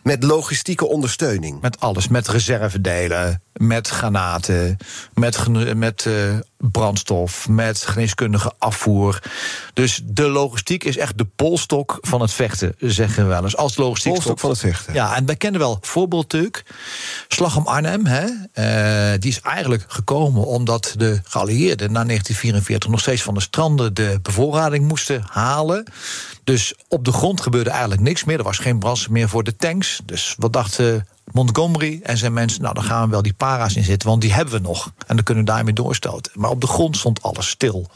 met 0.02 0.22
logistieke 0.22 0.86
ondersteuning. 0.86 1.60
Met 1.60 1.80
alles, 1.80 2.08
met 2.08 2.28
reservedelen, 2.28 3.42
met 3.52 3.88
granaten, 3.88 4.76
met, 5.14 5.48
met 5.76 6.06
eh, 6.06 6.12
brandstof, 6.58 7.48
met 7.48 7.78
geneeskundige 7.78 8.52
afvoer. 8.58 9.22
Dus 9.72 10.00
de 10.04 10.28
logistiek 10.28 10.84
is 10.84 10.96
echt 10.96 11.18
de 11.18 11.24
polstok 11.36 11.98
van 12.00 12.20
het 12.20 12.32
vechten, 12.32 12.74
zeggen 12.78 13.22
we 13.22 13.28
wel 13.28 13.42
eens. 13.42 13.56
Als 13.56 13.76
logistiek 13.76 14.12
Polstok 14.12 14.38
van 14.38 14.50
het 14.50 14.58
vechten. 14.58 14.94
Ja, 14.94 15.16
en 15.16 15.26
wij 15.26 15.36
kennen 15.36 15.60
wel 15.60 15.78
voorbeeld 15.80 16.22
natuurlijk. 16.22 16.64
Slag 17.28 17.56
om 17.56 17.66
Arnhem, 17.66 18.06
hè, 18.06 18.26
eh, 18.52 19.18
die 19.18 19.30
is 19.30 19.40
eigenlijk 19.40 19.84
gekomen 19.88 20.46
omdat 20.46 20.94
de 20.96 21.20
geallieerden 21.24 21.92
na 21.92 22.04
1944 22.04 22.90
nog 22.90 23.00
steeds 23.00 23.22
van 23.22 23.34
de 23.34 23.40
stranden 23.40 23.94
de 23.94 24.18
bevoorrading 24.22 24.88
moesten 24.88 25.24
halen. 25.30 25.86
Dus 26.44 26.74
op 26.88 27.04
de 27.04 27.12
grond 27.12 27.40
gebeurde 27.40 27.70
eigenlijk 27.70 28.00
niks 28.00 28.24
meer. 28.24 28.38
Er 28.38 28.44
was 28.44 28.58
geen 28.58 28.78
brandstof 28.78 29.10
meer 29.10 29.28
voor 29.28 29.44
de 29.44 29.56
tanks. 29.56 30.00
Dus 30.04 30.34
wat 30.38 30.52
dachten 30.52 31.06
Montgomery 31.32 32.00
en 32.02 32.16
zijn 32.16 32.32
mensen, 32.32 32.62
nou 32.62 32.74
dan 32.74 32.84
gaan 32.84 33.04
we 33.04 33.10
wel 33.10 33.22
die 33.22 33.32
para's 33.32 33.74
in 33.76 33.84
zitten, 33.84 34.08
want 34.08 34.20
die 34.20 34.32
hebben 34.32 34.54
we 34.54 34.60
nog. 34.60 34.92
En 35.06 35.16
dan 35.16 35.24
kunnen 35.24 35.44
we 35.44 35.50
daarmee 35.50 35.74
doorstoten. 35.74 36.32
Maar 36.34 36.50
op 36.50 36.60
de 36.60 36.66
grond 36.66 36.96
stond 36.96 37.22
alles 37.22 37.48
stil. 37.48 37.90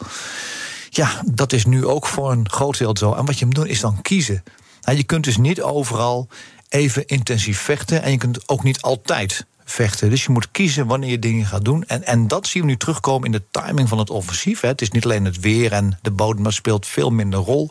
Ja, 0.89 1.23
dat 1.33 1.53
is 1.53 1.65
nu 1.65 1.87
ook 1.87 2.07
voor 2.07 2.31
een 2.31 2.51
groot 2.51 2.79
deel 2.79 2.97
zo. 2.97 3.13
En 3.13 3.25
wat 3.25 3.39
je 3.39 3.47
moet 3.47 3.55
doen 3.55 3.67
is 3.67 3.81
dan 3.81 4.03
kiezen. 4.03 4.43
Nou, 4.81 4.97
je 4.97 5.05
kunt 5.05 5.25
dus 5.25 5.37
niet 5.37 5.63
overal 5.63 6.29
even 6.69 7.07
intensief 7.07 7.61
vechten. 7.61 8.03
En 8.03 8.11
je 8.11 8.17
kunt 8.17 8.49
ook 8.49 8.63
niet 8.63 8.83
altijd 8.83 9.47
vechten. 9.65 10.11
Dus 10.11 10.25
je 10.25 10.33
moet 10.33 10.51
kiezen 10.51 10.87
wanneer 10.87 11.11
je 11.11 11.19
dingen 11.19 11.47
gaat 11.47 11.65
doen. 11.65 11.85
En, 11.87 12.05
en 12.05 12.29
dat 12.29 12.47
zien 12.47 12.63
we 12.63 12.69
nu 12.69 12.77
terugkomen 12.77 13.27
in 13.27 13.33
de 13.33 13.43
timing 13.51 13.89
van 13.89 13.99
het 13.99 14.11
offensief. 14.11 14.61
Hè. 14.61 14.69
Het 14.69 14.81
is 14.81 14.91
niet 14.91 15.05
alleen 15.05 15.25
het 15.25 15.41
weer 15.41 15.73
en 15.73 15.99
de 16.03 16.11
bodem, 16.11 16.43
dat 16.43 16.53
speelt 16.53 16.87
veel 16.87 17.11
minder 17.11 17.41
rol. 17.41 17.71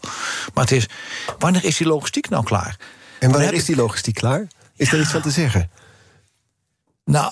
Maar 0.53 0.63
het 0.63 0.73
is, 0.73 0.87
wanneer 1.39 1.63
is 1.63 1.77
die 1.77 1.87
logistiek 1.87 2.29
nou 2.29 2.43
klaar? 2.43 2.77
En 3.19 3.31
wanneer 3.31 3.53
is 3.53 3.65
die 3.65 3.75
logistiek 3.75 4.15
klaar? 4.15 4.47
Is 4.79 4.91
er 4.91 4.99
iets 4.99 5.11
van 5.11 5.21
te 5.21 5.31
zeggen? 5.31 5.69
Nou, 7.05 7.31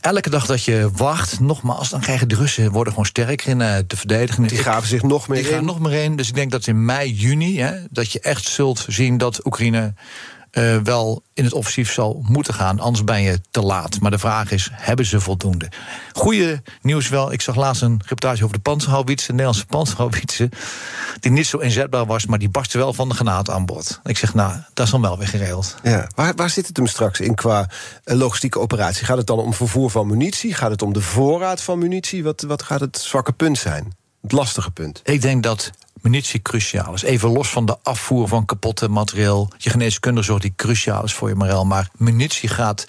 elke 0.00 0.30
dag 0.30 0.46
dat 0.46 0.64
je 0.64 0.90
wacht, 0.92 1.40
nogmaals, 1.40 1.88
dan 1.88 2.00
krijgen 2.00 2.28
de 2.28 2.34
Russen 2.34 2.70
worden 2.70 2.92
gewoon 2.92 3.06
sterker 3.06 3.48
in 3.48 3.60
uh, 3.60 3.76
de 3.86 3.96
verdediging. 3.96 4.48
Die 4.48 4.58
gaven 4.58 4.88
zich 4.88 5.02
nog 5.02 5.28
meer 5.28 5.42
die 5.42 5.52
gaan 5.52 5.64
nog 5.64 5.80
meer 5.80 6.02
in. 6.02 6.16
Dus 6.16 6.28
ik 6.28 6.34
denk 6.34 6.50
dat 6.50 6.66
in 6.66 6.84
mei, 6.84 7.12
juni, 7.12 7.60
hè, 7.60 7.84
dat 7.90 8.12
je 8.12 8.20
echt 8.20 8.44
zult 8.44 8.84
zien 8.88 9.18
dat 9.18 9.46
Oekraïne 9.46 9.94
uh, 10.58 10.76
wel 10.76 11.22
in 11.34 11.44
het 11.44 11.52
offensief 11.52 11.92
zal 11.92 12.24
moeten 12.28 12.54
gaan. 12.54 12.80
Anders 12.80 13.04
ben 13.04 13.22
je 13.22 13.40
te 13.50 13.60
laat. 13.60 14.00
Maar 14.00 14.10
de 14.10 14.18
vraag 14.18 14.50
is, 14.50 14.70
hebben 14.72 15.06
ze 15.06 15.20
voldoende? 15.20 15.68
Goede 16.12 16.62
nieuws 16.82 17.08
wel. 17.08 17.32
Ik 17.32 17.40
zag 17.40 17.56
laatst 17.56 17.82
een 17.82 18.00
reportage 18.02 18.44
over 18.44 18.56
de 18.56 18.62
panzerhauwitsen. 18.62 19.26
De 19.28 19.32
Nederlandse 19.32 19.66
panzerhauwitsen. 19.66 20.50
Die 21.20 21.30
niet 21.30 21.46
zo 21.46 21.58
inzetbaar 21.58 22.06
was, 22.06 22.26
maar 22.26 22.38
die 22.38 22.48
barstte 22.48 22.78
wel 22.78 22.92
van 22.92 23.08
de 23.08 23.14
granaat 23.14 23.50
aan 23.50 23.66
boord. 23.66 24.00
Ik 24.04 24.18
zeg, 24.18 24.34
nou, 24.34 24.52
dat 24.74 24.86
is 24.86 24.92
dan 24.92 25.00
wel 25.00 25.18
weer 25.18 25.28
geregeld. 25.28 25.76
Ja. 25.82 26.08
Waar, 26.14 26.34
waar 26.34 26.50
zit 26.50 26.66
het 26.66 26.76
hem 26.76 26.86
straks 26.86 27.20
in 27.20 27.34
qua 27.34 27.68
eh, 28.04 28.16
logistieke 28.16 28.58
operatie? 28.58 29.04
Gaat 29.04 29.16
het 29.16 29.26
dan 29.26 29.38
om 29.38 29.54
vervoer 29.54 29.90
van 29.90 30.06
munitie? 30.06 30.54
Gaat 30.54 30.70
het 30.70 30.82
om 30.82 30.92
de 30.92 31.02
voorraad 31.02 31.62
van 31.62 31.78
munitie? 31.78 32.24
Wat, 32.24 32.40
wat 32.42 32.62
gaat 32.62 32.80
het 32.80 32.98
zwakke 32.98 33.32
punt 33.32 33.58
zijn? 33.58 33.96
Het 34.22 34.32
lastige 34.32 34.70
punt? 34.70 35.00
Ik 35.04 35.22
denk 35.22 35.42
dat 35.42 35.70
munitie 36.02 36.42
cruciaal 36.42 36.94
is. 36.94 37.02
Even 37.02 37.30
los 37.30 37.48
van 37.48 37.66
de 37.66 37.76
afvoer 37.82 38.28
van 38.28 38.44
kapotte 38.44 38.88
materieel. 38.88 39.48
Je 39.56 39.70
geneeskundige 39.70 40.26
zorg 40.26 40.40
die 40.40 40.52
cruciaal 40.56 41.04
is 41.04 41.12
voor 41.12 41.28
je 41.28 41.34
moreel. 41.34 41.64
Maar 41.64 41.88
munitie 41.96 42.48
gaat 42.48 42.84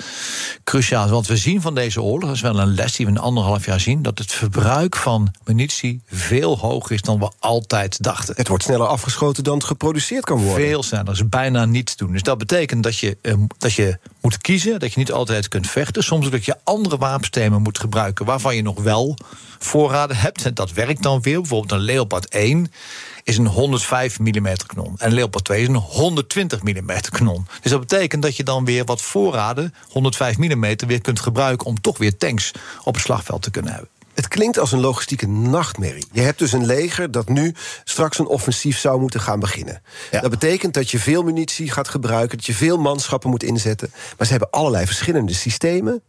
cruciaal. 0.63 1.09
Want 1.09 1.27
we 1.27 1.37
zien 1.37 1.61
van 1.61 1.75
deze 1.75 2.01
oorlog, 2.01 2.25
dat 2.25 2.35
is 2.35 2.41
wel 2.41 2.59
een 2.59 2.73
les 2.73 2.95
die 2.95 3.05
we 3.05 3.11
in 3.11 3.17
anderhalf 3.17 3.65
jaar 3.65 3.79
zien, 3.79 4.01
dat 4.01 4.17
het 4.17 4.31
verbruik 4.31 4.95
van 4.95 5.33
munitie 5.45 6.01
veel 6.07 6.57
hoger 6.57 6.91
is 6.91 7.01
dan 7.01 7.19
we 7.19 7.31
altijd 7.39 8.03
dachten. 8.03 8.33
Het 8.37 8.47
wordt 8.47 8.63
sneller 8.63 8.87
afgeschoten 8.87 9.43
dan 9.43 9.57
het 9.57 9.63
geproduceerd 9.63 10.23
kan 10.23 10.37
worden. 10.37 10.65
Veel 10.65 10.83
sneller, 10.83 11.05
dat 11.05 11.15
is 11.15 11.29
bijna 11.29 11.65
niet 11.65 11.85
te 11.85 11.97
doen. 11.97 12.11
Dus 12.11 12.23
dat 12.23 12.37
betekent 12.37 12.83
dat 12.83 12.97
je, 12.97 13.17
eh, 13.21 13.33
dat 13.57 13.73
je 13.73 13.97
moet 14.21 14.37
kiezen, 14.37 14.79
dat 14.79 14.93
je 14.93 14.99
niet 14.99 15.11
altijd 15.11 15.47
kunt 15.47 15.69
vechten. 15.69 16.03
Soms 16.03 16.29
dat 16.29 16.45
je 16.45 16.55
andere 16.63 16.97
wapensystemen 16.97 17.61
moet 17.61 17.79
gebruiken 17.79 18.25
waarvan 18.25 18.55
je 18.55 18.61
nog 18.61 18.81
wel 18.81 19.17
voorraden 19.59 20.17
hebt. 20.17 20.45
En 20.45 20.53
dat 20.53 20.73
werkt 20.73 21.03
dan 21.03 21.21
weer. 21.21 21.39
Bijvoorbeeld 21.39 21.71
een 21.71 21.85
Leopard 21.85 22.27
1 22.29 22.71
is 23.23 23.37
een 23.37 23.47
105 23.47 24.19
mm 24.19 24.55
kanon. 24.65 24.95
En 24.97 25.13
Leopard 25.13 25.45
2 25.45 25.61
is 25.61 25.67
een 25.67 25.75
120 25.75 26.63
mm 26.63 26.91
kanon. 27.09 27.47
Dus 27.61 27.71
dat 27.71 27.79
betekent 27.79 28.21
dat 28.21 28.35
je 28.35 28.43
dan 28.43 28.65
weer 28.65 28.85
wat 28.85 29.01
voorraden, 29.01 29.73
105 29.89 30.37
mm, 30.37 30.75
weer 30.87 31.01
kunt 31.01 31.19
gebruiken 31.19 31.67
om 31.67 31.81
toch 31.81 31.97
weer 31.97 32.17
tanks 32.17 32.51
op 32.83 32.93
het 32.93 33.03
slagveld 33.03 33.41
te 33.41 33.51
kunnen 33.51 33.71
hebben. 33.71 33.89
Het 34.19 34.27
klinkt 34.27 34.59
als 34.59 34.71
een 34.71 34.79
logistieke 34.79 35.27
nachtmerrie. 35.27 36.07
Je 36.11 36.21
hebt 36.21 36.39
dus 36.39 36.51
een 36.51 36.65
leger 36.65 37.11
dat 37.11 37.29
nu 37.29 37.55
straks 37.83 38.19
een 38.19 38.27
offensief 38.27 38.77
zou 38.77 38.99
moeten 38.99 39.21
gaan 39.21 39.39
beginnen. 39.39 39.81
Dat 40.11 40.29
betekent 40.29 40.73
dat 40.73 40.91
je 40.91 40.99
veel 40.99 41.23
munitie 41.23 41.71
gaat 41.71 41.87
gebruiken, 41.87 42.37
dat 42.37 42.45
je 42.45 42.53
veel 42.53 42.77
manschappen 42.77 43.29
moet 43.29 43.43
inzetten. 43.43 43.91
Maar 44.17 44.25
ze 44.25 44.31
hebben 44.31 44.49
allerlei 44.49 44.85
verschillende 44.85 45.33
systemen. 45.33 46.01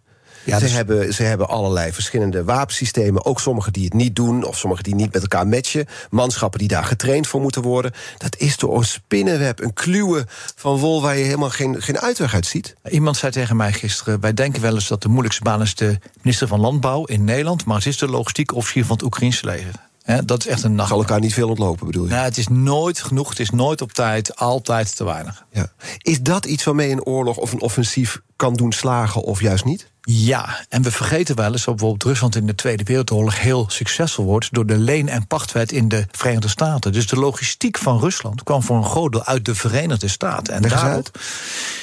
Ja, 0.45 0.59
ze, 0.59 0.65
dus- 0.65 0.73
hebben, 0.73 1.15
ze 1.15 1.23
hebben 1.23 1.49
allerlei 1.49 1.93
verschillende 1.93 2.45
wapensystemen. 2.45 3.25
Ook 3.25 3.41
sommige 3.41 3.71
die 3.71 3.85
het 3.85 3.93
niet 3.93 4.17
doen, 4.17 4.45
of 4.45 4.59
sommige 4.59 4.83
die 4.83 4.95
niet 4.95 5.13
met 5.13 5.23
elkaar 5.23 5.47
matchen. 5.47 5.87
Manschappen 6.11 6.59
die 6.59 6.69
daar 6.69 6.85
getraind 6.85 7.27
voor 7.27 7.41
moeten 7.41 7.63
worden. 7.63 7.93
Dat 8.19 8.37
is 8.39 8.57
door 8.57 8.77
een 8.77 8.85
spinnenweb, 8.85 9.61
een 9.61 9.73
kluwen 9.73 10.27
van 10.57 10.77
wol 10.77 11.03
waar 11.03 11.17
je 11.17 11.25
helemaal 11.25 11.51
geen, 11.51 11.83
geen 11.83 11.99
uitweg 11.99 12.35
uit 12.35 12.47
ziet. 12.47 12.75
Iemand 12.91 13.17
zei 13.17 13.33
tegen 13.33 13.57
mij 13.57 13.73
gisteren: 13.73 14.21
Wij 14.21 14.35
denken 14.35 14.63
wel 14.63 14.75
eens 14.75 14.89
dat 14.89 15.03
de 15.03 15.09
moeilijkste 15.09 15.43
baan 15.43 15.63
is 15.63 15.75
de 15.75 15.99
minister 16.23 16.49
van 16.49 16.61
Landbouw 16.61 17.05
in 17.05 17.25
Nederland. 17.25 17.65
Maar 17.65 17.77
het 17.77 17.87
is 17.87 17.99
de 17.99 18.09
logistiek 18.09 18.55
officier 18.55 18.85
van 18.85 18.97
het 18.97 19.05
Oekraïnse 19.05 19.45
leger. 19.45 19.90
Dat 20.25 20.39
is 20.39 20.47
echt 20.47 20.63
een 20.63 20.75
nacht. 20.75 20.89
Zal 20.89 20.99
elkaar 20.99 21.21
niet 21.21 21.35
veel 21.35 21.49
ontlopen, 21.49 21.87
bedoel 21.87 22.05
je? 22.05 22.11
Nou, 22.11 22.25
het 22.25 22.39
is 22.39 22.49
nooit 22.49 23.03
genoeg, 23.03 23.29
het 23.29 23.41
is 23.41 23.51
nooit 23.51 23.83
op 23.83 23.93
tijd, 23.93 24.37
altijd 24.37 24.97
te 24.97 25.05
weinig. 25.05 25.45
Ja. 25.53 25.73
Is 25.99 26.23
dat 26.23 26.45
iets 26.45 26.65
waarmee 26.65 26.91
een 26.91 27.05
oorlog 27.05 27.37
of 27.37 27.53
een 27.53 27.61
offensief 27.61 28.21
kan 28.37 28.55
doen 28.55 28.73
slagen 28.73 29.23
of 29.23 29.41
juist 29.41 29.65
niet? 29.65 29.89
Ja, 30.03 30.65
en 30.69 30.83
we 30.83 30.91
vergeten 30.91 31.37
wel 31.37 31.53
eens 31.53 31.65
dat 31.65 31.75
bijvoorbeeld 31.77 32.11
Rusland 32.11 32.37
in 32.37 32.47
de 32.47 32.55
Tweede 32.55 32.85
Wereldoorlog 32.85 33.41
heel 33.41 33.67
succesvol 33.69 34.25
wordt 34.25 34.49
door 34.53 34.67
de 34.67 34.79
leen- 34.79 35.09
en 35.09 35.27
pachtwet 35.27 35.73
in 35.73 35.89
de 35.89 36.07
Verenigde 36.11 36.49
Staten. 36.49 36.93
Dus 36.93 37.07
de 37.07 37.17
logistiek 37.17 37.79
van 37.79 37.99
Rusland 37.99 38.43
kwam 38.43 38.63
voor 38.63 38.77
een 38.77 38.85
groot 38.85 39.13
deel 39.13 39.25
uit 39.25 39.45
de 39.45 39.55
Verenigde 39.55 40.09
Staten. 40.09 40.55
En 40.55 40.63
daarop, 40.63 41.19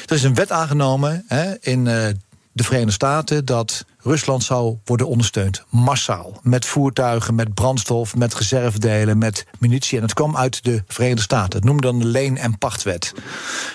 er 0.05 0.15
is 0.15 0.23
een 0.23 0.33
wet 0.33 0.51
aangenomen 0.51 1.23
hè, 1.27 1.53
in 1.59 1.79
uh, 1.79 2.07
de 2.51 2.63
Verenigde 2.63 2.91
Staten 2.91 3.45
dat 3.45 3.85
Rusland 4.07 4.43
zou 4.43 4.77
worden 4.85 5.07
ondersteund, 5.07 5.63
massaal. 5.69 6.39
Met 6.43 6.65
voertuigen, 6.65 7.35
met 7.35 7.53
brandstof, 7.53 8.15
met 8.15 8.35
reservedelen, 8.35 9.17
met 9.17 9.45
munitie. 9.59 9.97
En 9.97 10.03
het 10.03 10.13
kwam 10.13 10.37
uit 10.37 10.63
de 10.63 10.83
Verenigde 10.87 11.21
Staten. 11.21 11.59
Het 11.59 11.63
noemde 11.63 11.81
dan 11.81 11.99
de 11.99 12.05
leen- 12.05 12.37
en 12.37 12.57
pachtwet. 12.57 13.13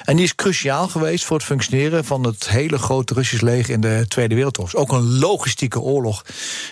En 0.02 0.16
die 0.16 0.24
is 0.24 0.34
cruciaal 0.34 0.88
geweest 0.88 1.24
voor 1.24 1.36
het 1.36 1.46
functioneren 1.46 2.04
van 2.04 2.24
het 2.24 2.48
hele 2.48 2.78
grote 2.78 3.14
Russisch 3.14 3.42
leger 3.42 3.74
in 3.74 3.80
de 3.80 4.04
Tweede 4.08 4.34
Wereldoorlog. 4.34 4.74
Ook 4.74 4.92
een 4.92 5.18
logistieke 5.18 5.80
oorlog 5.80 6.24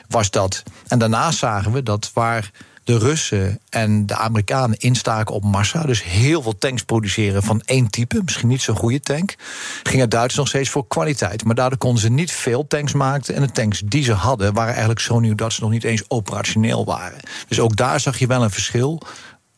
was 0.09 0.31
dat. 0.31 0.63
En 0.89 0.99
daarna 0.99 1.31
zagen 1.31 1.73
we 1.73 1.83
dat 1.83 2.11
waar 2.15 2.51
de 2.91 2.99
Russen 2.99 3.61
en 3.69 4.07
de 4.07 4.17
Amerikanen 4.17 4.79
instaken 4.79 5.35
op 5.35 5.45
massa. 5.45 5.83
Dus 5.83 6.03
heel 6.03 6.43
veel 6.43 6.59
tanks 6.59 6.83
produceren 6.83 7.43
van 7.43 7.63
één 7.65 7.91
type. 7.91 8.21
Misschien 8.25 8.49
niet 8.49 8.63
zo'n 8.63 8.77
goede 8.77 9.01
tank. 9.01 9.35
Gingen 9.83 10.09
Duitsers 10.09 10.37
nog 10.37 10.49
steeds 10.49 10.71
voor 10.71 10.87
kwaliteit. 10.87 11.45
Maar 11.45 11.55
daardoor 11.55 11.79
konden 11.79 12.01
ze 12.01 12.09
niet 12.09 12.33
veel 12.33 12.67
tanks 12.67 12.93
maken. 12.93 13.35
En 13.35 13.43
de 13.43 13.53
tanks 13.53 13.83
die 13.85 14.03
ze 14.03 14.13
hadden 14.13 14.55
waren 14.55 14.71
eigenlijk 14.71 15.01
zo 15.01 15.19
nieuw 15.19 15.35
dat 15.35 15.53
ze 15.53 15.61
nog 15.61 15.71
niet 15.71 15.85
eens 15.85 16.05
operationeel 16.09 16.85
waren. 16.85 17.19
Dus 17.49 17.61
ook 17.61 17.77
daar 17.77 18.01
zag 18.01 18.19
je 18.19 18.27
wel 18.27 18.43
een 18.43 18.51
verschil. 18.51 19.03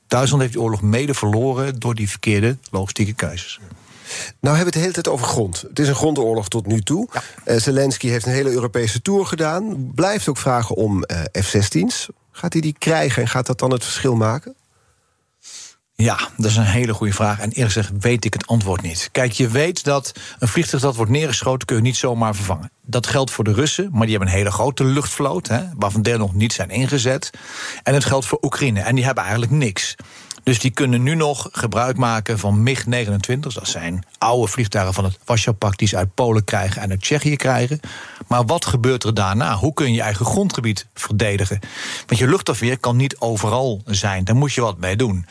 Duitsland 0.07 0.43
heeft 0.43 0.55
die 0.55 0.63
oorlog 0.63 0.83
mede 0.83 1.15
verloren 1.15 1.79
door 1.79 1.95
die 1.95 2.11
verkeerde 2.11 2.57
logistieke 2.71 3.13
keuzes. 3.13 3.61
Nou 4.41 4.57
hebben 4.57 4.59
we 4.59 4.65
het 4.65 4.73
de 4.73 4.81
hele 4.81 4.93
tijd 4.93 5.09
over 5.09 5.27
grond. 5.27 5.65
Het 5.69 5.79
is 5.79 5.89
een 5.89 5.95
grondoorlog 5.95 6.49
tot 6.49 6.67
nu 6.67 6.81
toe. 6.81 7.09
Ja. 7.13 7.23
Uh, 7.45 7.61
Zelensky 7.61 8.09
heeft 8.09 8.27
een 8.27 8.33
hele 8.33 8.51
Europese 8.51 9.03
tour 9.03 9.27
gedaan. 9.27 9.93
Blijft 9.95 10.29
ook 10.29 10.39
vragen 10.39 10.77
om 10.77 11.05
uh, 11.07 11.43
F-16's. 11.43 12.09
Gaat 12.33 12.53
hij 12.53 12.63
die 12.63 12.77
krijgen 12.79 13.23
en 13.23 13.29
gaat 13.29 13.47
dat 13.47 13.59
dan 13.59 13.71
het 13.71 13.85
verschil 13.85 14.15
maken? 14.15 14.55
Ja, 15.95 16.19
dat 16.37 16.51
is 16.51 16.57
een 16.57 16.65
hele 16.65 16.95
goede 16.95 17.13
vraag. 17.13 17.39
En 17.39 17.51
eerlijk 17.51 17.73
gezegd 17.73 17.91
weet 17.99 18.25
ik 18.25 18.33
het 18.33 18.47
antwoord 18.47 18.83
niet. 18.83 19.09
Kijk, 19.13 19.33
je 19.33 19.49
weet 19.49 19.85
dat 19.85 20.13
een 20.39 20.49
vliegtuig 20.49 20.83
dat 20.83 20.97
wordt 20.97 21.11
neergeschoten... 21.11 21.67
kun 21.67 21.77
je 21.77 21.83
niet 21.83 21.97
zomaar 21.97 22.35
vervangen. 22.35 22.71
Dat 22.83 23.07
geldt 23.07 23.31
voor 23.31 23.45
de 23.45 23.53
Russen, 23.53 23.89
maar 23.93 24.01
die 24.01 24.11
hebben 24.11 24.29
een 24.29 24.39
hele 24.39 24.51
grote 24.51 24.85
luchtvloot... 24.85 25.49
Hè, 25.49 25.65
waarvan 25.77 26.03
deel 26.03 26.19
nog 26.19 26.35
niet 26.35 26.53
zijn 26.53 26.71
ingezet. 26.71 27.31
En 27.83 27.95
het 27.95 28.05
geldt 28.05 28.27
voor 28.27 28.39
Oekraïne, 28.43 28.81
en 28.81 28.95
die 28.95 29.05
hebben 29.05 29.23
eigenlijk 29.23 29.53
niks. 29.53 29.95
Dus 30.43 30.59
die 30.59 30.71
kunnen 30.71 31.03
nu 31.03 31.15
nog 31.15 31.49
gebruik 31.53 31.97
maken 31.97 32.39
van 32.39 32.63
MiG-29. 32.63 33.39
Dat 33.39 33.69
zijn 33.69 34.07
oude 34.19 34.53
vliegtuigen 34.53 34.95
van 34.95 35.05
het 35.05 35.19
Warschau-pact... 35.25 35.79
die 35.79 35.89
ze 35.89 35.97
uit 35.97 36.15
Polen 36.15 36.45
krijgen 36.45 36.83
en 36.83 36.91
uit 36.91 37.01
Tsjechië 37.01 37.37
krijgen. 37.37 37.81
Maar 38.29 38.45
wat 38.45 38.65
gebeurt 38.65 39.05
er 39.05 39.15
daarna? 39.15 39.55
Hoe 39.55 39.75
kun 39.75 39.87
je 39.87 39.93
je 39.93 40.03
eigen 40.03 40.27
grondgebied 40.27 40.87
verdedigen? 40.95 41.59
Want 42.07 42.21
je 42.21 42.29
luchtafweer 42.29 42.79
kan 42.79 42.97
niet 42.97 43.17
overal 43.19 43.83
zijn. 43.87 44.25
Daar 44.25 44.37
moet 44.37 44.53
je 44.53 44.61
wat 44.61 44.79
mee 44.79 44.97
doen. 44.97 45.27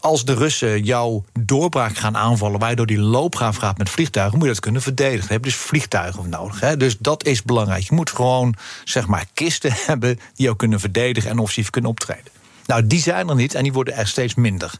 Als 0.00 0.24
de 0.24 0.34
Russen 0.34 0.82
jouw 0.82 1.24
doorbraak 1.40 1.96
gaan 1.96 2.16
aanvallen... 2.16 2.60
waar 2.60 2.70
je 2.70 2.76
door 2.76 2.86
die 2.86 3.00
loopgraaf 3.00 3.56
gaat 3.56 3.78
met 3.78 3.90
vliegtuigen... 3.90 4.38
moet 4.38 4.46
je 4.46 4.52
dat 4.52 4.62
kunnen 4.62 4.82
verdedigen. 4.82 5.26
Je 5.26 5.32
hebt 5.32 5.44
dus 5.44 5.54
vliegtuigen 5.54 6.28
nodig. 6.28 6.60
Hè? 6.60 6.76
Dus 6.76 6.98
dat 6.98 7.24
is 7.24 7.42
belangrijk. 7.42 7.82
Je 7.88 7.94
moet 7.94 8.10
gewoon 8.10 8.54
zeg 8.84 9.06
maar, 9.06 9.26
kisten 9.34 9.72
hebben... 9.86 10.16
die 10.16 10.44
jou 10.44 10.56
kunnen 10.56 10.80
verdedigen 10.80 11.30
en 11.30 11.38
offensief 11.38 11.70
kunnen 11.70 11.90
optreden. 11.90 12.33
Nou, 12.66 12.86
die 12.86 13.00
zijn 13.00 13.28
er 13.28 13.34
niet 13.34 13.54
en 13.54 13.62
die 13.62 13.72
worden 13.72 13.94
er 13.94 14.08
steeds 14.08 14.34
minder. 14.34 14.72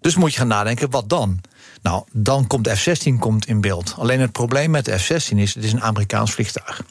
Dus 0.00 0.16
moet 0.16 0.32
je 0.32 0.38
gaan 0.38 0.48
nadenken, 0.48 0.90
wat 0.90 1.08
dan? 1.08 1.40
Nou, 1.82 2.04
dan 2.12 2.46
komt 2.46 2.64
de 2.64 2.76
F-16 2.76 3.18
komt 3.18 3.46
in 3.46 3.60
beeld. 3.60 3.94
Alleen 3.98 4.20
het 4.20 4.32
probleem 4.32 4.70
met 4.70 4.84
de 4.84 4.98
F-16 4.98 5.36
is, 5.36 5.54
het 5.54 5.64
is 5.64 5.72
een 5.72 5.82
Amerikaans 5.82 6.32
vliegtuig. 6.32 6.82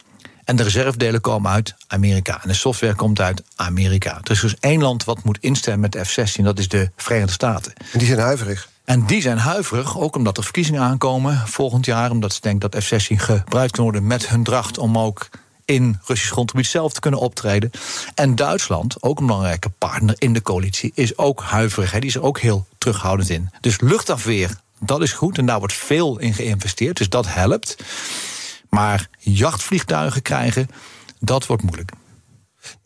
En 0.43 0.55
de 0.55 0.63
reservedelen 0.63 1.21
komen 1.21 1.51
uit 1.51 1.75
Amerika. 1.87 2.41
En 2.41 2.47
de 2.47 2.53
software 2.53 2.93
komt 2.93 3.19
uit 3.19 3.43
Amerika. 3.55 4.19
Er 4.23 4.31
is 4.31 4.39
dus 4.39 4.55
één 4.59 4.81
land 4.81 5.03
wat 5.03 5.23
moet 5.23 5.37
instemmen 5.41 5.81
met 5.81 5.91
de 5.91 6.05
F-16, 6.05 6.43
dat 6.43 6.59
is 6.59 6.67
de 6.67 6.91
Verenigde 6.95 7.33
Staten. 7.33 7.73
En 7.91 7.99
die 7.99 8.07
zijn 8.07 8.19
huiverig. 8.19 8.69
En 8.85 9.05
die 9.05 9.21
zijn 9.21 9.37
huiverig, 9.37 9.99
ook 9.99 10.15
omdat 10.15 10.37
er 10.37 10.43
verkiezingen 10.43 10.81
aankomen 10.81 11.47
volgend 11.47 11.85
jaar. 11.85 12.11
Omdat 12.11 12.33
ze 12.33 12.41
denken 12.41 12.69
dat 12.69 12.83
F-16 12.83 13.15
gebruikt 13.15 13.71
kan 13.71 13.83
worden 13.83 14.07
met 14.07 14.27
hun 14.27 14.43
dracht 14.43 14.77
om 14.77 14.97
ook 14.97 15.29
in 15.65 15.99
Russisch 16.05 16.31
grondgebied 16.31 16.65
zelf 16.65 16.93
te 16.93 16.99
kunnen 16.99 17.19
optreden. 17.19 17.71
En 18.15 18.35
Duitsland, 18.35 19.03
ook 19.03 19.19
een 19.19 19.25
belangrijke 19.25 19.69
partner 19.69 20.15
in 20.17 20.33
de 20.33 20.41
coalitie, 20.41 20.91
is 20.95 21.17
ook 21.17 21.41
huiverig. 21.41 21.91
Hè. 21.91 21.99
Die 21.99 22.09
is 22.09 22.15
er 22.15 22.23
ook 22.23 22.39
heel 22.39 22.65
terughoudend 22.77 23.29
in. 23.29 23.49
Dus 23.61 23.79
luchtafweer, 23.79 24.57
dat 24.79 25.01
is 25.01 25.13
goed 25.13 25.37
en 25.37 25.45
daar 25.45 25.59
wordt 25.59 25.73
veel 25.73 26.19
in 26.19 26.33
geïnvesteerd. 26.33 26.97
Dus 26.97 27.09
dat 27.09 27.27
helpt. 27.27 27.83
Maar 28.69 29.09
jachtvliegtuigen 29.17 30.21
krijgen, 30.21 30.67
dat 31.19 31.45
wordt 31.45 31.63
moeilijk. 31.63 31.91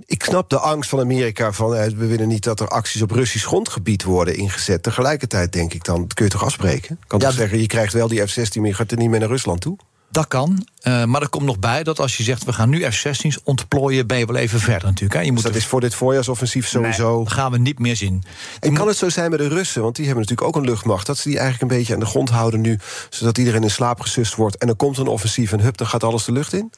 Ik 0.06 0.24
snap 0.24 0.50
de 0.50 0.60
angst 0.60 0.90
van 0.90 1.00
Amerika 1.00 1.52
van 1.52 1.76
eh, 1.76 1.92
we 1.92 2.06
willen 2.06 2.28
niet 2.28 2.44
dat 2.44 2.60
er 2.60 2.68
acties 2.68 3.02
op 3.02 3.12
Russisch 3.12 3.46
grondgebied 3.46 4.04
worden 4.04 4.36
ingezet. 4.36 4.84
Tegelijkertijd 4.84 5.52
denk 5.52 5.74
ik 5.74 5.84
dan, 5.84 6.02
dat 6.02 6.14
kun 6.14 6.26
je 6.26 6.32
toch 6.32 6.44
afspreken? 6.44 7.00
Kan 7.08 7.20
ja, 7.20 7.26
toch 7.26 7.36
zeggen, 7.36 7.60
je 7.60 7.68
krijgt 7.68 7.94
wel 7.94 8.08
die 8.08 8.28
F-16, 8.28 8.56
maar 8.56 8.68
je 8.68 8.74
gaat 8.74 8.92
er 8.92 8.98
niet 8.98 9.10
meer 9.10 9.20
naar 9.20 9.30
Rusland 9.30 9.62
toe? 9.62 9.78
Dat 10.10 10.28
kan. 10.28 10.68
Uh, 10.84 11.04
maar 11.04 11.22
er 11.22 11.30
komt 11.30 11.46
nog 11.46 11.60
bij 11.60 11.84
dat 11.84 12.00
als 12.00 12.18
je 12.18 12.24
zegt 12.24 12.44
we 12.44 12.54
gaan 12.54 12.70
nu 12.70 12.92
F-16's 12.92 13.40
ontplooien, 13.44 14.08
ben 14.08 14.18
je 14.18 14.26
wel 14.26 14.36
even 14.36 14.60
verder 14.60 14.88
natuurlijk. 14.88 15.14
Hè. 15.14 15.20
Je 15.20 15.32
moet 15.32 15.42
dus 15.44 15.52
dat 15.52 15.62
is 15.62 15.68
voor 15.68 15.82
dit 15.82 15.96
voorjaarsoffensief 15.96 16.68
sowieso. 16.68 17.18
Nee, 17.18 17.30
gaan 17.30 17.52
we 17.52 17.58
niet 17.58 17.80
meer 17.80 17.96
zien. 17.96 18.24
En 18.60 18.74
kan 18.74 18.88
het 18.88 18.98
zo 18.98 19.10
zijn 19.10 19.30
met 19.30 19.40
de 19.40 19.48
Russen? 19.48 19.82
Want 19.82 19.96
die 19.96 20.06
hebben 20.06 20.24
natuurlijk 20.24 20.56
ook 20.56 20.62
een 20.64 20.70
luchtmacht. 20.70 21.06
Dat 21.06 21.18
ze 21.18 21.30
die 21.30 21.40
eigenlijk 21.40 21.72
een 21.72 21.78
beetje 21.78 21.94
aan 21.94 22.00
de 22.00 22.06
grond 22.06 22.30
houden 22.30 22.62
nu, 22.62 22.80
zodat 23.10 23.38
iedereen 23.38 23.64
in 23.64 23.72
slaap 23.72 24.00
gesust 24.00 24.36
wordt. 24.36 24.58
En 24.58 24.68
er 24.68 24.76
komt 24.76 24.98
een 24.98 25.08
offensief 25.08 25.52
en 25.52 25.60
hup, 25.60 25.78
dan 25.78 25.88
gaat 25.88 26.04
alles 26.04 26.26
de 26.26 26.32
lucht 26.32 26.54
in? 26.54 26.72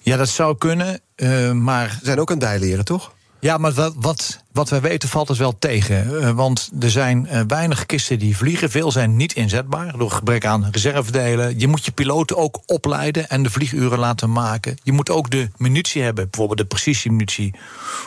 Ja, 0.00 0.16
dat 0.16 0.28
zou 0.28 0.58
kunnen. 0.58 1.00
Uh, 1.16 1.52
maar. 1.52 1.90
Ze 1.90 2.04
zijn 2.04 2.20
ook 2.20 2.30
aan 2.30 2.38
het 2.38 2.44
bijleren, 2.44 2.84
toch? 2.84 3.12
Ja, 3.42 3.58
maar 3.58 3.72
wat, 3.72 3.94
wat, 3.96 4.44
wat 4.52 4.68
wij 4.68 4.80
weten 4.80 5.08
valt 5.08 5.28
het 5.28 5.38
wel 5.38 5.58
tegen. 5.58 6.10
Uh, 6.10 6.30
want 6.30 6.70
er 6.80 6.90
zijn 6.90 7.28
uh, 7.30 7.40
weinig 7.46 7.86
kisten 7.86 8.18
die 8.18 8.36
vliegen. 8.36 8.70
Veel 8.70 8.92
zijn 8.92 9.16
niet 9.16 9.32
inzetbaar 9.32 9.98
door 9.98 10.10
gebrek 10.10 10.46
aan 10.46 10.68
reservedelen. 10.72 11.58
Je 11.58 11.68
moet 11.68 11.84
je 11.84 11.92
piloten 11.92 12.36
ook 12.36 12.60
opleiden 12.66 13.28
en 13.28 13.42
de 13.42 13.50
vlieguren 13.50 13.98
laten 13.98 14.32
maken. 14.32 14.78
Je 14.82 14.92
moet 14.92 15.10
ook 15.10 15.30
de 15.30 15.48
munitie 15.56 16.02
hebben, 16.02 16.24
bijvoorbeeld 16.30 16.58
de 16.58 16.64
precisiemunitie... 16.64 17.54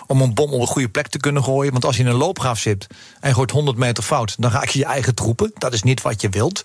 om 0.07 0.21
een 0.21 0.33
bom 0.33 0.51
op 0.51 0.61
een 0.61 0.67
goede 0.67 0.89
plek 0.89 1.07
te 1.07 1.19
kunnen 1.19 1.43
gooien. 1.43 1.71
Want 1.71 1.85
als 1.85 1.95
je 1.95 2.03
in 2.03 2.09
een 2.09 2.15
loopgraaf 2.15 2.59
zit 2.59 2.87
en 3.19 3.33
gooit 3.33 3.51
100 3.51 3.77
meter 3.77 4.03
fout... 4.03 4.35
dan 4.39 4.51
raak 4.51 4.67
je 4.67 4.79
je 4.79 4.85
eigen 4.85 5.15
troepen. 5.15 5.51
Dat 5.57 5.73
is 5.73 5.83
niet 5.83 6.01
wat 6.01 6.21
je 6.21 6.29
wilt. 6.29 6.63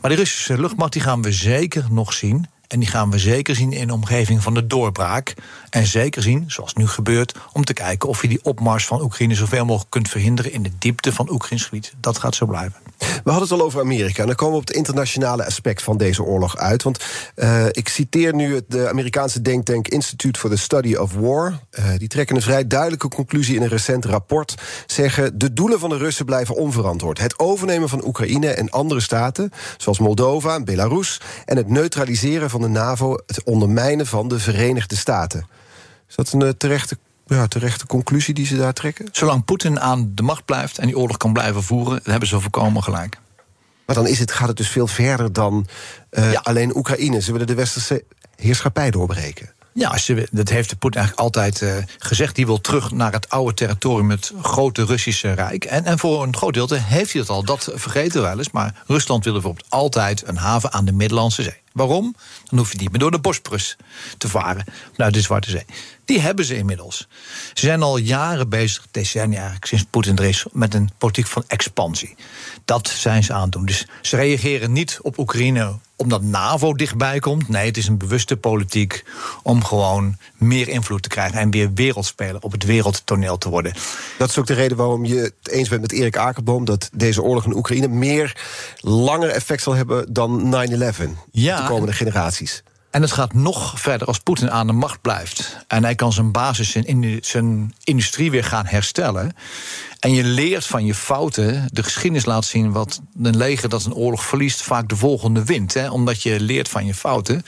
Maar 0.00 0.10
de 0.10 0.16
Russische 0.16 0.60
luchtmacht 0.60 0.92
die 0.92 1.02
gaan 1.02 1.22
we 1.22 1.32
zeker 1.32 1.84
nog 1.90 2.12
zien... 2.12 2.46
En 2.68 2.78
die 2.78 2.88
gaan 2.88 3.10
we 3.10 3.18
zeker 3.18 3.54
zien 3.54 3.72
in 3.72 3.86
de 3.86 3.92
omgeving 3.92 4.42
van 4.42 4.54
de 4.54 4.66
doorbraak. 4.66 5.34
En 5.70 5.86
zeker 5.86 6.22
zien, 6.22 6.44
zoals 6.46 6.74
nu 6.74 6.86
gebeurt, 6.86 7.34
om 7.52 7.64
te 7.64 7.72
kijken 7.72 8.08
of 8.08 8.22
je 8.22 8.28
die 8.28 8.42
opmars 8.42 8.86
van 8.86 9.02
Oekraïne 9.02 9.34
zoveel 9.34 9.64
mogelijk 9.64 9.90
kunt 9.90 10.08
verhinderen 10.08 10.52
in 10.52 10.62
de 10.62 10.70
diepte 10.78 11.12
van 11.12 11.30
Oekraïns 11.30 11.64
gebied. 11.64 11.92
Dat 12.00 12.18
gaat 12.18 12.34
zo 12.34 12.46
blijven. 12.46 12.88
We 12.98 13.30
hadden 13.30 13.48
het 13.48 13.52
al 13.58 13.66
over 13.66 13.80
Amerika. 13.80 14.20
En 14.20 14.26
dan 14.26 14.36
komen 14.36 14.54
we 14.54 14.60
op 14.60 14.66
het 14.66 14.76
internationale 14.76 15.46
aspect 15.46 15.82
van 15.82 15.96
deze 15.96 16.22
oorlog 16.22 16.56
uit. 16.56 16.82
Want 16.82 17.04
uh, 17.36 17.66
ik 17.70 17.88
citeer 17.88 18.34
nu 18.34 18.54
het 18.54 18.64
de 18.68 18.88
Amerikaanse 18.88 19.42
denktank 19.42 19.88
Institute 19.88 20.40
for 20.40 20.50
the 20.50 20.56
Study 20.56 20.94
of 20.94 21.12
War. 21.12 21.58
Uh, 21.78 21.84
die 21.96 22.08
trekken 22.08 22.36
een 22.36 22.42
vrij 22.42 22.66
duidelijke 22.66 23.08
conclusie 23.08 23.56
in 23.56 23.62
een 23.62 23.68
recent 23.68 24.04
rapport. 24.04 24.54
Zeggen 24.86 25.38
de 25.38 25.52
doelen 25.52 25.78
van 25.80 25.90
de 25.90 25.96
Russen 25.96 26.24
blijven 26.24 26.54
onverantwoord. 26.54 27.18
Het 27.18 27.38
overnemen 27.38 27.88
van 27.88 28.06
Oekraïne 28.06 28.48
en 28.48 28.70
andere 28.70 29.00
staten, 29.00 29.52
zoals 29.76 29.98
Moldova 29.98 30.54
en 30.54 30.64
Belarus. 30.64 31.20
En 31.44 31.56
het 31.56 31.68
neutraliseren 31.68 32.50
van 32.50 32.57
de 32.62 32.68
NAVO, 32.68 33.18
het 33.26 33.42
ondermijnen 33.42 34.06
van 34.06 34.28
de 34.28 34.38
Verenigde 34.38 34.96
Staten. 34.96 35.46
Is 36.08 36.14
dat 36.14 36.32
een 36.32 36.40
uh, 36.40 36.48
terechte 36.48 36.98
ja, 37.26 37.46
terechte 37.46 37.86
conclusie 37.86 38.34
die 38.34 38.46
ze 38.46 38.56
daar 38.56 38.72
trekken? 38.72 39.08
Zolang 39.12 39.44
Poetin 39.44 39.80
aan 39.80 40.12
de 40.14 40.22
macht 40.22 40.44
blijft 40.44 40.78
en 40.78 40.86
die 40.86 40.98
oorlog 40.98 41.16
kan 41.16 41.32
blijven 41.32 41.62
voeren, 41.62 42.00
hebben 42.02 42.28
ze 42.28 42.40
voorkomen 42.40 42.82
gelijk. 42.82 43.18
Maar 43.86 43.96
dan 43.96 44.06
is 44.06 44.18
het, 44.18 44.32
gaat 44.32 44.48
het 44.48 44.56
dus 44.56 44.68
veel 44.68 44.86
verder 44.86 45.32
dan 45.32 45.66
uh, 46.10 46.32
ja. 46.32 46.40
alleen 46.42 46.76
Oekraïne. 46.76 47.20
Ze 47.20 47.32
willen 47.32 47.46
de 47.46 47.54
westerse 47.54 48.04
heerschappij 48.36 48.90
doorbreken. 48.90 49.52
Ja, 49.72 49.98
dat 50.30 50.48
heeft 50.48 50.78
Poetin 50.78 51.00
eigenlijk 51.00 51.18
altijd 51.18 51.60
uh, 51.60 51.74
gezegd. 51.98 52.34
Die 52.34 52.46
wil 52.46 52.60
terug 52.60 52.90
naar 52.90 53.12
het 53.12 53.28
oude 53.28 53.54
territorium, 53.54 54.10
het 54.10 54.32
grote 54.42 54.84
Russische 54.84 55.32
Rijk. 55.32 55.64
En, 55.64 55.84
en 55.84 55.98
voor 55.98 56.22
een 56.22 56.36
groot 56.36 56.54
deel 56.54 56.68
heeft 56.70 57.12
hij 57.12 57.20
dat 57.20 57.30
al. 57.30 57.44
Dat 57.44 57.70
vergeten 57.74 58.20
we 58.20 58.28
wel 58.28 58.38
eens. 58.38 58.50
Maar 58.50 58.82
Rusland 58.86 59.24
wil 59.24 59.32
bijvoorbeeld 59.32 59.66
altijd 59.68 60.26
een 60.26 60.36
haven 60.36 60.72
aan 60.72 60.84
de 60.84 60.92
Middellandse 60.92 61.42
Zee. 61.42 61.60
Waarom? 61.72 62.14
Dan 62.44 62.58
hoef 62.58 62.72
je 62.72 62.78
niet 62.78 62.90
meer 62.90 63.00
door 63.00 63.10
de 63.10 63.18
Bosporus 63.18 63.76
te 64.18 64.28
varen 64.28 64.64
naar 64.96 65.12
de 65.12 65.20
Zwarte 65.20 65.50
Zee. 65.50 65.64
Die 66.04 66.20
hebben 66.20 66.44
ze 66.44 66.56
inmiddels. 66.56 67.08
Ze 67.54 67.66
zijn 67.66 67.82
al 67.82 67.96
jaren 67.96 68.48
bezig, 68.48 68.86
decennia 68.90 69.36
eigenlijk, 69.36 69.66
sinds 69.66 69.84
Poetin 69.90 70.16
er 70.16 70.24
is, 70.24 70.44
met 70.52 70.74
een 70.74 70.90
politiek 70.98 71.26
van 71.26 71.44
expansie. 71.46 72.16
Dat 72.64 72.88
zijn 72.88 73.24
ze 73.24 73.32
aan 73.32 73.42
het 73.42 73.52
doen. 73.52 73.66
Dus 73.66 73.86
ze 74.02 74.16
reageren 74.16 74.72
niet 74.72 74.98
op 75.02 75.18
Oekraïne 75.18 75.78
omdat 75.98 76.22
NAVO 76.22 76.74
dichtbij 76.74 77.18
komt. 77.18 77.48
Nee, 77.48 77.66
het 77.66 77.76
is 77.76 77.86
een 77.86 77.98
bewuste 77.98 78.36
politiek 78.36 79.04
om 79.42 79.64
gewoon 79.64 80.16
meer 80.36 80.68
invloed 80.68 81.02
te 81.02 81.08
krijgen 81.08 81.38
en 81.38 81.50
weer 81.50 81.70
wereldspeler 81.74 82.42
op 82.42 82.52
het 82.52 82.64
wereldtoneel 82.64 83.38
te 83.38 83.48
worden. 83.48 83.72
Dat 84.18 84.28
is 84.28 84.38
ook 84.38 84.46
de 84.46 84.54
reden 84.54 84.76
waarom 84.76 85.04
je 85.04 85.16
het 85.16 85.48
eens 85.50 85.68
bent 85.68 85.80
met 85.80 85.92
Erik 85.92 86.16
Akerboom 86.16 86.64
dat 86.64 86.90
deze 86.92 87.22
oorlog 87.22 87.44
in 87.44 87.56
Oekraïne 87.56 87.88
meer 87.88 88.36
langer 88.80 89.28
effect 89.28 89.62
zal 89.62 89.74
hebben 89.74 90.12
dan 90.12 90.56
9-11. 90.70 91.02
Ja, 91.30 91.57
de 91.58 91.68
komende 91.68 91.92
generaties. 91.92 92.62
En 92.90 93.02
het 93.02 93.12
gaat 93.12 93.34
nog 93.34 93.80
verder 93.80 94.06
als 94.06 94.18
Poetin 94.18 94.50
aan 94.50 94.66
de 94.66 94.72
macht 94.72 95.00
blijft. 95.00 95.64
En 95.66 95.84
hij 95.84 95.94
kan 95.94 96.12
zijn 96.12 96.32
basis, 96.32 96.70
zijn, 96.70 97.18
zijn 97.20 97.74
industrie 97.84 98.30
weer 98.30 98.44
gaan 98.44 98.66
herstellen. 98.66 99.32
En 99.98 100.12
je 100.12 100.24
leert 100.24 100.66
van 100.66 100.84
je 100.84 100.94
fouten. 100.94 101.68
De 101.72 101.82
geschiedenis 101.82 102.24
laat 102.24 102.44
zien 102.44 102.72
wat 102.72 103.00
een 103.22 103.36
leger 103.36 103.68
dat 103.68 103.84
een 103.84 103.94
oorlog 103.94 104.24
verliest 104.24 104.62
vaak 104.62 104.88
de 104.88 104.96
volgende 104.96 105.44
wint. 105.44 105.74
Hè, 105.74 105.90
omdat 105.90 106.22
je 106.22 106.40
leert 106.40 106.68
van 106.68 106.86
je 106.86 106.94
fouten. 106.94 107.44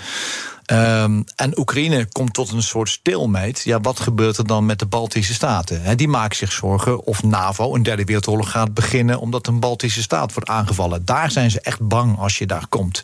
Um, 0.72 1.24
en 1.37 1.59
Oekraïne 1.59 2.06
komt 2.12 2.35
tot 2.35 2.52
een 2.52 2.62
soort 2.62 2.88
stilmeet. 2.88 3.62
Ja, 3.64 3.80
wat 3.80 4.00
gebeurt 4.00 4.37
er 4.37 4.46
dan 4.46 4.66
met 4.66 4.78
de 4.78 4.87
Baltische 4.87 5.35
Staten? 5.35 5.96
Die 5.96 6.09
maken 6.09 6.37
zich 6.37 6.52
zorgen 6.52 7.04
of 7.04 7.22
NAVO 7.22 7.74
een 7.74 7.83
derde 7.83 8.04
wereldoorlog 8.04 8.50
gaat 8.50 8.74
beginnen... 8.74 9.20
omdat 9.20 9.46
een 9.46 9.61
Baltische 9.61 10.02
staat 10.02 10.33
wordt 10.33 10.48
aangevallen. 10.48 11.04
Daar 11.04 11.30
zijn 11.30 11.50
ze 11.50 11.61
echt 11.61 11.88
bang 11.88 12.18
als 12.18 12.38
je 12.38 12.46
daar 12.46 12.66
komt. 12.68 13.02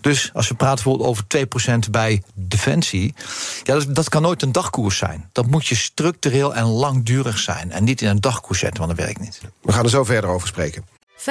Dus 0.00 0.30
als 0.34 0.48
we 0.48 0.54
praten 0.54 0.84
bijvoorbeeld 0.84 1.08
over 1.08 1.86
2% 1.86 1.90
bij 1.90 2.22
defensie... 2.34 3.14
Ja, 3.62 3.74
dat, 3.74 3.94
dat, 3.94 4.08
kan 4.08 4.22
nooit 4.22 4.42
een 4.42 4.52
dagkoers 4.52 4.96
zijn. 4.96 5.28
Dat 5.32 5.46
moet 5.46 5.66
je 5.66 5.74
structureel 5.74 6.54
en 6.54 6.64
langdurig 6.64 7.38
zijn. 7.38 7.72
En 7.72 7.84
niet 7.84 8.02
in 8.02 8.08
een 8.08 8.20
dagkoers 8.20 8.58
zetten, 8.58 8.82
want 8.82 8.96
dat 8.96 9.06
werkt 9.06 9.20
niet. 9.20 9.40
We 9.62 9.72
gaan 9.72 9.84
er 9.84 9.90
zo 9.90 10.04
verder 10.04 10.30
over 10.30 10.48
spreken. 10.48 10.84
65% 11.20 11.22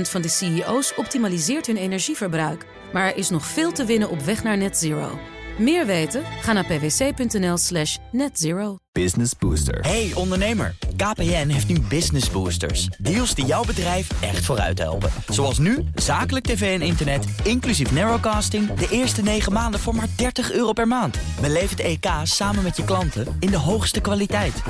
van 0.00 0.22
de 0.22 0.28
CEO's 0.28 0.92
optimaliseert 0.96 1.66
hun 1.66 1.76
energieverbruik. 1.76 2.66
Maar 2.92 3.06
er 3.06 3.16
is 3.16 3.30
nog 3.30 3.46
veel 3.46 3.72
te 3.72 3.84
winnen 3.84 4.10
op 4.10 4.20
weg 4.20 4.42
naar 4.42 4.56
net 4.56 4.78
zero. 4.78 5.18
Meer 5.58 5.86
weten? 5.86 6.24
Ga 6.40 6.52
naar 6.52 6.64
pwc.nl 6.64 7.56
slash 7.56 7.96
netzero. 8.12 8.76
Business 8.92 9.32
Booster. 9.38 9.80
Hey 9.80 10.10
ondernemer, 10.14 10.74
KPN 10.96 11.48
heeft 11.48 11.68
nu 11.68 11.80
Business 11.80 12.30
Boosters. 12.30 12.86
Deals 12.86 13.34
die 13.34 13.44
jouw 13.44 13.64
bedrijf 13.64 14.22
echt 14.22 14.44
vooruit 14.44 14.78
helpen. 14.78 15.10
Zoals 15.28 15.58
nu, 15.58 15.84
zakelijk 15.94 16.44
tv 16.44 16.80
en 16.80 16.86
internet, 16.86 17.24
inclusief 17.44 17.92
narrowcasting... 17.92 18.74
de 18.74 18.88
eerste 18.90 19.22
9 19.22 19.52
maanden 19.52 19.80
voor 19.80 19.94
maar 19.94 20.08
30 20.16 20.52
euro 20.52 20.72
per 20.72 20.88
maand. 20.88 21.18
Beleef 21.40 21.70
het 21.70 21.80
EK 21.80 22.06
samen 22.22 22.62
met 22.62 22.76
je 22.76 22.84
klanten 22.84 23.36
in 23.40 23.50
de 23.50 23.58
hoogste 23.58 24.00
kwaliteit. 24.00 24.62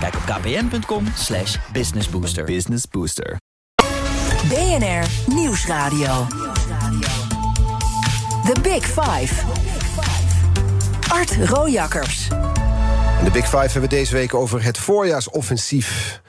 Kijk 0.00 0.14
op 0.14 0.22
kpn.com 0.22 1.04
slash 1.16 1.56
businessbooster. 1.72 2.44
Business 2.44 2.84
Booster. 2.90 3.38
BNR 4.48 5.06
Nieuwsradio. 5.26 6.26
The 8.44 8.60
Big 8.62 8.84
Five. 8.84 9.34
Art 11.08 11.36
Rojakkers. 11.48 12.28
De 13.24 13.30
Big 13.32 13.44
Five 13.44 13.56
hebben 13.56 13.80
we 13.80 13.88
deze 13.88 14.12
week 14.12 14.34
over 14.34 14.62
het 14.62 14.78
voorjaarsoffensief 14.78 16.20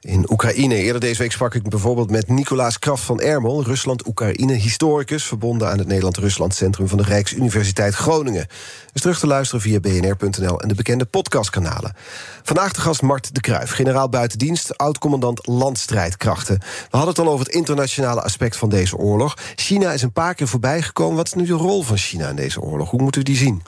in 0.00 0.30
Oekraïne. 0.30 0.74
Eerder 0.74 1.00
deze 1.00 1.18
week 1.18 1.32
sprak 1.32 1.54
ik 1.54 1.68
bijvoorbeeld 1.68 2.10
met 2.10 2.28
Nicolaas 2.28 2.78
Kraft 2.78 3.02
van 3.02 3.20
Ermel... 3.20 3.62
Rusland-Oekraïne-historicus... 3.62 5.24
verbonden 5.24 5.68
aan 5.68 5.78
het 5.78 5.86
Nederland-Rusland 5.86 6.54
Centrum... 6.54 6.88
van 6.88 6.98
de 6.98 7.04
Rijksuniversiteit 7.04 7.94
Groningen. 7.94 8.46
Is 8.92 9.00
terug 9.00 9.18
te 9.18 9.26
luisteren 9.26 9.60
via 9.62 9.80
bnr.nl 9.80 10.60
en 10.60 10.68
de 10.68 10.74
bekende 10.74 11.04
podcastkanalen. 11.04 11.94
Vandaag 12.42 12.72
de 12.72 12.80
gast 12.80 13.02
Mart 13.02 13.34
de 13.34 13.40
Kruijf, 13.40 13.70
generaal 13.70 14.08
buitendienst... 14.08 14.78
oud-commandant 14.78 15.46
landstrijdkrachten. 15.46 16.58
We 16.58 16.96
hadden 16.96 17.14
het 17.14 17.18
al 17.18 17.32
over 17.32 17.46
het 17.46 17.54
internationale 17.54 18.22
aspect 18.22 18.56
van 18.56 18.68
deze 18.68 18.96
oorlog. 18.96 19.36
China 19.54 19.92
is 19.92 20.02
een 20.02 20.12
paar 20.12 20.34
keer 20.34 20.48
voorbijgekomen. 20.48 21.16
Wat 21.16 21.26
is 21.26 21.34
nu 21.34 21.44
de 21.44 21.52
rol 21.52 21.82
van 21.82 21.96
China 21.96 22.28
in 22.28 22.36
deze 22.36 22.60
oorlog? 22.60 22.90
Hoe 22.90 23.02
moeten 23.02 23.20
we 23.20 23.26
die 23.26 23.36
zien? 23.36 23.62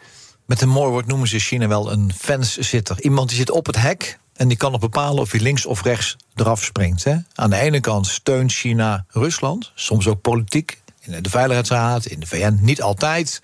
Met 0.47 0.61
een 0.61 0.69
mooi 0.69 0.91
woord 0.91 1.07
noemen 1.07 1.29
ze 1.29 1.39
China 1.39 1.69
wel 1.69 1.93
een 1.93 2.13
fence-zitter. 2.17 3.03
Iemand 3.03 3.29
die 3.29 3.39
zit 3.39 3.51
op 3.51 3.67
het 3.67 3.77
hek 3.77 4.19
en 4.39 4.49
die 4.49 4.57
kan 4.57 4.71
nog 4.71 4.81
bepalen 4.81 5.21
of 5.21 5.31
hij 5.31 5.41
links 5.41 5.67
of 5.67 5.83
rechts 5.83 6.17
eraf 6.35 6.65
springt. 6.65 7.05
Hè? 7.05 7.17
Aan 7.35 7.51
de 7.51 7.57
ene 7.57 7.81
kant 7.81 8.07
steunt 8.07 8.53
China 8.53 9.05
Rusland, 9.09 9.73
soms 9.75 10.07
ook 10.07 10.21
politiek, 10.21 10.81
in 11.01 11.23
de 11.23 11.31
Veiligheidsraad, 11.31 12.07
in 12.07 12.21
de 12.21 12.27
VN, 12.27 12.59
niet 12.61 12.83
altijd. 12.83 13.41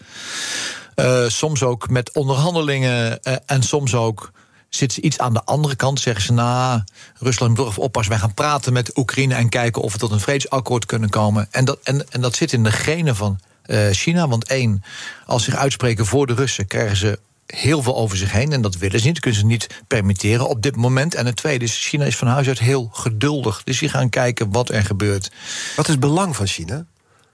Uh, 0.96 1.28
soms 1.28 1.62
ook 1.62 1.88
met 1.88 2.12
onderhandelingen 2.12 3.18
uh, 3.22 3.34
en 3.46 3.62
soms 3.62 3.94
ook 3.94 4.32
zit 4.68 4.92
ze 4.92 5.00
iets 5.00 5.18
aan 5.18 5.32
de 5.32 5.44
andere 5.44 5.76
kant. 5.76 6.00
Zeggen 6.00 6.24
ze, 6.24 6.32
nou, 6.32 6.82
Rusland 7.18 7.58
moet 7.58 7.78
oppassen. 7.78 8.12
Wij 8.12 8.20
gaan 8.20 8.34
praten 8.34 8.72
met 8.72 8.98
Oekraïne 8.98 9.34
en 9.34 9.48
kijken 9.48 9.82
of 9.82 9.92
we 9.92 9.98
tot 9.98 10.10
een 10.10 10.20
vredesakkoord 10.20 10.86
kunnen 10.86 11.10
komen. 11.10 11.48
En 11.50 11.64
dat, 11.64 11.78
en, 11.82 12.10
en 12.10 12.20
dat 12.20 12.34
zit 12.34 12.52
in 12.52 12.64
de 12.64 12.72
genen 12.72 13.16
van 13.16 13.40
uh, 13.66 13.90
China. 13.90 14.28
Want 14.28 14.48
één, 14.48 14.82
als 15.26 15.44
ze 15.44 15.50
zich 15.50 15.60
uitspreken 15.60 16.06
voor 16.06 16.26
de 16.26 16.34
Russen, 16.34 16.66
krijgen 16.66 16.96
ze 16.96 17.18
heel 17.46 17.82
veel 17.82 17.96
over 17.96 18.16
zich 18.16 18.32
heen. 18.32 18.52
En 18.52 18.60
dat 18.60 18.76
willen 18.76 19.00
ze 19.00 19.06
niet, 19.06 19.14
dat 19.14 19.22
kunnen 19.22 19.40
ze 19.40 19.46
niet 19.46 19.82
permitteren 19.86 20.48
op 20.48 20.62
dit 20.62 20.76
moment. 20.76 21.14
En 21.14 21.26
het 21.26 21.36
tweede 21.36 21.64
is, 21.64 21.86
China 21.86 22.04
is 22.04 22.16
van 22.16 22.28
huis 22.28 22.48
uit 22.48 22.58
heel 22.58 22.88
geduldig. 22.92 23.62
Dus 23.64 23.78
die 23.78 23.88
gaan 23.88 24.08
kijken 24.08 24.50
wat 24.50 24.68
er 24.68 24.84
gebeurt. 24.84 25.30
Wat 25.76 25.84
is 25.84 25.90
het 25.90 26.00
belang 26.00 26.36
van 26.36 26.46
China? 26.46 26.86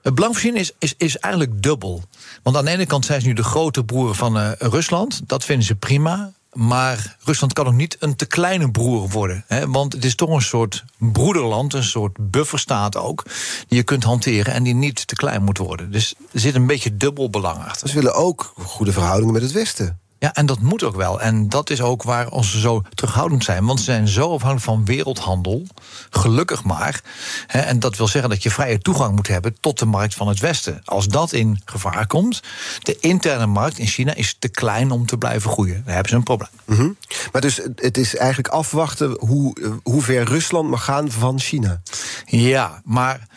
Het 0.03 0.15
belang 0.15 0.33
van 0.33 0.43
China 0.43 0.59
is, 0.59 0.73
is, 0.79 0.95
is 0.97 1.19
eigenlijk 1.19 1.63
dubbel. 1.63 2.03
Want 2.43 2.57
aan 2.57 2.65
de 2.65 2.71
ene 2.71 2.87
kant 2.87 3.05
zijn 3.05 3.21
ze 3.21 3.27
nu 3.27 3.33
de 3.33 3.43
grote 3.43 3.85
broer 3.85 4.15
van 4.15 4.37
uh, 4.37 4.51
Rusland. 4.59 5.21
Dat 5.27 5.45
vinden 5.45 5.67
ze 5.67 5.75
prima. 5.75 6.33
Maar 6.53 7.17
Rusland 7.25 7.53
kan 7.53 7.67
ook 7.67 7.73
niet 7.73 7.97
een 8.01 8.17
te 8.17 8.27
kleine 8.27 8.71
broer 8.71 9.09
worden. 9.09 9.45
Hè? 9.47 9.69
Want 9.69 9.93
het 9.93 10.05
is 10.05 10.15
toch 10.15 10.31
een 10.31 10.43
soort 10.43 10.85
broederland, 10.99 11.75
een 11.75 11.85
soort 11.85 12.31
bufferstaat 12.31 12.97
ook. 12.97 13.25
Die 13.69 13.79
je 13.79 13.83
kunt 13.83 14.05
hanteren 14.05 14.53
en 14.55 14.63
die 14.63 14.75
niet 14.75 15.07
te 15.07 15.15
klein 15.15 15.43
moet 15.43 15.59
worden. 15.59 15.91
Dus 15.91 16.15
er 16.33 16.41
zit 16.41 16.55
een 16.55 16.67
beetje 16.67 16.97
dubbel 16.97 17.31
belang 17.31 17.65
achter. 17.65 17.89
Ze 17.89 17.95
willen 17.95 18.15
ook 18.15 18.53
goede 18.57 18.93
verhoudingen 18.93 19.33
met 19.33 19.43
het 19.43 19.53
Westen. 19.53 20.01
Ja, 20.21 20.35
en 20.35 20.47
dat 20.47 20.61
moet 20.61 20.83
ook 20.83 20.97
wel. 20.97 21.21
En 21.21 21.49
dat 21.49 21.71
is 21.71 21.81
ook 21.81 22.03
waar 22.03 22.45
ze 22.45 22.61
zo 22.61 22.83
terughoudend 22.95 23.45
zijn. 23.45 23.67
Want 23.67 23.79
ze 23.79 23.85
zijn 23.85 24.09
zo 24.09 24.23
afhankelijk 24.23 24.65
van 24.65 24.85
wereldhandel. 24.85 25.67
Gelukkig 26.11 26.65
maar. 26.65 27.01
Hè, 27.47 27.61
en 27.61 27.79
dat 27.79 27.97
wil 27.97 28.09
zeggen 28.09 28.31
dat 28.31 28.43
je 28.43 28.51
vrije 28.51 28.79
toegang 28.79 29.17
moet 29.17 29.29
hebben 29.29 29.57
tot 29.61 29.79
de 29.79 29.85
markt 29.85 30.15
van 30.15 30.29
het 30.29 30.41
Westen. 30.41 30.83
Als 30.85 31.09
dat 31.09 31.33
in 31.33 31.61
gevaar 31.65 32.07
komt, 32.07 32.43
de 32.79 32.97
interne 33.01 33.47
markt 33.47 33.79
in 33.79 33.87
China 33.87 34.15
is 34.15 34.37
te 34.39 34.49
klein 34.49 34.91
om 34.91 35.07
te 35.07 35.19
blijven 35.19 35.51
groeien. 35.51 35.83
Dan 35.85 35.93
hebben 35.95 36.11
ze 36.11 36.17
een 36.17 36.23
probleem. 36.23 36.51
Mhm. 36.65 36.89
Maar 37.33 37.41
dus 37.41 37.61
het 37.75 37.97
is 37.97 38.17
eigenlijk 38.17 38.49
afwachten 38.49 39.17
hoe, 39.19 39.57
hoe 39.83 40.03
ver 40.03 40.25
Rusland 40.25 40.69
mag 40.71 40.85
gaan 40.85 41.11
van 41.11 41.41
China. 41.41 41.81
Ja, 42.27 42.81
maar 42.85 43.29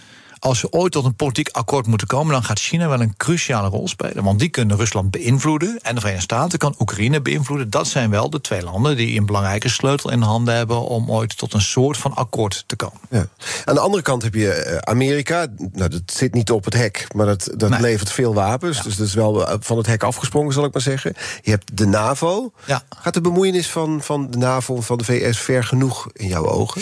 als 0.44 0.62
we 0.62 0.72
ooit 0.72 0.92
tot 0.92 1.06
een 1.06 1.16
politiek 1.16 1.50
akkoord 1.50 1.88
moeten 1.88 2.08
komen, 2.08 2.34
dan 2.34 2.44
gaat 2.44 2.60
China 2.60 2.88
wel 2.88 3.02
een 3.02 3.18
cruciale 3.18 3.68
rol 3.68 3.88
spelen. 3.88 4.24
Want 4.24 4.40
die 4.40 4.50
kunnen 4.50 4.78
Rusland 4.78 5.12
beïnvloeden. 5.12 5.80
En 5.82 5.96
de 5.96 6.02
Verenigde 6.02 6.26
Staten 6.26 6.60
kan 6.60 6.76
Oekraïne 6.80 7.22
beïnvloeden. 7.22 7.70
Dat 7.70 7.88
zijn 7.88 8.10
wel 8.10 8.30
de 8.30 8.42
twee 8.42 8.64
landen 8.64 8.98
die 8.98 9.20
een 9.20 9.26
belangrijke 9.26 9.70
sleutel 9.70 10.12
in 10.12 10.22
handen 10.22 10.56
hebben 10.56 10.80
om 10.80 11.12
ooit 11.12 11.38
tot 11.38 11.54
een 11.54 11.62
soort 11.62 11.98
van 11.98 12.14
akkoord 12.14 12.64
te 12.68 12.76
komen. 12.76 13.00
Ja. 13.10 13.28
Aan 13.66 13.74
de 13.74 13.80
andere 13.80 14.04
kant 14.04 14.24
heb 14.24 14.34
je 14.34 14.54
eh, 14.54 14.78
Amerika. 14.78 15.48
Nou, 15.72 15.90
dat 15.90 16.02
zit 16.06 16.34
niet 16.34 16.52
op 16.52 16.66
het 16.66 16.74
hek, 16.74 17.08
maar 17.16 17.26
dat, 17.26 17.50
dat 17.56 17.80
levert 17.80 18.12
veel 18.12 18.34
wapens. 18.34 18.84
Dus 18.84 18.96
dat 18.96 19.08
is 19.08 19.14
wel 19.14 19.48
eh, 19.48 19.56
van 19.60 19.78
het 19.78 19.88
hek 19.88 20.04
afgesprongen, 20.04 20.54
zal 20.54 20.66
ik 20.66 20.74
maar 20.74 20.82
zeggen. 20.82 21.14
Je 21.42 21.52
hebt 21.52 21.78
de 21.78 21.86
NAVO. 21.86 22.52
Ja. 22.66 22.84
Gaat 22.90 23.14
de 23.14 23.22
bemoeienis 23.22 23.70
van, 23.70 24.02
van 24.02 24.32
de 24.32 24.38
NAVO 24.38 24.82
van 24.82 24.98
de 24.98 25.04
VS 25.04 25.40
ver 25.40 25.64
genoeg 25.64 26.10
in 26.14 26.28
jouw 26.28 26.48
ogen? 26.48 26.82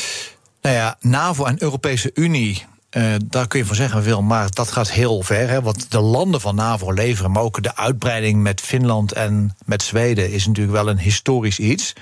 Nou 0.62 0.76
ja, 0.76 0.98
NAVO 1.00 1.46
en 1.46 1.62
Europese 1.62 2.12
Unie 2.14 2.70
uh, 2.98 3.14
daar 3.26 3.48
kun 3.48 3.60
je 3.60 3.66
van 3.66 3.76
zeggen 3.76 4.04
veel, 4.04 4.22
maar 4.22 4.50
dat 4.50 4.72
gaat 4.72 4.92
heel 4.92 5.22
ver. 5.22 5.50
Hè, 5.50 5.62
wat 5.62 5.86
de 5.90 6.00
landen 6.00 6.42
van 6.42 6.56
NAVO 6.56 6.92
leveren, 6.92 7.32
maar 7.32 7.44
ook 7.44 7.64
de 7.64 7.76
uitbreiding 7.76 8.42
met 8.42 8.62
Finland 8.62 9.12
en 9.12 9.56
met 9.66 9.84
Zweden 9.84 10.32
is 10.32 10.48
natuurlijk 10.48 10.76
wel 10.76 10.90
een 10.90 11.00
historisch 11.00 11.60
iets 11.60 11.94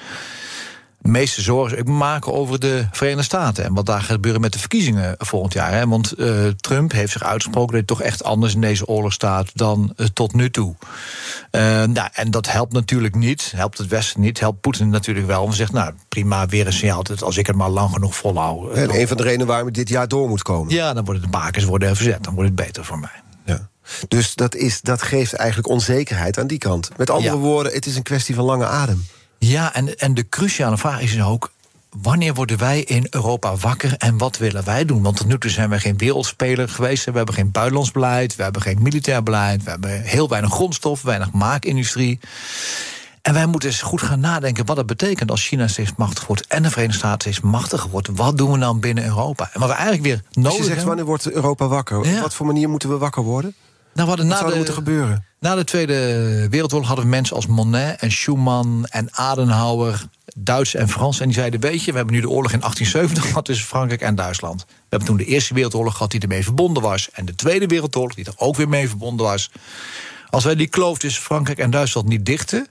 meeste 1.02 1.42
zorgen 1.42 1.78
ik 1.78 1.88
maken 1.88 2.34
over 2.34 2.60
de 2.60 2.88
Verenigde 2.92 3.24
Staten. 3.24 3.64
En 3.64 3.74
wat 3.74 3.86
daar 3.86 4.00
gaat 4.00 4.12
gebeuren 4.12 4.42
met 4.42 4.54
de 4.54 4.60
verkiezingen 4.60 5.16
volgend 5.18 5.54
jaar. 5.54 5.72
Hè? 5.72 5.88
Want 5.88 6.14
uh, 6.18 6.48
Trump 6.48 6.92
heeft 6.92 7.12
zich 7.12 7.24
uitgesproken 7.24 7.68
dat 7.68 7.76
hij 7.76 7.84
toch 7.84 8.02
echt 8.02 8.24
anders 8.24 8.54
in 8.54 8.62
deze 8.62 8.88
oorlog 8.88 9.14
staat 9.14 9.52
dan 9.54 9.94
uh, 9.98 10.08
tot 10.14 10.34
nu 10.34 10.50
toe. 10.50 10.76
Uh, 11.52 11.62
nou, 11.84 12.10
en 12.14 12.32
dat 12.32 12.52
helpt 12.52 12.74
natuurlijk 12.74 13.16
niet. 13.16 13.52
Helpt 13.56 13.78
het 13.78 13.88
Westen 13.88 14.22
niet. 14.22 14.40
Helpt 14.40 14.62
Poetin 14.62 14.90
natuurlijk 14.90 15.28
wel. 15.28 15.44
Om 15.44 15.54
zegt, 15.54 15.72
nou 15.72 15.94
prima, 16.08 16.46
weer 16.46 16.68
een 16.68 16.74
signaal. 16.74 17.04
Dat 17.04 17.24
als 17.24 17.38
ik 17.38 17.48
het 17.48 17.56
maar 17.56 17.70
lang 17.70 17.92
genoeg 17.92 18.16
volhoud. 18.16 18.74
En 18.74 19.00
een 19.00 19.08
van 19.08 19.18
de 19.18 19.24
redenen 19.24 19.48
waarom 19.48 19.66
het 19.66 19.76
dit 19.76 19.90
jaar 19.90 20.08
door 20.08 20.28
moet 20.30 20.42
komen. 20.42 20.74
Ja, 20.74 20.94
dan 20.94 21.06
worden 21.06 21.24
de 21.24 21.30
bakens 21.30 21.64
worden 21.64 21.96
verzet. 21.96 22.24
Dan 22.24 22.34
wordt 22.34 22.50
het 22.50 22.66
beter 22.66 22.86
voor 22.86 23.00
mij. 23.00 23.22
Ja. 23.46 23.70
Dus 24.08 24.36
dat, 24.36 24.56
is, 24.56 24.82
dat 24.82 25.02
geeft 25.02 25.34
eigenlijk 25.34 25.70
onzekerheid 25.70 26.40
aan 26.40 26.48
die 26.48 26.58
kant. 26.58 26.90
Met 26.98 27.10
andere 27.10 27.36
ja. 27.36 27.42
woorden, 27.42 27.74
het 27.74 27.86
is 27.86 27.96
een 27.96 28.04
kwestie 28.04 28.36
van 28.36 28.46
lange 28.46 28.66
adem. 28.66 29.06
Ja, 29.40 29.74
en, 29.74 29.98
en 29.98 30.14
de 30.14 30.30
cruciale 30.30 30.78
vraag 30.78 31.02
is 31.02 31.22
ook. 31.22 31.52
Wanneer 32.02 32.34
worden 32.34 32.58
wij 32.58 32.82
in 32.82 33.08
Europa 33.10 33.56
wakker 33.56 33.96
en 33.98 34.18
wat 34.18 34.38
willen 34.38 34.66
wij 34.66 34.86
doen? 34.86 35.02
Want 35.02 35.16
tot 35.16 35.28
nu 35.28 35.38
toe 35.38 35.52
zijn 35.52 35.70
we 35.70 35.80
geen 35.80 35.98
wereldspeler 35.98 36.70
geweest. 36.70 37.06
We 37.06 37.12
hebben 37.12 37.36
geen 37.36 37.52
buitenlands 37.52 37.92
beleid, 37.92 38.36
we 38.36 38.44
hebben 38.44 38.62
geen 38.62 38.82
militair 38.82 39.24
beleid, 39.24 39.64
we 39.64 39.70
hebben 39.70 40.02
heel 40.02 40.30
weinig 40.30 40.52
grondstof, 40.52 41.02
weinig 41.02 41.32
maakindustrie. 41.32 42.20
En 43.22 43.34
wij 43.34 43.46
moeten 43.46 43.70
eens 43.70 43.82
goed 43.82 44.02
gaan 44.02 44.20
nadenken 44.20 44.66
wat 44.66 44.78
het 44.78 44.86
betekent 44.86 45.32
als 45.32 45.48
China 45.48 45.68
steeds 45.68 45.92
machtiger 45.98 46.28
wordt 46.28 46.48
en 46.48 46.64
de 46.64 46.70
Verenigde 46.70 46.98
Staten 46.98 47.34
steeds 47.34 47.52
machtiger 47.52 47.90
wordt. 47.90 48.08
Wat 48.14 48.38
doen 48.38 48.52
we 48.52 48.60
dan 48.60 48.80
binnen 48.80 49.06
Europa? 49.06 49.50
En 49.54 49.60
wat 49.60 49.70
we 49.70 49.76
eigenlijk 49.76 50.04
weer 50.04 50.22
nodig 50.32 50.52
hebben. 50.52 50.68
je 50.68 50.74
zegt, 50.74 50.84
wanneer 50.88 51.06
wordt 51.06 51.32
Europa 51.32 51.68
wakker? 51.68 51.98
Op 51.98 52.20
wat 52.22 52.34
voor 52.34 52.46
manier 52.46 52.70
moeten 52.70 52.90
we 52.90 52.98
wakker 52.98 53.24
worden? 53.24 53.56
Nou, 54.06 54.12
wat 54.12 54.38
zou 54.38 54.52
er 54.52 54.58
moeten 54.58 54.74
gebeuren? 54.74 55.26
Na 55.40 55.56
de 55.56 55.64
Tweede 55.64 55.94
Wereldoorlog 56.50 56.88
hadden 56.88 57.06
we 57.06 57.12
mensen 57.12 57.36
als 57.36 57.48
Monet 57.48 58.00
en 58.00 58.12
Schumann 58.12 58.86
en 58.86 59.16
Adenauer, 59.16 60.06
Duits 60.36 60.76
en 60.76 60.90
Frans. 60.90 61.20
En 61.20 61.26
die 61.26 61.36
zeiden: 61.36 61.60
Weet 61.60 61.84
je, 61.84 61.92
we 61.92 61.98
hebben 61.98 62.16
nu 62.16 62.22
de 62.22 62.30
oorlog 62.30 62.52
in 62.52 62.60
1870 62.60 63.28
gehad 63.28 63.46
tussen 63.46 63.68
Frankrijk 63.68 64.02
en 64.02 64.16
Duitsland. 64.16 64.66
We 64.68 64.76
hebben 64.90 65.08
toen 65.08 65.18
de 65.18 65.26
Eerste 65.26 65.54
Wereldoorlog 65.54 65.94
gehad 65.94 66.12
die 66.12 66.20
ermee 66.20 66.44
verbonden 66.44 66.84
was. 66.84 67.10
En 67.12 67.26
de 67.26 67.36
Tweede 67.36 67.68
Wereldoorlog 67.68 68.16
die 68.16 68.26
er 68.26 68.34
ook 68.38 68.56
weer 68.56 68.70
mee 68.70 68.88
verbonden 68.88 69.26
was. 69.26 69.52
Als 70.30 70.44
wij 70.44 70.56
die 70.56 70.68
kloof 70.68 70.98
tussen 70.98 71.24
Frankrijk 71.24 71.60
en 71.60 71.72
Duitsland 71.72 72.08
niet 72.08 72.26
dichten 72.26 72.68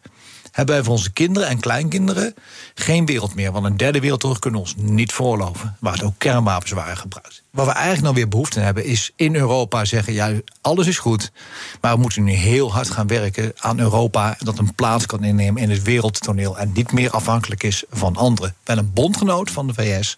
hebben 0.53 0.75
wij 0.75 0.85
voor 0.85 0.95
onze 0.95 1.13
kinderen 1.13 1.49
en 1.49 1.61
kleinkinderen 1.61 2.35
geen 2.75 3.07
wereld 3.07 3.35
meer. 3.35 3.53
Want 3.53 3.65
een 3.65 3.77
derde 3.77 4.01
wereldoorlog 4.01 4.39
kunnen 4.39 4.61
we 4.61 4.67
ons 4.67 4.77
niet 4.77 5.13
voorloven. 5.13 5.77
Waar 5.81 5.93
het 5.93 6.03
ook 6.03 6.15
kernwapens 6.19 6.71
waren 6.71 6.97
gebruikt. 6.97 7.43
Wat 7.59 7.67
we 7.67 7.73
eigenlijk 7.73 8.03
nou 8.03 8.15
weer 8.15 8.29
behoefte 8.29 8.61
hebben, 8.61 8.85
is 8.85 9.13
in 9.17 9.35
Europa 9.35 9.85
zeggen: 9.85 10.13
ja, 10.13 10.33
alles 10.61 10.87
is 10.87 10.99
goed. 10.99 11.33
Maar 11.81 11.95
we 11.95 12.01
moeten 12.01 12.25
nu 12.25 12.33
heel 12.33 12.73
hard 12.73 12.91
gaan 12.91 13.07
werken 13.07 13.53
aan 13.57 13.79
Europa. 13.79 14.37
Dat 14.39 14.59
een 14.59 14.75
plaats 14.75 15.07
kan 15.07 15.25
innemen 15.25 15.63
in 15.63 15.71
het 15.71 15.83
wereldtoneel. 15.83 16.59
En 16.59 16.73
niet 16.73 16.93
meer 16.93 17.11
afhankelijk 17.11 17.63
is 17.63 17.85
van 17.91 18.17
anderen. 18.17 18.55
Wel 18.65 18.79
een 18.79 18.93
bondgenoot 18.93 19.51
van 19.51 19.67
de 19.67 19.75
VS, 19.75 20.17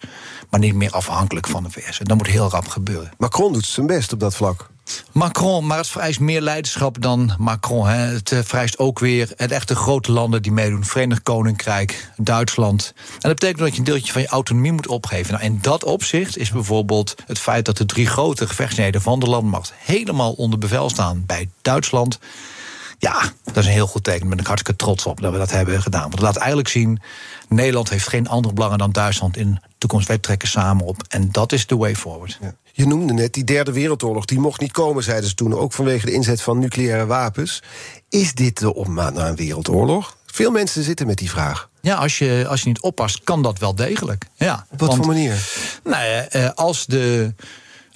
maar 0.49 0.59
niet 0.59 0.75
meer 0.75 0.91
afhankelijk 0.91 1.47
van 1.47 1.63
de 1.63 1.69
VS. 1.69 1.99
En 1.99 2.05
dat 2.05 2.17
moet 2.17 2.27
heel 2.27 2.49
rap 2.49 2.67
gebeuren. 2.67 3.11
Macron 3.17 3.53
doet 3.53 3.65
zijn 3.65 3.87
best 3.87 4.13
op 4.13 4.19
dat 4.19 4.35
vlak. 4.35 4.70
Macron, 5.11 5.67
maar 5.67 5.77
het 5.77 5.87
vereist 5.87 6.19
meer 6.19 6.41
leiderschap 6.41 7.01
dan 7.01 7.33
Macron. 7.37 7.87
Hè. 7.87 7.95
Het 7.95 8.31
eh, 8.31 8.39
vereist 8.43 8.77
ook 8.77 8.99
weer 8.99 9.31
het 9.35 9.51
echte 9.51 9.75
grote 9.75 10.11
landen 10.11 10.41
die 10.41 10.51
meedoen. 10.51 10.85
Verenigd 10.85 11.23
Koninkrijk, 11.23 12.11
Duitsland. 12.17 12.93
En 12.95 13.29
dat 13.29 13.39
betekent 13.39 13.59
dat 13.59 13.71
je 13.71 13.77
een 13.77 13.83
deeltje 13.83 14.11
van 14.11 14.21
je 14.21 14.27
autonomie 14.27 14.71
moet 14.71 14.87
opgeven. 14.87 15.33
Nou, 15.33 15.45
in 15.45 15.59
dat 15.61 15.83
opzicht 15.83 16.37
is 16.37 16.51
bijvoorbeeld 16.51 17.15
het 17.25 17.39
feit 17.39 17.65
dat 17.65 17.77
de 17.77 17.85
drie 17.85 18.07
grote 18.07 18.47
gevechtsneden 18.47 19.01
van 19.01 19.19
de 19.19 19.25
landmacht 19.25 19.73
helemaal 19.77 20.31
onder 20.31 20.59
bevel 20.59 20.89
staan 20.89 21.23
bij 21.25 21.49
Duitsland. 21.61 22.19
Ja, 23.01 23.21
dat 23.43 23.57
is 23.57 23.65
een 23.65 23.71
heel 23.71 23.87
goed 23.87 24.03
teken. 24.03 24.19
Daar 24.19 24.29
ben 24.29 24.39
ik 24.39 24.45
hartstikke 24.45 24.83
trots 24.83 25.05
op 25.05 25.21
dat 25.21 25.31
we 25.31 25.37
dat 25.37 25.51
hebben 25.51 25.81
gedaan. 25.81 26.01
Want 26.01 26.13
het 26.13 26.21
laat 26.21 26.35
eigenlijk 26.35 26.67
zien, 26.67 27.01
Nederland 27.49 27.89
heeft 27.89 28.07
geen 28.07 28.27
andere 28.27 28.53
belangen 28.53 28.77
dan 28.77 28.91
Duitsland 28.91 29.37
in 29.37 29.53
de 29.53 29.59
toekomst. 29.77 30.07
Wij 30.07 30.17
trekken 30.17 30.47
samen 30.47 30.85
op. 30.85 31.03
En 31.07 31.31
dat 31.31 31.51
is 31.51 31.67
de 31.67 31.77
way 31.77 31.95
forward. 31.95 32.37
Ja. 32.41 32.53
Je 32.71 32.87
noemde 32.87 33.13
net 33.13 33.33
die 33.33 33.43
derde 33.43 33.71
wereldoorlog. 33.71 34.25
Die 34.25 34.39
mocht 34.39 34.59
niet 34.59 34.71
komen, 34.71 35.03
zeiden 35.03 35.29
ze 35.29 35.35
toen. 35.35 35.53
Ook 35.53 35.73
vanwege 35.73 36.05
de 36.05 36.11
inzet 36.11 36.41
van 36.41 36.59
nucleaire 36.59 37.05
wapens. 37.05 37.63
Is 38.09 38.33
dit 38.33 38.59
de 38.59 38.73
opmaat 38.73 39.13
naar 39.13 39.27
een 39.27 39.35
wereldoorlog? 39.35 40.17
Veel 40.25 40.51
mensen 40.51 40.83
zitten 40.83 41.07
met 41.07 41.17
die 41.17 41.29
vraag. 41.29 41.69
Ja, 41.81 41.95
als 41.95 42.17
je, 42.17 42.45
als 42.49 42.61
je 42.61 42.67
niet 42.67 42.81
oppast, 42.81 43.21
kan 43.23 43.41
dat 43.41 43.59
wel 43.59 43.75
degelijk. 43.75 44.25
Ja, 44.35 44.65
Op 44.69 44.79
wat 44.79 44.95
voor 44.95 45.05
manier? 45.05 45.49
Nou 45.83 46.05
ja, 46.05 46.27
eh, 46.27 46.49
als 46.55 46.85
de, 46.85 47.33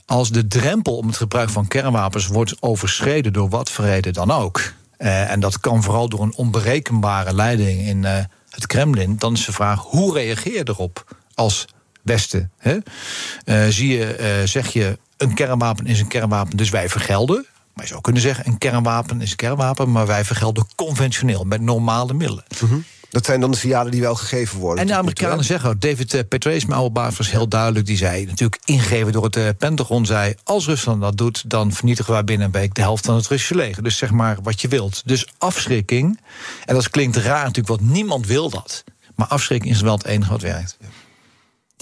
als 0.06 0.30
de 0.30 0.48
drempel 0.48 0.98
om 0.98 1.08
het 1.08 1.18
gebruik 1.18 1.50
van 1.50 1.68
kernwapens 1.68 2.28
wordt 2.28 2.56
overschreden 2.60 3.34
door 3.34 3.50
wat 3.50 3.70
voor 3.70 3.86
reden 3.86 4.14
dan 4.14 4.32
ook. 4.32 4.74
Uh, 4.98 5.32
en 5.32 5.40
dat 5.40 5.60
kan 5.60 5.84
vooral 5.84 6.10
door 6.10 6.22
een 6.22 6.36
onberekenbare 6.36 7.34
leiding 7.34 7.80
in 7.80 8.04
uh, 8.04 8.18
het 8.50 8.68
Kremlin. 8.68 9.16
Dan 9.18 9.34
is 9.34 9.46
de 9.46 9.52
vraag: 9.52 9.82
hoe 9.82 10.14
reageer 10.14 10.54
je 10.54 10.68
erop 10.68 11.16
als 11.34 11.68
Westen? 12.06 12.51
Hè? 12.58 12.78
Uh, 13.45 13.68
zie 13.70 13.97
je, 13.97 14.41
zeg 14.45 14.68
je, 14.68 14.97
een 15.18 15.34
kernwapen 15.34 15.86
is 15.86 15.99
een 15.99 16.08
kernwapen, 16.08 16.58
dus 16.58 16.70
wij 16.70 16.89
vergelden. 16.89 17.45
Maar 17.74 17.84
je 17.84 17.89
zou 17.89 18.01
kunnen 18.01 18.22
zeggen: 18.22 18.47
een 18.47 18.58
kernwapen 18.58 19.22
is 19.22 19.32
een 19.32 19.36
kernwapen, 19.36 19.91
maar 19.91 20.08
wij 20.08 20.26
vergelden 20.26 20.68
conventioneel 20.76 21.43
met 21.43 21.62
normale 21.62 22.14
middelen. 22.14 22.43
Mm 22.62 22.70
-hmm. 22.70 22.84
Dat 23.10 23.26
zijn 23.26 23.39
dan 23.39 23.51
de 23.51 23.58
signalen 23.58 23.91
die 23.91 24.01
wel 24.01 24.16
gegeven 24.16 24.60
worden. 24.60 24.82
En 24.82 24.88
de 24.88 24.95
Amerikanen 24.95 25.45
zeggen 25.45 25.80
David 25.80 26.14
uh, 26.14 26.22
Petraeus, 26.30 26.66
mijn 26.66 26.80
oude 26.80 26.93
baas, 26.93 27.18
was 27.18 27.32
heel 27.32 27.47
duidelijk. 27.47 27.86
Die 27.86 27.97
zei, 27.97 28.26
natuurlijk 28.26 28.62
ingegeven 28.66 29.12
door 29.12 29.24
het 29.24 29.58
Pentagon, 29.58 30.06
zei... 30.06 30.36
als 30.43 30.66
Rusland 30.66 31.01
dat 31.01 31.18
doet, 31.18 31.49
dan 31.49 31.72
vernietigen 31.72 32.14
wij 32.14 32.24
binnen 32.24 32.45
een 32.45 32.53
week... 32.53 32.74
de 32.74 32.82
helft 32.82 33.06
van 33.06 33.16
het 33.16 33.28
Russische 33.28 33.56
leger. 33.56 33.84
Dus 33.84 33.97
zeg 33.97 34.12
maar 34.12 34.38
wat 34.43 34.62
je 34.62 34.68
wilt. 34.68 35.01
Dus 35.06 35.28
afschrikking, 35.38 36.20
en 36.66 36.76
dat 36.76 36.89
klinkt 36.89 37.16
raar 37.16 37.43
natuurlijk, 37.43 37.68
want 37.68 37.91
niemand 37.91 38.28
wil 38.28 38.49
dat. 38.49 38.84
Maar 39.16 39.28
afschrikking 39.28 39.74
is 39.74 39.82
wel 39.82 39.97
het 39.97 40.06
enige 40.06 40.32
wat 40.32 40.41
werkt. 40.41 40.78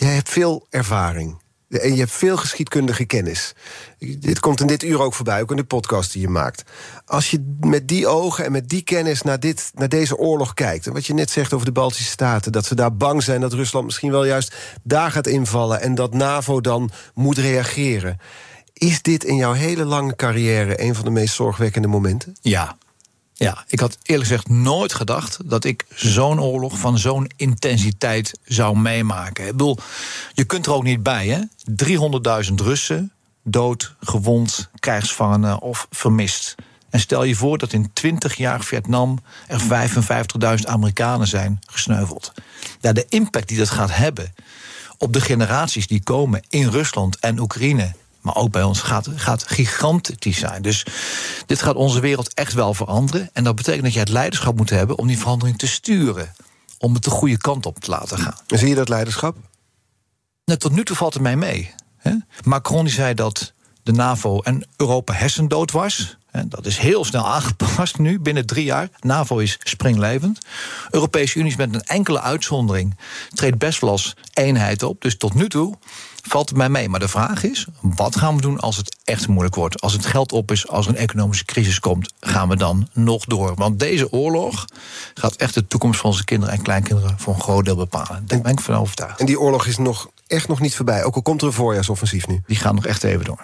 Jij 0.03 0.13
hebt 0.13 0.29
veel 0.29 0.65
ervaring. 0.69 1.41
En 1.69 1.91
je 1.91 1.99
hebt 1.99 2.11
veel 2.11 2.37
geschiedkundige 2.37 3.05
kennis. 3.05 3.53
Dit 3.99 4.39
komt 4.39 4.61
in 4.61 4.67
dit 4.67 4.83
uur 4.83 5.01
ook 5.01 5.13
voorbij, 5.13 5.41
ook 5.41 5.51
in 5.51 5.57
de 5.57 5.63
podcast 5.63 6.13
die 6.13 6.21
je 6.21 6.29
maakt. 6.29 6.63
Als 7.05 7.31
je 7.31 7.55
met 7.59 7.87
die 7.87 8.07
ogen 8.07 8.45
en 8.45 8.51
met 8.51 8.69
die 8.69 8.81
kennis 8.81 9.21
naar, 9.21 9.39
dit, 9.39 9.71
naar 9.73 9.89
deze 9.89 10.17
oorlog 10.17 10.53
kijkt... 10.53 10.87
en 10.87 10.93
wat 10.93 11.05
je 11.05 11.13
net 11.13 11.29
zegt 11.29 11.53
over 11.53 11.65
de 11.65 11.71
Baltische 11.71 12.11
Staten... 12.11 12.51
dat 12.51 12.65
ze 12.65 12.75
daar 12.75 12.95
bang 12.95 13.23
zijn 13.23 13.41
dat 13.41 13.53
Rusland 13.53 13.85
misschien 13.85 14.11
wel 14.11 14.25
juist 14.25 14.55
daar 14.83 15.11
gaat 15.11 15.27
invallen... 15.27 15.81
en 15.81 15.95
dat 15.95 16.13
NAVO 16.13 16.61
dan 16.61 16.91
moet 17.13 17.37
reageren... 17.37 18.17
Is 18.73 19.01
dit 19.01 19.23
in 19.23 19.35
jouw 19.35 19.53
hele 19.53 19.85
lange 19.85 20.15
carrière 20.15 20.81
een 20.81 20.95
van 20.95 21.05
de 21.05 21.11
meest 21.11 21.33
zorgwekkende 21.33 21.87
momenten? 21.87 22.35
Ja, 22.41 22.77
ja, 23.43 23.63
ik 23.67 23.79
had 23.79 23.97
eerlijk 24.03 24.27
gezegd 24.27 24.49
nooit 24.49 24.93
gedacht 24.93 25.39
dat 25.45 25.63
ik 25.63 25.85
zo'n 25.95 26.41
oorlog 26.41 26.77
van 26.79 26.97
zo'n 26.97 27.31
intensiteit 27.35 28.39
zou 28.43 28.77
meemaken. 28.77 29.47
Ik 29.47 29.79
je 30.33 30.43
kunt 30.43 30.65
er 30.65 30.73
ook 30.73 30.83
niet 30.83 31.03
bij, 31.03 31.27
hè? 31.27 31.39
300.000 32.49 32.53
Russen 32.55 33.11
dood, 33.43 33.95
gewond, 33.99 34.69
krijgsgevangenen 34.79 35.61
of 35.61 35.87
vermist. 35.91 36.55
En 36.89 36.99
stel 36.99 37.23
je 37.23 37.35
voor 37.35 37.57
dat 37.57 37.73
in 37.73 37.93
20 37.93 38.35
jaar 38.35 38.63
Vietnam 38.63 39.19
er 39.47 39.61
55.000 40.59 40.65
Amerikanen 40.65 41.27
zijn 41.27 41.59
gesneuveld. 41.65 42.31
Ja, 42.81 42.93
de 42.93 43.05
impact 43.09 43.47
die 43.47 43.57
dat 43.57 43.69
gaat 43.69 43.95
hebben 43.95 44.33
op 44.97 45.13
de 45.13 45.21
generaties 45.21 45.87
die 45.87 46.03
komen 46.03 46.43
in 46.49 46.67
Rusland 46.67 47.19
en 47.19 47.39
Oekraïne 47.39 47.93
maar 48.23 48.35
ook 48.35 48.51
bij 48.51 48.63
ons 48.63 48.81
gaat, 48.81 49.07
gaat 49.15 49.47
gigantisch 49.47 50.37
zijn. 50.39 50.61
Dus 50.61 50.85
dit 51.45 51.61
gaat 51.61 51.75
onze 51.75 51.99
wereld 51.99 52.33
echt 52.33 52.53
wel 52.53 52.73
veranderen. 52.73 53.29
En 53.33 53.43
dat 53.43 53.55
betekent 53.55 53.83
dat 53.83 53.93
je 53.93 53.99
het 53.99 54.09
leiderschap 54.09 54.55
moet 54.55 54.69
hebben 54.69 54.97
om 54.97 55.07
die 55.07 55.17
verandering 55.17 55.57
te 55.57 55.67
sturen. 55.67 56.33
Om 56.77 56.93
het 56.93 57.03
de 57.03 57.09
goede 57.09 57.37
kant 57.37 57.65
op 57.65 57.79
te 57.79 57.89
laten 57.89 58.17
gaan. 58.17 58.37
En 58.47 58.57
zie 58.57 58.67
je 58.67 58.75
dat 58.75 58.89
leiderschap? 58.89 59.37
Nou, 60.45 60.59
tot 60.59 60.71
nu 60.71 60.83
toe 60.83 60.95
valt 60.95 61.13
het 61.13 61.23
mij 61.23 61.35
mee. 61.35 61.73
Hè? 61.97 62.11
Macron 62.43 62.85
die 62.85 62.93
zei 62.93 63.13
dat 63.13 63.53
de 63.83 63.91
NAVO 63.91 64.39
en 64.39 64.67
Europa 64.75 65.13
hersendood 65.13 65.71
was. 65.71 66.17
Dat 66.41 66.65
is 66.65 66.77
heel 66.77 67.05
snel 67.05 67.27
aangepast 67.27 67.97
nu, 67.97 68.19
binnen 68.19 68.45
drie 68.45 68.63
jaar. 68.63 68.89
NAVO 68.99 69.37
is 69.37 69.57
springlevend. 69.63 70.39
Europese 70.89 71.39
Unie 71.39 71.51
is 71.51 71.57
met 71.57 71.73
een 71.73 71.83
enkele 71.83 72.21
uitzondering... 72.21 72.97
treedt 73.33 73.57
best 73.57 73.81
wel 73.81 73.89
als 73.89 74.15
eenheid 74.33 74.83
op. 74.83 75.01
Dus 75.01 75.17
tot 75.17 75.33
nu 75.33 75.49
toe 75.49 75.75
valt 76.21 76.49
het 76.49 76.57
mij 76.57 76.69
mee. 76.69 76.89
Maar 76.89 76.99
de 76.99 77.07
vraag 77.07 77.43
is, 77.43 77.67
wat 77.81 78.15
gaan 78.15 78.35
we 78.35 78.41
doen 78.41 78.59
als 78.59 78.77
het 78.77 78.97
echt 79.03 79.27
moeilijk 79.27 79.55
wordt? 79.55 79.81
Als 79.81 79.93
het 79.93 80.05
geld 80.05 80.31
op 80.31 80.51
is, 80.51 80.67
als 80.67 80.85
er 80.85 80.91
een 80.91 80.97
economische 80.97 81.45
crisis 81.45 81.79
komt... 81.79 82.13
gaan 82.19 82.49
we 82.49 82.55
dan 82.55 82.87
nog 82.93 83.25
door? 83.25 83.55
Want 83.55 83.79
deze 83.79 84.11
oorlog 84.11 84.65
gaat 85.13 85.35
echt 85.35 85.53
de 85.53 85.67
toekomst 85.67 85.99
van 85.99 86.09
onze 86.09 86.23
kinderen 86.23 86.55
en 86.55 86.61
kleinkinderen... 86.61 87.19
voor 87.19 87.33
een 87.33 87.41
groot 87.41 87.65
deel 87.65 87.75
bepalen. 87.75 88.23
Daar 88.25 88.41
ben 88.41 88.51
ik 88.51 88.59
van 88.59 88.75
overtuigd. 88.75 89.19
En 89.19 89.25
die 89.25 89.39
oorlog 89.39 89.65
is 89.65 89.77
nog 89.77 90.09
echt 90.27 90.47
nog 90.47 90.59
niet 90.59 90.75
voorbij. 90.75 91.03
Ook 91.03 91.15
al 91.15 91.21
komt 91.21 91.41
er 91.41 91.47
een 91.47 91.53
voorjaarsoffensief 91.53 92.27
nu. 92.27 92.41
Die 92.45 92.57
gaat 92.57 92.73
nog 92.73 92.85
echt 92.85 93.03
even 93.03 93.25
door. 93.25 93.41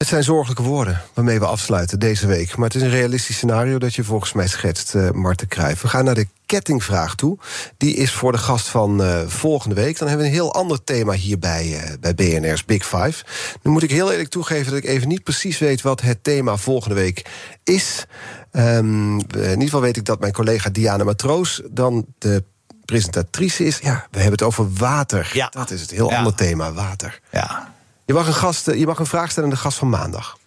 Het 0.00 0.08
zijn 0.08 0.24
zorgelijke 0.24 0.62
woorden 0.62 1.00
waarmee 1.14 1.38
we 1.38 1.46
afsluiten 1.46 1.98
deze 1.98 2.26
week. 2.26 2.56
Maar 2.56 2.66
het 2.66 2.76
is 2.76 2.82
een 2.82 2.90
realistisch 2.90 3.36
scenario 3.36 3.78
dat 3.78 3.94
je 3.94 4.04
volgens 4.04 4.32
mij 4.32 4.46
schetst, 4.48 4.94
uh, 4.94 5.10
Marten 5.10 5.48
Kruijf. 5.48 5.80
We 5.80 5.88
gaan 5.88 6.04
naar 6.04 6.14
de 6.14 6.26
kettingvraag 6.46 7.14
toe. 7.14 7.38
Die 7.76 7.94
is 7.94 8.12
voor 8.12 8.32
de 8.32 8.38
gast 8.38 8.68
van 8.68 9.02
uh, 9.02 9.20
volgende 9.26 9.74
week. 9.74 9.98
Dan 9.98 10.08
hebben 10.08 10.26
we 10.26 10.32
een 10.32 10.38
heel 10.38 10.54
ander 10.54 10.84
thema 10.84 11.12
hier 11.12 11.38
bij, 11.38 11.66
uh, 11.66 11.92
bij 12.00 12.14
BNR's 12.14 12.64
Big 12.64 12.86
Five. 12.86 13.24
Nu 13.62 13.70
moet 13.70 13.82
ik 13.82 13.90
heel 13.90 14.10
eerlijk 14.10 14.28
toegeven 14.28 14.72
dat 14.72 14.82
ik 14.82 14.88
even 14.88 15.08
niet 15.08 15.22
precies 15.22 15.58
weet... 15.58 15.82
wat 15.82 16.00
het 16.00 16.24
thema 16.24 16.56
volgende 16.56 16.94
week 16.94 17.30
is. 17.64 18.06
Um, 18.52 19.18
in 19.18 19.48
ieder 19.48 19.62
geval 19.62 19.80
weet 19.80 19.96
ik 19.96 20.04
dat 20.04 20.20
mijn 20.20 20.32
collega 20.32 20.70
Diana 20.70 21.04
Matroos... 21.04 21.62
dan 21.70 22.06
de 22.18 22.44
presentatrice 22.84 23.64
is. 23.64 23.78
Ja, 23.78 24.06
we 24.10 24.18
hebben 24.18 24.38
het 24.38 24.42
over 24.42 24.72
water. 24.72 25.30
Ja. 25.32 25.48
Dat 25.48 25.70
is 25.70 25.80
het 25.80 25.90
heel 25.90 26.10
ja. 26.10 26.16
ander 26.16 26.34
thema, 26.34 26.72
water. 26.72 27.20
Ja. 27.30 27.78
Je 28.10 28.16
mag, 28.16 28.26
een 28.26 28.34
gast, 28.34 28.66
je 28.66 28.86
mag 28.86 28.98
een 28.98 29.06
vraag 29.06 29.30
stellen 29.30 29.48
aan 29.48 29.54
de 29.54 29.60
gast 29.60 29.78
van 29.78 29.88
maandag. 29.88 30.38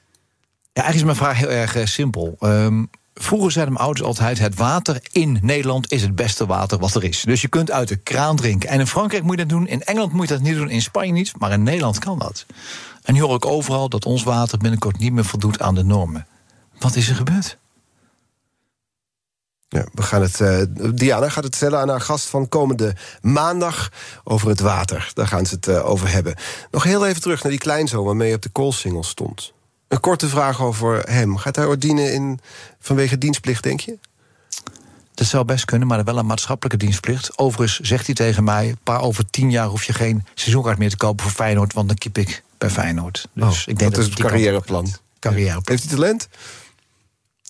Ja, 0.74 0.84
eigenlijk 0.84 0.96
is 0.96 1.04
mijn 1.04 1.16
vraag 1.16 1.38
heel 1.38 1.58
erg 1.58 1.76
uh, 1.76 1.86
simpel. 1.86 2.36
Um, 2.40 2.90
vroeger 3.14 3.52
zeiden 3.52 3.74
mijn 3.74 3.86
ouders 3.86 4.08
altijd... 4.08 4.40
het 4.40 4.56
water 4.56 5.00
in 5.12 5.40
Nederland 5.42 5.92
is 5.92 6.02
het 6.02 6.16
beste 6.16 6.46
water 6.46 6.78
wat 6.78 6.96
er 6.96 7.04
is. 7.04 7.22
Dus 7.22 7.42
je 7.42 7.48
kunt 7.48 7.72
uit 7.72 7.88
de 7.88 7.96
kraan 7.96 8.36
drinken. 8.36 8.70
En 8.70 8.80
in 8.80 8.88
Frankrijk 8.88 9.24
moet 9.24 9.32
je 9.32 9.46
dat 9.46 9.50
doen, 9.50 9.68
in 9.68 9.82
Engeland 9.82 10.14
moet 10.14 10.28
je 10.28 10.34
dat 10.34 10.44
niet 10.44 10.56
doen... 10.56 10.70
in 10.70 10.82
Spanje 10.82 11.12
niet, 11.12 11.34
maar 11.40 11.52
in 11.52 11.64
Nederland 11.64 12.00
kan 12.00 12.20
dat. 12.20 12.46
En 13.04 13.14
nu 13.14 13.22
hoor 13.22 13.36
ik 13.36 13.46
overal 13.46 13.90
dat 13.90 14.06
ons 14.06 14.24
water 14.24 14.58
binnenkort 14.58 14.98
niet 14.98 15.14
meer 15.14 15.26
voldoet 15.26 15.62
aan 15.62 15.76
de 15.76 15.84
normen. 15.84 16.28
Wat 16.80 16.96
is 16.96 17.10
er 17.10 17.16
gebeurd? 17.16 17.58
Ja, 19.74 19.86
we 19.94 20.02
gaan 20.02 20.22
het, 20.22 20.40
uh, 20.40 20.62
Diana 20.94 21.30
gaat 21.30 21.44
het 21.44 21.56
stellen 21.56 21.80
aan 21.80 21.90
haar 21.90 22.02
gast 22.02 22.26
van 22.26 22.50
komende 22.50 22.96
maandag 23.22 23.92
over 24.24 24.50
het 24.50 24.60
water. 24.60 25.12
Daar 25.14 25.28
gaan 25.28 25.46
ze 25.46 25.56
het 25.56 25.68
uh, 25.68 25.90
over 25.90 26.12
hebben. 26.12 26.36
Nog 26.72 26.84
heel 26.84 27.06
even 27.08 27.22
terug 27.22 27.44
naar 27.44 27.52
die 27.52 27.62
kleinzoon 27.62 28.06
waarmee 28.06 28.30
je 28.30 28.36
op 28.36 28.42
de 28.42 28.50
koolsingel 28.50 29.04
stond. 29.04 29.54
Een 29.88 30.00
korte 30.00 30.28
vraag 30.28 30.62
over 30.62 31.10
hem. 31.10 31.38
Gaat 31.38 31.56
hij 31.56 31.66
ordinen 31.66 32.14
in, 32.14 32.40
vanwege 32.80 33.18
dienstplicht, 33.18 33.64
denk 33.64 33.80
je? 33.80 33.98
Dat 35.14 35.28
zou 35.28 35.46
best 35.46 35.66
kunnen, 35.66 35.88
maar 35.88 36.04
wel 36.04 36.18
een 36.18 36.26
maatschappelijke 36.26 36.78
dienstplicht. 36.86 37.38
Overigens 37.38 37.80
zegt 37.80 38.06
hij 38.06 38.16
tegen 38.16 38.44
mij... 38.44 38.76
paar 38.84 39.02
over 39.02 39.30
tien 39.30 39.52
jaar 39.52 39.68
hoef 39.68 39.84
je 39.84 39.94
geen 39.94 40.26
seizoenkaart 40.34 40.78
meer 40.78 40.90
te 40.90 40.98
kopen 40.98 41.24
voor 41.24 41.34
Feyenoord... 41.34 41.74
want 41.74 41.88
dan 41.88 41.98
kip 41.98 42.18
ik 42.18 42.44
bij 42.58 42.70
Feyenoord. 42.70 43.28
Dus 43.34 43.46
oh, 43.46 43.60
ik 43.60 43.66
denk 43.66 43.80
dat, 43.80 43.92
dat 43.92 44.00
is 44.00 44.06
het 44.06 44.20
carrièreplan. 44.20 44.88
carrièreplan. 45.20 45.64
Heeft 45.66 45.84
hij 45.84 45.94
talent? 45.94 46.28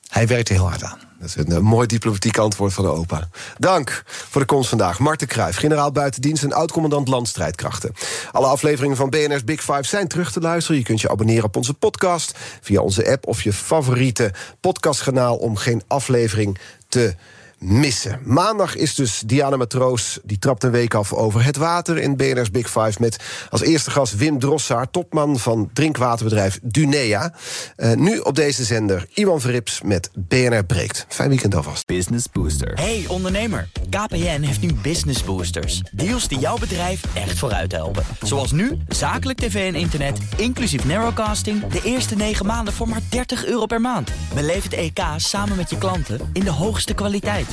Hij 0.08 0.28
werkt 0.28 0.50
er 0.50 0.56
heel 0.56 0.70
hard 0.70 0.84
aan. 0.84 1.00
Dat 1.24 1.36
is 1.38 1.46
een, 1.46 1.56
een 1.56 1.64
mooi 1.64 1.88
diplomatiek 1.88 2.38
antwoord 2.38 2.74
van 2.74 2.84
de 2.84 2.90
opa. 2.90 3.28
Dank 3.58 4.04
voor 4.08 4.42
de 4.42 4.48
komst 4.48 4.70
vandaag. 4.70 5.00
Marten 5.00 5.28
Kruijf, 5.28 5.56
generaal 5.56 5.92
buitendienst 5.92 6.44
en 6.44 6.54
oud-commandant 6.54 7.08
landstrijdkrachten. 7.08 7.94
Alle 8.32 8.48
afleveringen 8.48 8.98
van 8.98 9.10
BNR's 9.10 9.44
Big 9.44 9.60
Five 9.60 9.84
zijn 9.84 10.08
terug 10.08 10.32
te 10.32 10.40
luisteren. 10.40 10.78
Je 10.78 10.84
kunt 10.86 11.02
je 11.02 11.10
abonneren 11.10 11.44
op 11.44 11.56
onze 11.56 11.74
podcast 11.74 12.38
via 12.62 12.82
onze 12.82 13.12
app 13.12 13.28
of 13.28 13.42
je 13.42 13.54
favoriete 13.54 14.34
podcastkanaal 14.60 15.36
om 15.36 15.56
geen 15.56 15.82
aflevering 15.88 16.58
te 16.88 17.16
missen. 17.64 18.20
Maandag 18.24 18.76
is 18.76 18.96
dus 18.96 19.24
Diana 19.26 19.56
Matroos, 19.56 20.20
die 20.24 20.40
trapt 20.40 20.64
een 20.64 20.72
week 20.72 20.94
af 20.94 21.14
over 21.14 21.44
het 21.44 21.58
water 21.58 21.98
in 21.98 22.16
BNR's 22.16 22.52
Big 22.52 22.70
Five. 22.70 22.94
Met 23.00 23.18
als 23.50 23.62
eerste 23.62 23.92
gast 23.92 24.16
Wim 24.16 24.40
Drossaar, 24.40 24.90
topman 24.90 25.40
van 25.40 25.70
drinkwaterbedrijf 25.74 26.60
Dunea. 26.64 27.34
Uh, 27.78 27.94
nu 27.94 28.18
op 28.18 28.36
deze 28.36 28.64
zender 28.64 29.06
Iwan 29.14 29.42
Verrips 29.42 29.82
met 29.82 30.10
BNR 30.14 30.66
Breekt. 30.66 31.06
Fijn 31.10 31.30
weekend 31.30 31.56
alvast. 31.56 31.86
Business 31.86 32.26
Booster. 32.32 32.74
Hey 32.74 33.06
ondernemer, 33.08 33.70
KPN 33.90 34.42
heeft 34.42 34.62
nu 34.62 34.74
Business 34.74 35.24
Boosters. 35.24 35.82
Deals 35.92 36.28
die 36.28 36.40
jouw 36.40 36.58
bedrijf 36.58 37.02
echt 37.14 37.40
vooruit 37.40 37.72
helpen. 37.72 38.04
Zoals 38.22 38.52
nu, 38.52 38.78
zakelijk 38.88 39.40
tv 39.40 39.74
en 39.74 39.80
internet, 39.80 40.20
inclusief 40.38 40.86
narrowcasting... 40.86 41.68
de 41.68 41.82
eerste 41.84 42.16
9 42.16 42.46
maanden 42.46 42.74
voor 42.74 42.90
maar 42.90 43.02
30 43.10 43.46
euro 43.46 43.66
per 43.66 43.82
maand. 43.82 44.12
Beleef 44.34 44.64
het 44.64 44.74
EK 44.74 45.00
samen 45.18 45.58
met 45.58 45.70
je 45.70 45.78
klanten 45.78 46.30
in 46.34 46.44
de 46.44 46.52
hoogste 46.52 46.94
kwaliteit. 46.94 47.53